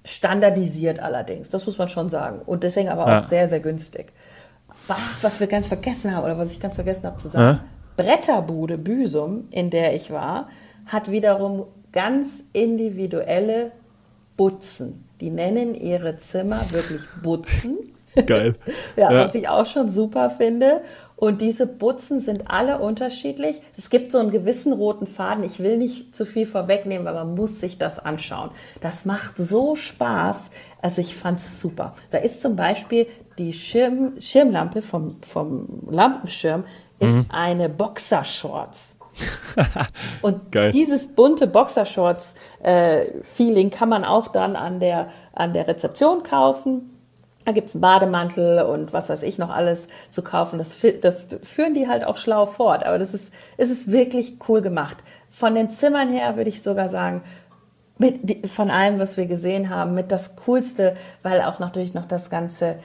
standardisiert 0.04 1.00
allerdings. 1.00 1.50
Das 1.50 1.66
muss 1.66 1.78
man 1.78 1.88
schon 1.88 2.08
sagen. 2.08 2.40
Und 2.44 2.62
deswegen 2.62 2.88
aber 2.88 3.04
auch 3.04 3.08
ja. 3.08 3.22
sehr, 3.22 3.48
sehr 3.48 3.60
günstig. 3.60 4.12
Was 5.20 5.40
wir 5.40 5.46
ganz 5.46 5.68
vergessen 5.68 6.14
haben 6.14 6.24
oder 6.24 6.38
was 6.38 6.52
ich 6.52 6.60
ganz 6.60 6.74
vergessen 6.74 7.06
habe 7.06 7.18
zu 7.18 7.28
sagen. 7.28 7.60
Ja. 7.60 7.64
Bretterbude 7.96 8.78
Büsum, 8.78 9.48
in 9.50 9.70
der 9.70 9.94
ich 9.94 10.10
war, 10.10 10.48
hat 10.86 11.10
wiederum 11.10 11.66
ganz 11.92 12.44
individuelle 12.52 13.72
Butzen. 14.42 15.04
Die 15.20 15.30
nennen 15.30 15.76
ihre 15.76 16.16
Zimmer 16.16 16.66
wirklich 16.72 17.02
Butzen. 17.22 17.78
Geil. 18.26 18.56
ja, 18.96 19.12
ja, 19.12 19.24
was 19.24 19.36
ich 19.36 19.48
auch 19.48 19.66
schon 19.66 19.88
super 19.88 20.30
finde. 20.30 20.80
Und 21.14 21.40
diese 21.40 21.68
Butzen 21.68 22.18
sind 22.18 22.50
alle 22.50 22.80
unterschiedlich. 22.80 23.62
Es 23.78 23.88
gibt 23.88 24.10
so 24.10 24.18
einen 24.18 24.32
gewissen 24.32 24.72
roten 24.72 25.06
Faden. 25.06 25.44
Ich 25.44 25.60
will 25.60 25.78
nicht 25.78 26.16
zu 26.16 26.26
viel 26.26 26.44
vorwegnehmen, 26.44 27.06
aber 27.06 27.24
man 27.24 27.36
muss 27.36 27.60
sich 27.60 27.78
das 27.78 28.00
anschauen. 28.00 28.50
Das 28.80 29.04
macht 29.04 29.36
so 29.36 29.76
Spaß. 29.76 30.50
Also 30.82 31.00
ich 31.00 31.14
fand 31.14 31.38
es 31.38 31.60
super. 31.60 31.94
Da 32.10 32.18
ist 32.18 32.42
zum 32.42 32.56
Beispiel 32.56 33.06
die 33.38 33.52
Schirm, 33.52 34.20
Schirmlampe 34.20 34.82
vom, 34.82 35.18
vom 35.22 35.86
Lampenschirm 35.88 36.64
ist 36.98 37.14
mhm. 37.14 37.26
eine 37.28 37.68
Boxershorts. 37.68 38.96
und 40.22 40.52
Geil. 40.52 40.72
dieses 40.72 41.08
bunte 41.08 41.46
Boxershorts-Feeling 41.46 43.66
äh, 43.68 43.70
kann 43.70 43.88
man 43.88 44.04
auch 44.04 44.28
dann 44.28 44.56
an 44.56 44.80
der, 44.80 45.10
an 45.34 45.52
der 45.52 45.68
Rezeption 45.68 46.22
kaufen. 46.22 46.88
Da 47.44 47.52
gibt 47.52 47.68
es 47.68 47.74
einen 47.74 47.82
Bademantel 47.82 48.62
und 48.62 48.92
was 48.92 49.08
weiß 49.08 49.22
ich 49.24 49.38
noch 49.38 49.50
alles 49.50 49.88
zu 50.10 50.22
kaufen. 50.22 50.58
Das, 50.58 50.76
das 51.00 51.26
führen 51.42 51.74
die 51.74 51.88
halt 51.88 52.04
auch 52.04 52.16
schlau 52.16 52.46
fort. 52.46 52.86
Aber 52.86 52.98
das 52.98 53.14
ist, 53.14 53.32
es 53.56 53.70
ist 53.70 53.90
wirklich 53.90 54.36
cool 54.48 54.62
gemacht. 54.62 54.98
Von 55.30 55.54
den 55.54 55.70
Zimmern 55.70 56.08
her 56.08 56.36
würde 56.36 56.50
ich 56.50 56.62
sogar 56.62 56.88
sagen, 56.88 57.22
mit, 57.98 58.48
von 58.48 58.70
allem, 58.70 58.98
was 58.98 59.16
wir 59.16 59.26
gesehen 59.26 59.70
haben, 59.70 59.94
mit 59.94 60.12
das 60.12 60.36
Coolste, 60.36 60.96
weil 61.22 61.42
auch 61.42 61.58
natürlich 61.58 61.94
noch 61.94 62.06
das 62.06 62.30
ganze 62.30 62.76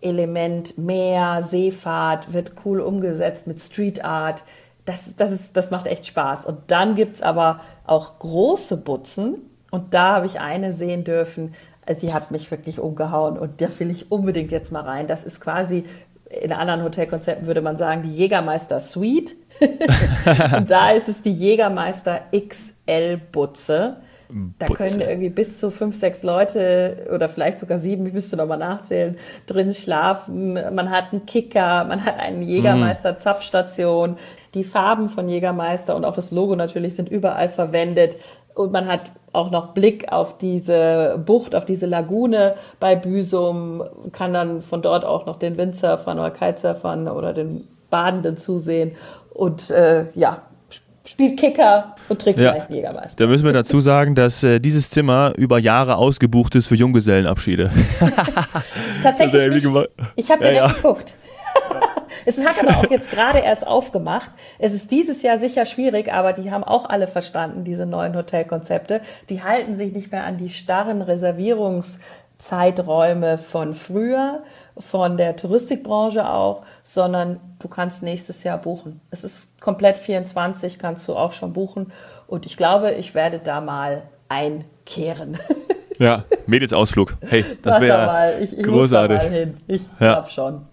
Element 0.00 0.78
Meer, 0.78 1.42
Seefahrt, 1.42 2.32
wird 2.32 2.54
cool 2.64 2.80
umgesetzt 2.80 3.46
mit 3.46 3.60
Street 3.60 4.04
Art. 4.04 4.44
Das, 4.84 5.14
das, 5.16 5.32
ist, 5.32 5.56
das 5.56 5.70
macht 5.70 5.86
echt 5.86 6.06
Spaß. 6.06 6.46
Und 6.46 6.58
dann 6.68 6.94
gibt 6.94 7.16
es 7.16 7.22
aber 7.22 7.60
auch 7.86 8.18
große 8.18 8.78
Butzen. 8.78 9.36
Und 9.70 9.94
da 9.94 10.16
habe 10.16 10.26
ich 10.26 10.40
eine 10.40 10.72
sehen 10.72 11.04
dürfen, 11.04 11.54
die 12.02 12.12
hat 12.12 12.30
mich 12.30 12.50
wirklich 12.50 12.78
umgehauen 12.78 13.38
und 13.38 13.60
da 13.60 13.68
will 13.78 13.90
ich 13.90 14.12
unbedingt 14.12 14.52
jetzt 14.52 14.70
mal 14.70 14.82
rein. 14.82 15.06
Das 15.06 15.24
ist 15.24 15.40
quasi, 15.40 15.84
in 16.28 16.52
anderen 16.52 16.82
Hotelkonzepten 16.82 17.46
würde 17.46 17.62
man 17.62 17.76
sagen, 17.76 18.02
die 18.02 18.14
Jägermeister 18.14 18.80
Suite. 18.80 19.34
und 20.56 20.70
da 20.70 20.90
ist 20.90 21.08
es 21.08 21.22
die 21.22 21.32
Jägermeister 21.32 22.22
XL 22.32 23.16
Butze. 23.32 23.96
Da 24.58 24.66
Butze. 24.66 24.78
können 24.78 25.00
irgendwie 25.00 25.30
bis 25.30 25.58
zu 25.58 25.70
fünf, 25.70 25.96
sechs 25.96 26.22
Leute 26.22 27.08
oder 27.14 27.28
vielleicht 27.28 27.58
sogar 27.58 27.78
sieben, 27.78 28.06
ich 28.06 28.12
müsste 28.12 28.36
nochmal 28.36 28.58
nachzählen, 28.58 29.16
drin 29.46 29.74
schlafen. 29.74 30.54
Man 30.54 30.90
hat 30.90 31.12
einen 31.12 31.26
Kicker, 31.26 31.84
man 31.84 32.04
hat 32.04 32.18
einen 32.18 32.42
Jägermeister-Zapfstation. 32.42 34.16
Die 34.54 34.64
Farben 34.64 35.08
von 35.08 35.28
Jägermeister 35.28 35.94
und 35.94 36.04
auch 36.04 36.14
das 36.14 36.30
Logo 36.30 36.56
natürlich 36.56 36.96
sind 36.96 37.08
überall 37.08 37.48
verwendet. 37.48 38.16
Und 38.54 38.72
man 38.72 38.86
hat 38.86 39.12
auch 39.32 39.50
noch 39.50 39.74
Blick 39.74 40.12
auf 40.12 40.38
diese 40.38 41.20
Bucht, 41.24 41.54
auf 41.54 41.64
diese 41.64 41.86
Lagune 41.86 42.54
bei 42.80 42.96
Büsum, 42.96 43.84
kann 44.12 44.32
dann 44.32 44.60
von 44.60 44.82
dort 44.82 45.04
auch 45.04 45.24
noch 45.26 45.36
den 45.36 45.56
Windsurfern 45.56 46.18
oder 46.18 46.30
Kitesurfern 46.30 47.08
oder 47.08 47.32
den 47.32 47.68
Badenden 47.90 48.36
zusehen. 48.36 48.92
Und 49.32 49.70
äh, 49.70 50.06
ja, 50.14 50.42
spielt 51.10 51.38
Kicker 51.38 51.94
und 52.08 52.22
trinkt 52.22 52.40
ja. 52.40 52.52
vielleicht 52.52 52.70
Jägermeister. 52.70 53.16
Da 53.16 53.26
müssen 53.26 53.44
wir 53.44 53.52
dazu 53.52 53.80
sagen, 53.80 54.14
dass 54.14 54.42
äh, 54.44 54.60
dieses 54.60 54.90
Zimmer 54.90 55.32
über 55.36 55.58
Jahre 55.58 55.96
ausgebucht 55.96 56.54
ist 56.54 56.68
für 56.68 56.76
Junggesellenabschiede. 56.76 57.70
Tatsächlich. 59.02 59.66
Ich 60.16 60.30
habe 60.30 60.46
ja, 60.46 60.52
ja. 60.52 60.68
geguckt. 60.68 61.14
es 62.24 62.38
hat 62.38 62.58
aber 62.60 62.76
auch 62.78 62.88
jetzt 62.90 63.10
gerade 63.10 63.40
erst 63.40 63.66
aufgemacht. 63.66 64.30
Es 64.58 64.72
ist 64.72 64.92
dieses 64.92 65.22
Jahr 65.22 65.38
sicher 65.38 65.66
schwierig, 65.66 66.10
aber 66.12 66.32
die 66.32 66.50
haben 66.52 66.64
auch 66.64 66.88
alle 66.88 67.08
verstanden, 67.08 67.64
diese 67.64 67.84
neuen 67.86 68.14
Hotelkonzepte. 68.14 69.00
Die 69.28 69.42
halten 69.42 69.74
sich 69.74 69.92
nicht 69.92 70.12
mehr 70.12 70.24
an 70.24 70.36
die 70.36 70.50
starren 70.50 71.02
Reservierungszeiträume 71.02 73.38
von 73.38 73.74
früher, 73.74 74.44
von 74.78 75.16
der 75.16 75.34
Touristikbranche 75.36 76.30
auch, 76.30 76.62
sondern 76.82 77.40
du 77.58 77.68
kannst 77.68 78.02
nächstes 78.02 78.44
Jahr 78.44 78.58
buchen. 78.58 79.00
Es 79.10 79.24
ist 79.24 79.60
komplett 79.60 79.98
24, 79.98 80.78
kannst 80.78 81.06
du 81.08 81.16
auch 81.16 81.32
schon 81.32 81.52
buchen. 81.52 81.92
Und 82.26 82.46
ich 82.46 82.56
glaube, 82.56 82.92
ich 82.92 83.14
werde 83.14 83.38
da 83.38 83.60
mal 83.60 84.02
einkehren. 84.28 85.38
Ja, 85.98 86.24
Mädelsausflug. 86.46 87.18
Hey, 87.20 87.44
das 87.60 87.78
wäre 87.78 88.38
ich, 88.40 88.56
ich 88.56 88.64
großartig. 88.64 89.18
Muss 89.18 89.24
da 89.24 89.30
mal 89.30 89.38
hin. 89.38 89.56
Ich 89.66 89.82
ja. 90.00 90.14
glaube 90.14 90.30
schon. 90.30 90.66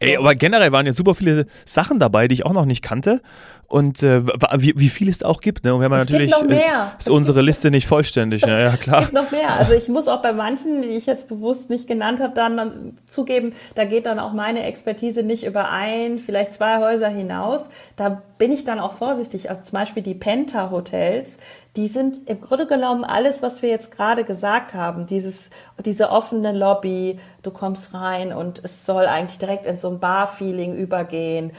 Ey, 0.00 0.16
aber 0.16 0.34
generell 0.34 0.72
waren 0.72 0.86
ja 0.86 0.92
super 0.92 1.14
viele 1.14 1.46
Sachen 1.64 1.98
dabei, 1.98 2.28
die 2.28 2.34
ich 2.34 2.46
auch 2.46 2.52
noch 2.52 2.64
nicht 2.64 2.82
kannte. 2.82 3.20
Und 3.66 4.02
äh, 4.02 4.24
wie, 4.56 4.72
wie 4.76 4.88
viel 4.88 5.10
es 5.10 5.22
auch 5.22 5.42
gibt. 5.42 5.64
Ne? 5.64 5.74
Und 5.74 5.82
wenn 5.82 5.90
man 5.90 6.00
es 6.00 6.08
natürlich 6.08 6.32
gibt 6.32 6.42
noch 6.42 6.48
mehr. 6.48 6.92
ist 6.98 7.10
unsere 7.10 7.42
Liste 7.42 7.70
nicht 7.70 7.86
vollständig. 7.86 8.46
Ne? 8.46 8.62
Ja, 8.62 8.76
klar. 8.78 9.00
Es 9.00 9.10
gibt 9.10 9.14
noch 9.14 9.30
mehr. 9.30 9.52
Also 9.52 9.74
ich 9.74 9.88
muss 9.88 10.08
auch 10.08 10.22
bei 10.22 10.32
manchen, 10.32 10.80
die 10.80 10.88
ich 10.88 11.04
jetzt 11.04 11.28
bewusst 11.28 11.68
nicht 11.68 11.86
genannt 11.86 12.20
habe, 12.20 12.34
dann, 12.34 12.56
dann 12.56 12.98
zugeben, 13.06 13.52
da 13.74 13.84
geht 13.84 14.06
dann 14.06 14.20
auch 14.20 14.32
meine 14.32 14.62
Expertise 14.62 15.22
nicht 15.22 15.44
über 15.44 15.70
ein, 15.70 16.18
vielleicht 16.18 16.54
zwei 16.54 16.78
Häuser 16.78 17.08
hinaus. 17.08 17.68
Da 17.96 18.22
bin 18.38 18.52
ich 18.52 18.64
dann 18.64 18.80
auch 18.80 18.92
vorsichtig. 18.92 19.50
Also 19.50 19.62
zum 19.62 19.78
Beispiel 19.78 20.02
die 20.02 20.14
Penta 20.14 20.70
Hotels, 20.70 21.36
die 21.76 21.88
sind 21.88 22.26
im 22.26 22.40
Grunde 22.40 22.66
genommen 22.66 23.04
alles, 23.04 23.42
was 23.42 23.62
wir 23.62 23.68
jetzt 23.68 23.92
gerade 23.92 24.24
gesagt 24.24 24.74
haben. 24.74 25.06
Dieses, 25.06 25.50
diese 25.84 26.10
offene 26.10 26.52
Lobby, 26.52 27.20
du 27.42 27.50
kommst 27.50 27.94
rein 27.94 28.32
und 28.32 28.64
es 28.64 28.84
soll 28.84 29.06
eigentlich 29.06 29.38
direkt 29.38 29.66
in 29.66 29.76
so 29.76 29.88
ein 29.88 30.00
Bar-Feeling 30.00 30.74
übergehen 30.74 31.52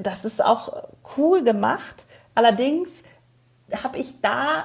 das 0.00 0.24
ist 0.24 0.44
auch 0.44 0.88
cool 1.16 1.42
gemacht. 1.42 2.04
Allerdings 2.34 3.02
habe 3.82 3.98
ich 3.98 4.20
da 4.20 4.64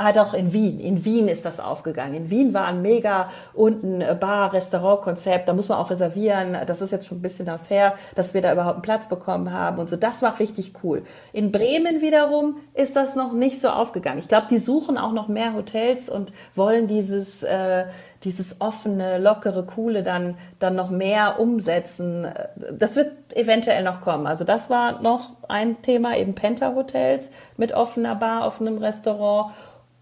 Ah, 0.00 0.12
doch, 0.12 0.32
in 0.32 0.52
Wien. 0.52 0.78
In 0.78 1.04
Wien 1.04 1.26
ist 1.26 1.44
das 1.44 1.58
aufgegangen. 1.58 2.14
In 2.14 2.30
Wien 2.30 2.54
war 2.54 2.66
ein 2.66 2.82
mega 2.82 3.30
unten 3.52 4.04
Bar, 4.20 4.52
Restaurant-Konzept. 4.52 5.48
Da 5.48 5.54
muss 5.54 5.68
man 5.68 5.78
auch 5.78 5.90
reservieren. 5.90 6.56
Das 6.66 6.80
ist 6.80 6.92
jetzt 6.92 7.08
schon 7.08 7.18
ein 7.18 7.22
bisschen 7.22 7.46
das 7.46 7.68
her, 7.68 7.94
dass 8.14 8.32
wir 8.32 8.40
da 8.40 8.52
überhaupt 8.52 8.76
einen 8.76 8.82
Platz 8.82 9.08
bekommen 9.08 9.52
haben 9.52 9.80
und 9.80 9.90
so. 9.90 9.96
Das 9.96 10.22
war 10.22 10.38
richtig 10.38 10.72
cool. 10.84 11.02
In 11.32 11.50
Bremen 11.50 12.00
wiederum 12.00 12.58
ist 12.74 12.94
das 12.94 13.16
noch 13.16 13.32
nicht 13.32 13.60
so 13.60 13.70
aufgegangen. 13.70 14.20
Ich 14.20 14.28
glaube, 14.28 14.46
die 14.48 14.58
suchen 14.58 14.98
auch 14.98 15.12
noch 15.12 15.26
mehr 15.26 15.54
Hotels 15.54 16.08
und 16.08 16.32
wollen 16.54 16.86
dieses, 16.86 17.42
äh, 17.42 17.86
dieses 18.22 18.60
offene, 18.60 19.18
lockere, 19.18 19.64
coole 19.64 20.04
dann, 20.04 20.36
dann 20.60 20.76
noch 20.76 20.90
mehr 20.90 21.40
umsetzen. 21.40 22.28
Das 22.70 22.94
wird 22.94 23.10
eventuell 23.34 23.82
noch 23.82 24.00
kommen. 24.00 24.28
Also 24.28 24.44
das 24.44 24.70
war 24.70 25.02
noch 25.02 25.30
ein 25.48 25.82
Thema, 25.82 26.16
eben 26.16 26.36
Penta-Hotels 26.36 27.30
mit 27.56 27.74
offener 27.74 28.14
Bar, 28.14 28.46
offenem 28.46 28.78
Restaurant 28.78 29.52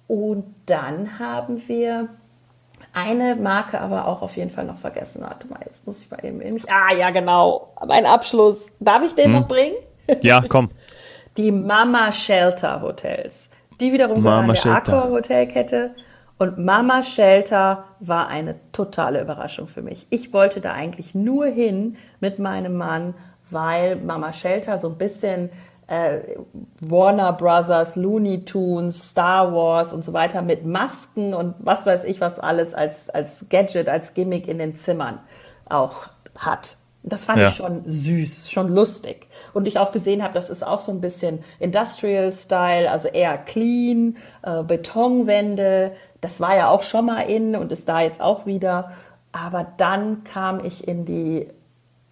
und 0.06 0.54
dann 0.66 1.18
haben 1.18 1.62
wir 1.68 2.08
eine 2.92 3.36
Marke 3.36 3.80
aber 3.80 4.06
auch 4.06 4.22
auf 4.22 4.36
jeden 4.36 4.50
Fall 4.50 4.64
noch 4.64 4.78
vergessen. 4.78 5.22
Warte 5.22 5.46
mal, 5.48 5.60
jetzt 5.64 5.86
muss 5.86 6.00
ich 6.00 6.10
mal 6.10 6.24
eben 6.24 6.38
mich. 6.38 6.64
Ah, 6.70 6.94
ja, 6.94 7.10
genau. 7.10 7.72
Mein 7.86 8.06
Abschluss. 8.06 8.68
Darf 8.80 9.02
ich 9.04 9.14
den 9.14 9.26
hm. 9.26 9.32
noch 9.32 9.48
bringen? 9.48 9.76
Ja, 10.22 10.42
komm. 10.48 10.70
Die 11.36 11.52
Mama 11.52 12.10
Shelter 12.12 12.80
Hotels. 12.80 13.50
Die 13.80 13.92
wiederum 13.92 14.22
Mama 14.22 14.54
der 14.54 14.72
Accor 14.72 15.10
Hotelkette. 15.10 15.94
Und 16.38 16.58
Mama 16.58 17.02
Shelter 17.02 17.84
war 18.00 18.28
eine 18.28 18.56
totale 18.72 19.20
Überraschung 19.20 19.68
für 19.68 19.82
mich. 19.82 20.06
Ich 20.10 20.32
wollte 20.32 20.60
da 20.60 20.72
eigentlich 20.72 21.14
nur 21.14 21.46
hin 21.46 21.96
mit 22.20 22.38
meinem 22.38 22.76
Mann, 22.76 23.14
weil 23.50 23.96
Mama 23.96 24.32
Shelter 24.32 24.78
so 24.78 24.88
ein 24.88 24.96
bisschen 24.96 25.50
äh, 25.88 26.36
Warner 26.80 27.32
Brothers, 27.32 27.96
Looney 27.96 28.44
Tunes, 28.44 29.10
Star 29.10 29.54
Wars 29.54 29.92
und 29.92 30.04
so 30.04 30.12
weiter 30.12 30.42
mit 30.42 30.66
Masken 30.66 31.34
und 31.34 31.54
was 31.58 31.86
weiß 31.86 32.04
ich 32.04 32.20
was 32.20 32.40
alles 32.40 32.74
als, 32.74 33.10
als 33.10 33.46
Gadget, 33.48 33.88
als 33.88 34.14
Gimmick 34.14 34.48
in 34.48 34.58
den 34.58 34.74
Zimmern 34.74 35.20
auch 35.68 36.08
hat. 36.36 36.76
Das 37.02 37.24
fand 37.24 37.40
ja. 37.40 37.48
ich 37.48 37.54
schon 37.54 37.84
süß, 37.86 38.50
schon 38.50 38.68
lustig. 38.68 39.28
Und 39.54 39.68
ich 39.68 39.78
auch 39.78 39.92
gesehen 39.92 40.24
habe, 40.24 40.34
das 40.34 40.50
ist 40.50 40.66
auch 40.66 40.80
so 40.80 40.90
ein 40.90 41.00
bisschen 41.00 41.44
Industrial 41.60 42.32
Style, 42.32 42.90
also 42.90 43.06
eher 43.06 43.38
clean, 43.38 44.16
äh, 44.42 44.64
Betonwände. 44.64 45.92
Das 46.20 46.40
war 46.40 46.56
ja 46.56 46.68
auch 46.68 46.82
schon 46.82 47.06
mal 47.06 47.20
in 47.20 47.54
und 47.54 47.70
ist 47.70 47.88
da 47.88 48.00
jetzt 48.00 48.20
auch 48.20 48.44
wieder. 48.44 48.90
Aber 49.30 49.68
dann 49.76 50.24
kam 50.24 50.64
ich 50.64 50.88
in 50.88 51.04
die, 51.04 51.46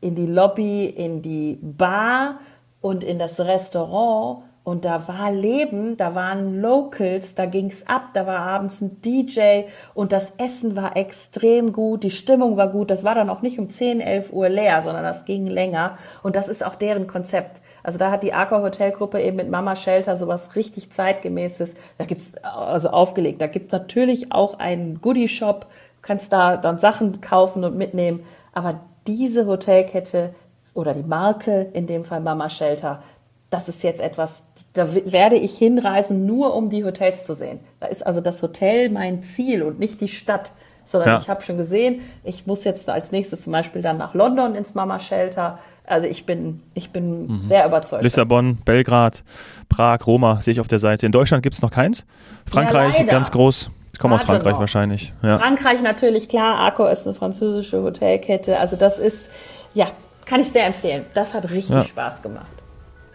in 0.01 0.15
die 0.15 0.27
Lobby, 0.27 0.87
in 0.87 1.23
die 1.23 1.59
Bar 1.61 2.39
und 2.85 3.03
in 3.03 3.18
das 3.18 3.40
Restaurant 3.40 4.42
und 4.62 4.85
da 4.85 5.09
war 5.09 5.33
Leben, 5.33 5.97
da 5.97 6.14
waren 6.14 6.61
Locals, 6.61 7.35
da 7.35 7.47
ging's 7.47 7.87
ab, 7.87 8.11
da 8.12 8.27
war 8.27 8.40
abends 8.40 8.83
ein 8.83 9.01
DJ 9.01 9.62
und 9.94 10.12
das 10.12 10.33
Essen 10.33 10.77
war 10.77 10.94
extrem 10.94 11.73
gut, 11.73 12.03
die 12.03 12.11
Stimmung 12.11 12.59
war 12.59 12.68
gut. 12.68 12.90
Das 12.90 13.03
war 13.03 13.14
dann 13.14 13.31
auch 13.31 13.40
nicht 13.40 13.59
um 13.59 13.70
10, 13.70 14.03
11 14.03 14.35
Uhr 14.35 14.51
leer, 14.51 14.83
sondern 14.83 15.03
das 15.03 15.25
ging 15.25 15.47
länger 15.47 15.97
und 16.23 16.37
das 16.37 16.49
ist 16.49 16.62
auch 16.62 16.75
deren 16.75 17.07
Konzept. 17.07 17.62
Also 17.83 17.97
da 17.97 18.11
hat 18.11 18.23
die 18.23 18.35
Accor 18.35 18.61
Hotelgruppe 18.61 19.18
eben 19.23 19.37
mit 19.37 19.49
Mama 19.49 19.77
Shelter 19.77 20.18
sowas 20.18 20.55
richtig 20.55 20.92
zeitgemäßes, 20.92 21.77
da 21.97 22.05
gibt's 22.05 22.35
also 22.42 22.90
aufgelegt. 22.90 23.40
Da 23.40 23.47
gibt's 23.47 23.73
natürlich 23.73 24.31
auch 24.31 24.59
einen 24.59 25.01
Goodie 25.01 25.29
Shop, 25.29 25.68
kannst 26.03 26.35
da 26.35 26.59
dann 26.59 26.79
Sachen 26.79 27.23
kaufen 27.23 27.64
und 27.64 27.79
mitnehmen, 27.79 28.25
aber 28.53 28.81
diese 29.07 29.47
Hotelkette 29.47 30.35
oder 30.75 30.93
die 30.95 31.03
Marke, 31.03 31.69
in 31.73 31.87
dem 31.87 32.05
Fall 32.05 32.21
Mama 32.21 32.49
Shelter, 32.49 33.03
das 33.51 33.69
ist 33.69 33.83
jetzt 33.85 34.01
etwas, 34.01 34.43
da 34.73 34.93
werde 34.93 35.37
ich 35.37 35.57
hinreisen, 35.57 36.27
nur 36.27 36.55
um 36.55 36.71
die 36.71 36.85
Hotels 36.85 37.25
zu 37.25 37.35
sehen. 37.35 37.61
Da 37.79 37.87
ist 37.87 38.05
also 38.05 38.21
das 38.21 38.43
Hotel 38.43 38.91
mein 38.91 39.23
Ziel 39.23 39.63
und 39.63 39.79
nicht 39.79 40.01
die 40.01 40.09
Stadt, 40.09 40.53
sondern 40.85 41.11
ja. 41.11 41.19
ich 41.21 41.29
habe 41.29 41.43
schon 41.43 41.57
gesehen, 41.57 42.03
ich 42.25 42.47
muss 42.47 42.65
jetzt 42.65 42.89
als 42.89 43.13
nächstes 43.13 43.43
zum 43.43 43.53
Beispiel 43.53 43.81
dann 43.81 43.97
nach 43.97 44.15
London 44.15 44.57
ins 44.57 44.75
Mama 44.75 44.99
Shelter. 44.99 45.59
Also 45.87 46.09
ich 46.09 46.27
bin, 46.27 46.63
ich 46.75 46.91
bin 46.91 47.27
mhm. 47.27 47.43
sehr 47.43 47.65
überzeugt. 47.65 48.03
Lissabon, 48.03 48.57
Belgrad, 48.65 49.23
Prag, 49.69 50.05
Roma 50.07 50.41
sehe 50.41 50.53
ich 50.53 50.61
auf 50.61 50.69
der 50.69 50.79
Seite. 50.81 51.07
In 51.07 51.13
Deutschland 51.13 51.43
gibt 51.43 51.55
es 51.55 51.63
noch 51.63 51.71
keins. 51.71 52.05
Frankreich, 52.47 52.99
ja, 52.99 53.05
ganz 53.05 53.31
groß. 53.31 53.71
Ich 53.93 54.01
komme 54.01 54.17
aus 54.17 54.25
Frankreich 54.25 54.55
noch. 54.55 54.61
wahrscheinlich. 54.61 55.13
Ja. 55.23 55.39
Frankreich 55.39 55.81
natürlich, 55.81 56.29
klar. 56.29 56.57
Arco 56.57 56.87
ist 56.87 57.07
eine 57.07 57.15
französische 57.15 57.83
Hotelkette. 57.83 58.59
Also 58.59 58.75
das 58.75 58.99
ist, 58.99 59.31
ja, 59.75 59.87
kann 60.27 60.41
ich 60.41 60.49
sehr 60.49 60.67
empfehlen. 60.67 61.07
Das 61.15 61.35
hat 61.35 61.51
richtig 61.51 61.77
ja. 61.77 61.85
Spaß 61.85 62.23
gemacht. 62.23 62.51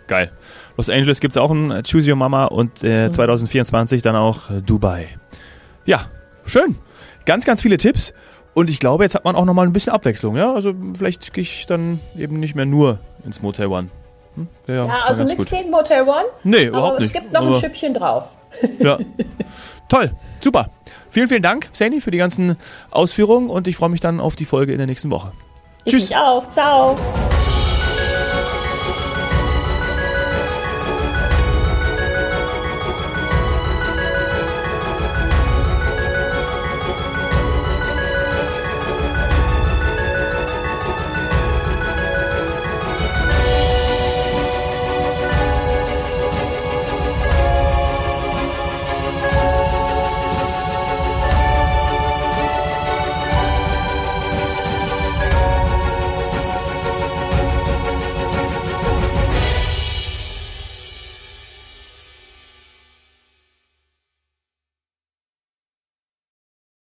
Geil. 0.07 0.31
Los 0.75 0.89
Angeles 0.89 1.19
gibt 1.19 1.33
es 1.33 1.37
auch 1.37 1.51
ein 1.51 1.83
Choose 1.83 2.09
Your 2.09 2.15
Mama 2.15 2.45
und 2.45 2.83
äh, 2.83 3.07
mhm. 3.07 3.13
2024 3.13 4.01
dann 4.01 4.15
auch 4.15 4.49
äh, 4.49 4.61
Dubai. 4.61 5.07
Ja, 5.85 6.05
schön. 6.45 6.75
Ganz, 7.25 7.45
ganz 7.45 7.61
viele 7.61 7.77
Tipps. 7.77 8.13
Und 8.55 8.69
ich 8.69 8.79
glaube, 8.79 9.03
jetzt 9.03 9.13
hat 9.13 9.23
man 9.23 9.35
auch 9.35 9.45
nochmal 9.45 9.67
ein 9.67 9.73
bisschen 9.73 9.93
Abwechslung. 9.93 10.35
Ja? 10.35 10.53
Also 10.53 10.73
vielleicht 10.97 11.33
gehe 11.33 11.43
ich 11.43 11.65
dann 11.67 11.99
eben 12.17 12.39
nicht 12.39 12.55
mehr 12.55 12.65
nur 12.65 12.99
ins 13.23 13.41
Motel 13.41 13.67
One. 13.67 13.89
Hm? 14.35 14.47
Ja, 14.67 14.85
ja 14.85 15.03
also 15.05 15.23
nichts 15.23 15.45
gegen 15.45 15.69
Motel 15.69 16.01
One. 16.01 16.25
Nee, 16.43 16.65
überhaupt 16.65 16.99
nicht. 16.99 17.13
Es 17.15 17.21
gibt 17.21 17.31
noch 17.31 17.41
aber 17.41 17.55
ein 17.55 17.61
Schüppchen 17.61 17.93
drauf. 17.93 18.35
Ja. 18.79 18.97
Toll, 19.89 20.11
super. 20.39 20.71
Vielen, 21.11 21.27
vielen 21.27 21.43
Dank, 21.43 21.69
Sandy, 21.71 22.01
für 22.01 22.09
die 22.09 22.17
ganzen 22.17 22.57
Ausführungen 22.89 23.49
und 23.49 23.67
ich 23.67 23.75
freue 23.75 23.89
mich 23.89 24.01
dann 24.01 24.19
auf 24.19 24.35
die 24.35 24.45
Folge 24.45 24.71
in 24.71 24.79
der 24.79 24.87
nächsten 24.87 25.11
Woche. 25.11 25.33
Ich 25.97 26.07
Tschüss. 26.07 26.17
auch. 26.17 26.49
Ciao. 26.51 26.95